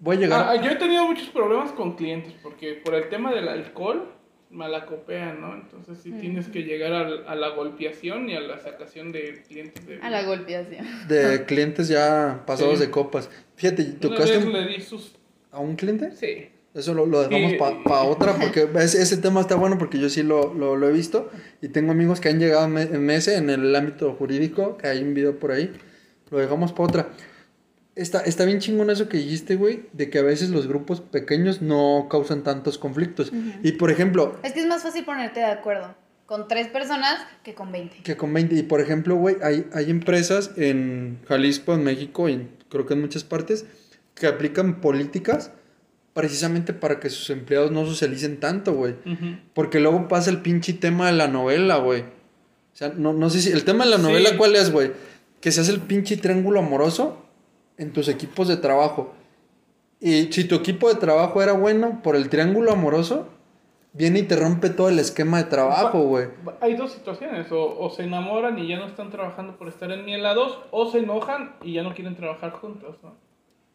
[0.00, 0.46] Voy a llegar.
[0.48, 4.10] Ah, yo he tenido muchos problemas con clientes porque por el tema del alcohol
[4.50, 5.54] malacopean, ¿no?
[5.54, 9.84] Entonces sí tienes que llegar al- a, la golpeación y a la sacación de clientes
[9.86, 9.98] de...
[10.00, 10.86] A la golpeación.
[11.08, 12.84] de clientes ya pasados Sí.
[12.86, 13.28] de copas.
[13.56, 15.16] Fíjate, Una tocaste vez un- le di sus...
[15.50, 16.12] a un cliente.
[16.12, 16.50] Sí.
[16.72, 17.58] Eso lo, lo dejamos Sí.
[17.84, 20.92] para otra, porque ese, ese tema está bueno porque yo sí lo, lo, lo he
[20.92, 25.02] visto y tengo amigos que han llegado en ese en el ámbito jurídico, que hay
[25.02, 25.72] un video por ahí,
[26.30, 27.08] lo dejamos para otra.
[27.96, 31.62] Está, está bien chingón eso que dijiste, güey, de que a veces los grupos pequeños
[31.62, 33.32] no causan tantos conflictos.
[33.62, 35.94] Y por ejemplo, Es que es más fácil ponerte de acuerdo
[36.26, 37.98] con tres personas que con 20.
[38.02, 42.48] que con 20, y por ejemplo, güey, hay, hay empresas en Jalisco, en México y
[42.70, 43.66] creo que en muchas partes
[44.14, 45.52] que aplican políticas
[46.14, 48.94] precisamente para que sus empleados no socialicen tanto, güey.
[49.52, 52.00] Porque luego pasa el pinche tema de la novela, güey.
[52.02, 53.50] O sea, no, no sé si.
[53.52, 54.02] El tema de la Sí.
[54.02, 54.92] novela, ¿cuál es, güey?
[55.40, 57.23] Que se hace el pinche triángulo amoroso
[57.78, 59.14] en tus equipos de trabajo.
[60.00, 63.28] Y si tu equipo de trabajo era bueno por el triángulo amoroso,
[63.92, 66.26] viene y te rompe todo el esquema de trabajo, güey.
[66.60, 70.04] Hay dos situaciones, o, o se enamoran y ya no están trabajando por estar en
[70.04, 73.14] mielados, o se enojan y ya no quieren trabajar juntos, ¿no?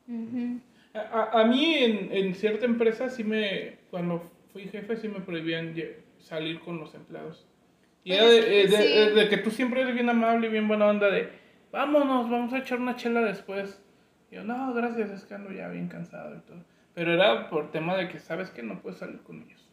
[0.08, 0.60] Ujú.
[0.93, 5.22] A, a- a mí en, en cierta empresa sí me, cuando fui jefe, sí me
[5.22, 5.74] prohibían
[6.20, 7.45] salir con los empleados.
[8.04, 8.84] Y era de, eh, de- sí.
[8.88, 11.30] eh, de que tú siempre eres bien amable y bien buena onda de,
[11.72, 13.80] vámonos, vamos a echar una chela después.
[14.32, 16.57] Y yo, no, gracias, es que ando ya bien cansado y todo.
[16.93, 19.65] Pero era por tema de que sabes que no puedes salir con ellos.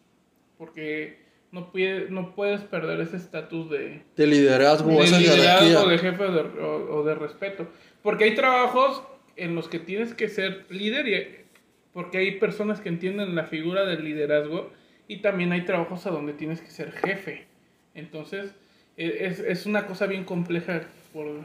[0.59, 1.19] Porque
[1.53, 5.91] no, puede, no puedes perder ese estatus de, De liderazgo, de esa liderazgo, jerarquía.
[5.91, 7.69] de jefe o de, o- o de respeto.
[8.03, 9.03] Porque hay trabajos
[9.37, 11.47] en los que tienes que ser líder y
[11.93, 14.71] porque hay personas que entienden la figura del liderazgo
[15.09, 17.47] y también hay trabajos a donde tienes que ser jefe.
[17.95, 18.55] Entonces,
[18.97, 20.83] e- es, es una cosa bien compleja
[21.13, 21.43] porque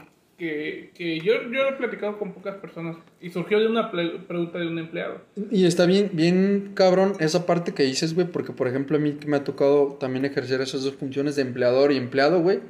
[0.48, 4.78] que yo, yo he platicado con pocas personas y surgió de una pregunta de un
[4.78, 5.20] empleado.
[5.50, 9.12] Y está bien, bien cabrón esa parte que dices, güey, porque por ejemplo a mí
[9.12, 12.60] que me ha tocado también ejercer esas dos funciones de empleador y empleado, güey.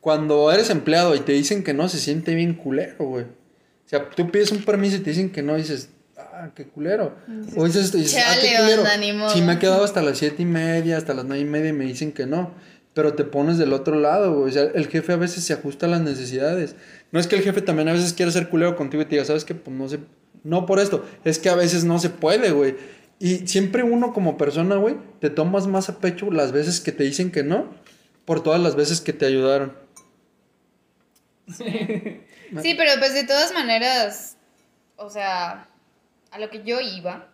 [0.00, 3.24] Cuando eres empleado y te dicen que no, se siente bien culero, güey.
[3.24, 5.88] O sea, tú pides un permiso y te dicen que no, y dices,
[6.18, 7.16] ah, qué culero.
[7.56, 9.30] O dices, dices ah, qué culero.
[9.30, 11.72] Si me he quedado hasta las siete y media, hasta las nueve y media y
[11.72, 12.52] me dicen que no.
[12.92, 14.50] Pero te pones del otro lado, güey.
[14.50, 16.74] O sea, el jefe a veces se ajusta a las necesidades.
[17.10, 19.24] No es que el jefe también a veces quiera ser culero contigo y te diga,
[19.24, 19.54] ¿sabes qué?
[19.54, 20.00] Pues no sé.
[20.44, 21.04] No por esto.
[21.24, 22.76] Es que a veces no se puede, güey.
[23.18, 27.04] Y siempre uno como persona, güey, te tomas más a pecho las veces que te
[27.04, 27.68] dicen que no
[28.24, 29.72] por todas las veces que te ayudaron.
[32.62, 34.38] Sí, pero pues de todas maneras,
[34.96, 35.68] o sea,
[36.30, 37.28] a lo que yo iba,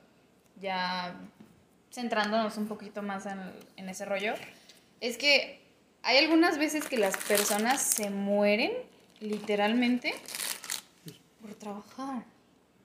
[0.61, 1.14] ya
[1.93, 3.39] centrándonos un poquito más en,
[3.77, 4.35] en ese rollo,
[5.01, 5.61] es que
[6.03, 8.73] hay algunas veces que las personas se mueren,
[9.24, 10.14] literalmente,
[11.40, 12.24] por trabajar.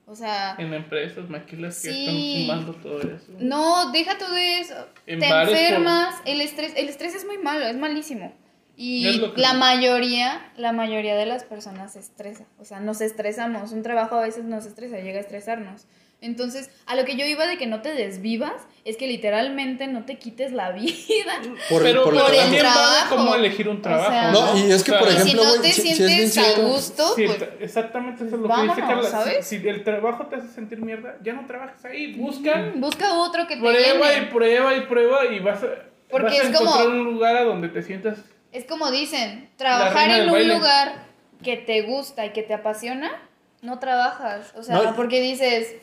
[0.06, 2.46] O sea, En empresas, maquilas que Sí.
[2.48, 3.26] están sumando todo eso.
[3.40, 4.74] no, deja todo eso.
[5.06, 8.34] En Te por- enfermas, el estrés, el estrés es muy malo, es malísimo.
[8.76, 12.46] Y que- la mayoría, la mayoría de las personas se estresa.
[12.60, 13.72] O sea, nos estresamos.
[13.72, 15.86] Un trabajo a veces nos estresa, llega a estresarnos.
[16.22, 20.04] Entonces, a lo que yo iba de que no te desvivas, es que literalmente no
[20.06, 20.92] te quites la vida.
[21.70, 23.16] Por, pero por el también trabajo.
[23.16, 24.10] como elegir un O trabajo.
[24.12, 25.90] sea, No, y es que, por O sea, y si ejemplo, no te si- si
[25.92, 29.10] es sientes a gusto, pues ta- exactamente eso es lo vámonos, que dice Carla.
[29.10, 29.46] ¿sabes?
[29.48, 32.14] Si, si el trabajo te hace sentir mierda, ya no trabajas ahí.
[32.16, 35.68] Busca, busca otro que te prueba y prueba y prueba y vas a,
[36.10, 38.18] Porque vas a como- encontrar un lugar a donde te sientas.
[38.52, 40.56] Es como dicen, trabajar en un baile.
[40.56, 41.04] lugar
[41.44, 43.10] que te gusta y que te apasiona,
[43.62, 44.52] no trabajas.
[44.58, 45.76] O sea, No, porque dices,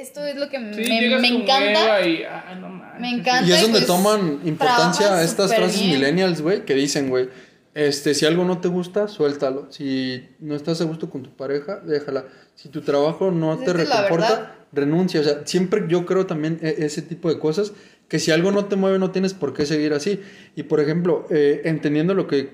[0.00, 2.06] esto es lo que Sí, me, llegas me con encanta.
[2.06, 2.68] y, ah, no.
[3.00, 3.48] Me encanta.
[3.48, 5.92] Y es donde pues, toman importancia estas frases bien.
[6.00, 7.28] millennials, güey, que dicen, güey,
[7.74, 9.70] este, si algo no te gusta, suéltalo.
[9.70, 12.24] Si no estás a gusto con tu pareja, déjala.
[12.54, 15.20] Si tu trabajo no Pues te es es reconforta, renuncia.
[15.20, 17.72] O sea, siempre yo creo también e- ese tipo de cosas,
[18.08, 20.20] que si algo no te mueve, no tienes por qué seguir así.
[20.56, 22.50] Y por ejemplo, eh, entendiendo lo que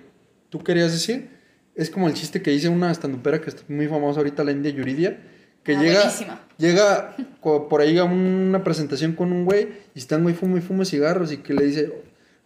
[0.51, 1.31] tú querías decir,
[1.75, 4.71] es como el chiste que dice una estandupera que está muy famosa ahorita, la India
[4.73, 5.19] Yuridia,
[5.65, 6.41] que Ah, llega, buenísima.
[6.59, 10.85] llega por ahí a una presentación con un güey y están güey fumo y fumo
[10.85, 11.93] cigarros y que le dice,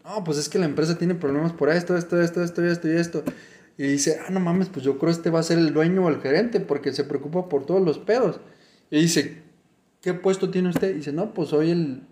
[0.04, 2.92] no, pues es que la empresa tiene problemas por esto, esto, esto, esto, esto y
[2.96, 3.24] esto.
[3.76, 6.08] Y dice, ah, no mames, pues yo creo este va a ser el dueño o
[6.08, 8.40] el gerente porque se preocupa por todos los pedos.
[8.90, 9.42] Y dice,
[10.00, 10.90] ¿qué puesto tiene usted?
[10.90, 12.02] Y dice, no, pues soy el,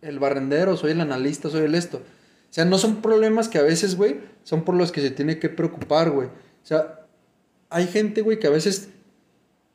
[0.00, 1.98] el barrendero, soy el analista, soy el esto.
[1.98, 5.38] O sea, no son problemas que a veces, güey, son por los que se tiene
[5.38, 6.28] que preocupar, güey.
[6.28, 7.00] O sea,
[7.68, 8.88] hay gente, güey, que a veces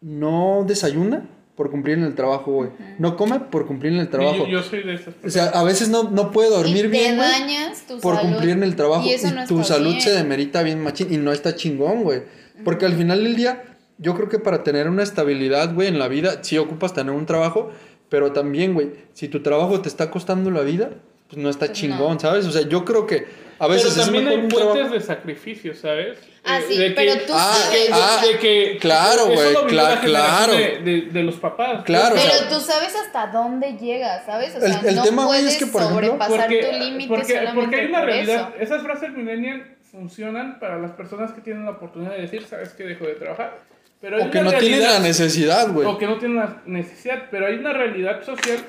[0.02, 2.70] no desayuna por cumplir en el trabajo, güey.
[3.00, 4.46] No come por cumplir en el trabajo.
[4.46, 6.88] Yo, yo soy de esas O sea, a veces no, no puede dormir y te
[6.88, 9.04] bien, güey, dañas tu por salud, cumplir en el trabajo.
[9.06, 10.02] Y, Y, eso no tu está salud bien.
[10.02, 12.22] se demerita bien machín y no está chingón, güey.
[12.64, 13.64] Porque al final del día,
[13.98, 17.26] yo creo que para tener una estabilidad, güey, en la vida, sí ocupas tener un
[17.26, 17.72] trabajo,
[18.08, 20.92] pero también, güey, si tu trabajo te está costando la vida,
[21.28, 22.20] pues no está Pues chingón, no.
[22.22, 22.46] ¿sabes?
[22.46, 23.26] O sea, yo creo que
[23.60, 26.18] a veces Pero también hay trabajo- de sacrificio, ¿sabes?
[26.46, 27.88] Ah, Eh, sí, de que- pero tú Ah, sabes.
[27.88, 30.54] de- ah, de que claro, güey, lo vivió cla- la generación claro.
[30.54, 34.56] de, de- de los papás Claro, o pero sea, tú sabes hasta dónde llegas, ¿sabes?
[34.56, 36.80] O El- sea, el no tema, güey, es puedes que, por ejemplo- sobrepasar porque, tu
[36.84, 38.64] límite porque, solamente porque hay una por realidad eso.
[38.74, 42.84] esas frases millennial funcionan para las personas que tienen la oportunidad de decir sabes que
[42.84, 43.58] dejo de trabajar
[44.00, 45.86] pero o que no tienen realidad- la necesidad, güey.
[45.88, 48.60] o que no tienen la necesidad pero hay una realidad social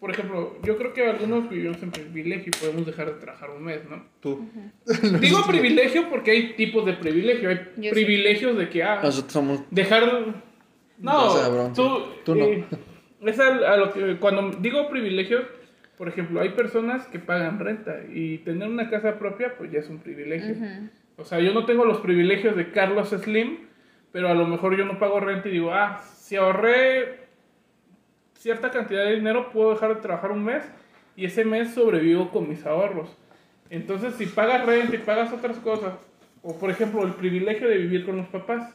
[0.00, 3.64] por ejemplo yo creo que algunos vivimos en privilegio y podemos dejar de trabajar un
[3.64, 4.48] mes no Tú.
[5.20, 7.90] digo privilegio porque hay tipos de privilegio hay Yo sí.
[7.90, 10.34] privilegios de que ah Nosotros somos dejar no
[10.98, 12.04] No bro, tú.
[12.24, 12.44] Tú no.
[12.44, 12.64] eh,
[13.26, 15.44] es a, a lo que cuando digo privilegios
[15.96, 19.88] por ejemplo hay personas que pagan renta y tener una casa propia pues ya es
[19.88, 20.54] un privilegio
[21.16, 23.66] o sea yo no tengo los privilegios de Carlos Slim
[24.12, 27.17] pero a lo mejor yo no pago renta y digo ah si ahorré
[28.38, 30.62] cierta cantidad de dinero puedo dejar de trabajar un mes
[31.16, 33.08] y ese mes sobrevivo con mis ahorros
[33.70, 35.92] entonces si pagas renta y pagas otras cosas
[36.42, 38.74] o por ejemplo el privilegio de vivir con los papás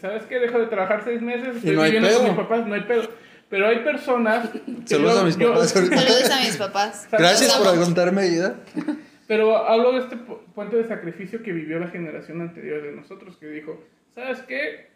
[0.00, 0.40] ¿Sabes qué?
[0.40, 2.34] Dejo de trabajar seis meses, estoy no hay viviendo con pedo.
[2.34, 3.08] mis papás, no hay pedo.
[3.48, 4.48] Pero hay personas...
[4.50, 5.70] que Saludos a mis yo- papás.
[5.70, 7.08] Saludos a mis papás.
[7.12, 8.56] Gracias por aguantarme vida.
[9.28, 13.36] Pero hablo de este pu- puente de sacrificio que vivió la generación anterior de nosotros,
[13.36, 13.80] que dijo,
[14.12, 14.90] ¿sabes qué?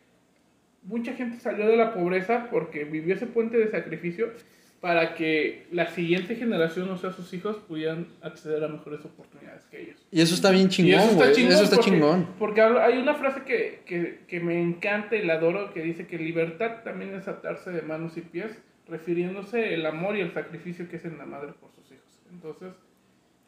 [0.82, 4.32] Mucha gente salió de la pobreza porque vivió ese puente de sacrificio
[4.81, 9.82] para que la siguiente generación, o sea, sus hijos, pudieran acceder a mejores oportunidades que
[9.82, 10.07] ellos.
[10.11, 11.31] Y eso está bien chingón, güey.
[11.32, 12.27] Eso está porque, chingón.
[12.39, 16.16] Porque hay una frase que, que, que me encanta y la adoro que dice que
[16.16, 18.52] libertad también es atarse de manos y pies,
[18.89, 22.20] refiriéndose el amor y el sacrificio que hacen la madre por sus hijos.
[22.32, 22.73] Entonces...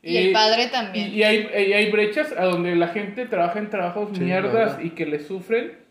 [0.05, 1.15] Y el eh, padre y, también.
[1.15, 4.81] y hay, y hay brechas a donde la gente trabaja en trabajos Sí, mierdas verdad.
[4.81, 5.82] y que le sufren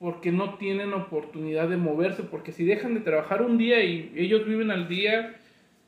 [0.00, 4.46] porque no tienen oportunidad de moverse, porque si dejan de trabajar un día y ellos
[4.46, 5.36] viven al día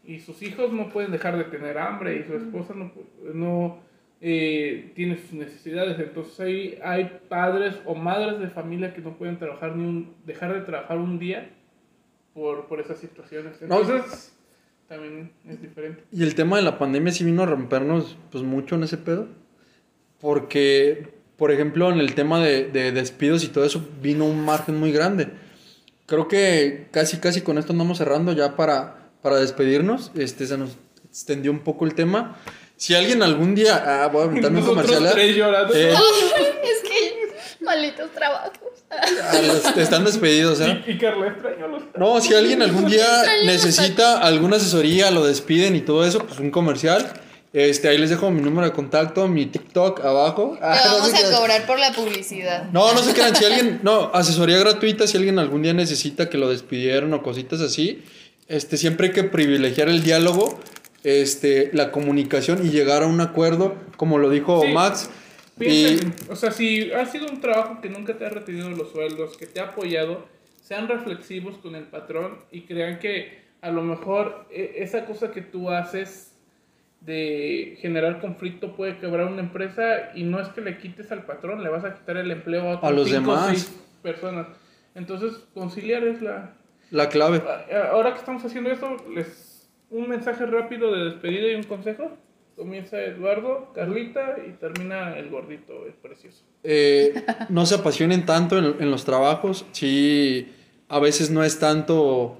[0.04, 2.92] y sus hijos no pueden dejar de tener hambre y su esposa no,
[3.32, 3.78] no
[4.20, 9.38] eh, tiene sus necesidades, entonces hay, hay padres o madres de familia que no pueden
[9.38, 11.48] trabajar ni un, dejar de trabajar un día
[12.34, 13.62] por, por esas situaciones.
[13.62, 13.80] No.
[13.80, 14.36] Entonces
[14.88, 16.04] también es diferente.
[16.12, 19.26] Y el tema de la pandemia sí vino a rompernos pues mucho en ese pedo.
[20.20, 24.78] Porque, por ejemplo, en el tema de, de despidos y todo eso vino un margen
[24.78, 25.28] muy grande.
[26.06, 30.10] Creo que casi, casi con esto andamos cerrando ya para, para despedirnos.
[30.14, 30.70] Este, se nos
[31.08, 32.36] extendió un poco el tema.
[32.76, 33.82] Si alguien algún día...
[34.04, 35.06] Ah, voy a aventarme un comercial.
[35.06, 35.10] ¿eh?
[35.12, 35.74] tres llorando.
[35.74, 35.92] Eh,
[36.62, 38.52] Es que malditos trabajos.
[38.90, 40.82] ah, los- están despedidos, ¿eh?
[40.86, 43.06] Y, y Carla extraño los No, si alguien algún día
[43.44, 47.12] necesita alguna asesoría, lo despiden y todo eso, pues un comercial.
[47.52, 50.56] Este, ahí les dejo mi número de contacto, mi TikTok abajo.
[50.62, 52.70] Ah, Te no vamos se a cobrar por la publicidad.
[52.72, 53.36] No, no se crean.
[53.36, 57.60] Si alguien, no, asesoría gratuita, si alguien algún día necesita que lo despidieron o cositas
[57.60, 58.02] así,
[58.48, 60.58] este, siempre hay que privilegiar el diálogo,
[61.04, 64.72] este, la comunicación y llegar a un acuerdo, como lo dijo Sí.
[64.72, 65.10] Max.
[65.60, 65.98] Y,
[66.30, 69.46] o sea, si ha sido un trabajo que nunca te ha retenido los sueldos, que
[69.46, 70.26] te ha apoyado,
[70.66, 75.42] sean reflexivos con el patrón y crean que a lo mejor eh, esa cosa que
[75.42, 76.31] tú haces
[77.04, 81.62] de generar conflicto puede quebrar una empresa y no es que le quites al patrón,
[81.62, 83.46] le vas a quitar el empleo a, otros A los cinco demás.
[83.48, 84.46] seis personas.
[84.94, 86.54] Entonces, conciliar es la...
[86.90, 87.42] la clave.
[87.90, 92.16] Ahora que estamos haciendo esto, les un mensaje rápido de despedida y un consejo.
[92.56, 96.44] Comienza Eduardo, Carlita y termina el gordito, el precioso.
[96.62, 97.14] eh,
[97.48, 99.64] no se apasionen tanto en, en los trabajos.
[99.72, 100.52] Sí,
[100.88, 102.38] a veces no es tanto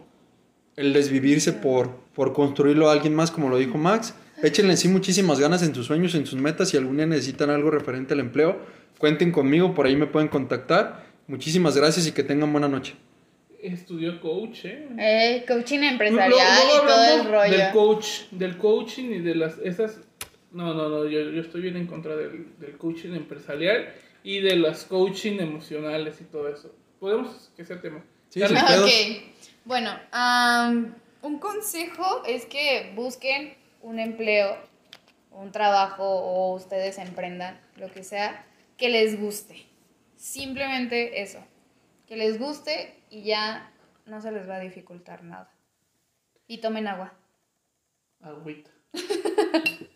[0.76, 4.14] el desvivirse por, por construirlo a alguien más, como lo dijo Max.
[4.42, 6.70] Échenle sí muchísimas ganas en sus sueños, en sus metas.
[6.70, 8.58] Si algún día necesitan algo referente al empleo,
[8.98, 11.04] cuenten conmigo, por ahí me pueden contactar.
[11.28, 12.94] Muchísimas gracias y que tengan buena noche.
[13.60, 14.88] Estudió coach, ¿eh?
[14.98, 17.56] Eh, coaching empresarial luego y todo el rollo.
[17.56, 20.00] Del coach, del coaching y de las esas.
[20.50, 23.94] No, no, no, yo, yo estoy bien en contra del, del coaching empresarial
[24.24, 26.74] y de las coaching emocionales y todo eso.
[26.98, 28.04] Podemos que sea tema.
[28.28, 28.84] Sí, pedos.
[28.84, 28.90] Ok.
[29.64, 34.56] Bueno, am, un consejo es que busquen un empleo,
[35.30, 38.46] un trabajo o ustedes emprendan, lo que sea,
[38.78, 39.66] que les guste.
[40.16, 41.44] Simplemente eso.
[42.06, 43.70] Que les guste y ya
[44.06, 45.50] no se les va a dificultar nada.
[46.46, 47.12] Y tomen agua.
[48.20, 48.70] Agüita.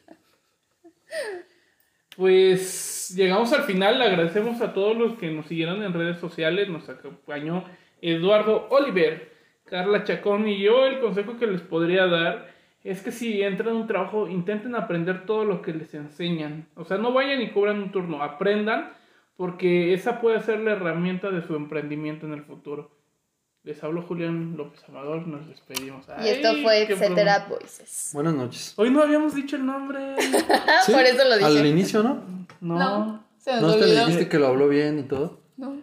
[2.16, 6.66] Pues llegamos al final, le agradecemos a todos los que nos siguieron en redes sociales,
[6.66, 7.64] nos acompañó
[8.00, 9.32] Eduardo Oliver,
[9.64, 10.86] Carla Chacón y yo.
[10.86, 12.55] El consejo que les podría dar
[12.90, 16.68] es que si entran a un trabajo, intenten aprender todo lo que les enseñan.
[16.76, 18.92] O sea, no vayan y cobran un turno, aprendan,
[19.36, 22.90] porque esa puede ser la herramienta de su emprendimiento en el futuro.
[23.64, 26.06] Les hablo Julián López Amador, nos despedimos.
[26.24, 27.46] Y esto fue Etcétera.
[27.48, 28.10] Voices.
[28.12, 28.74] Buenas noches.
[28.76, 30.14] Hoy no habíamos dicho el nombre.
[30.20, 31.44] Sí, Por eso lo dije.
[31.44, 32.22] Al inicio, ¿no?
[32.60, 32.78] No.
[32.78, 35.40] No, se nos ¿No te dijiste que lo habló bien y todo?
[35.56, 35.78] No.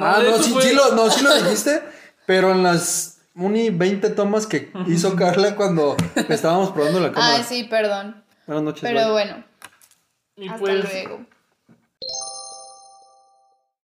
[0.00, 1.82] ah, no, sí, fue- sí lo, no, sí lo dijiste,
[2.24, 5.96] pero en las uni 20 tomas que hizo Carla cuando
[6.28, 7.36] estábamos probando la cámara.
[7.36, 8.22] Ay, sí, perdón.
[8.46, 8.82] Buenas noches.
[8.82, 9.44] Pero bueno,
[10.36, 11.24] Y hasta pues, luego.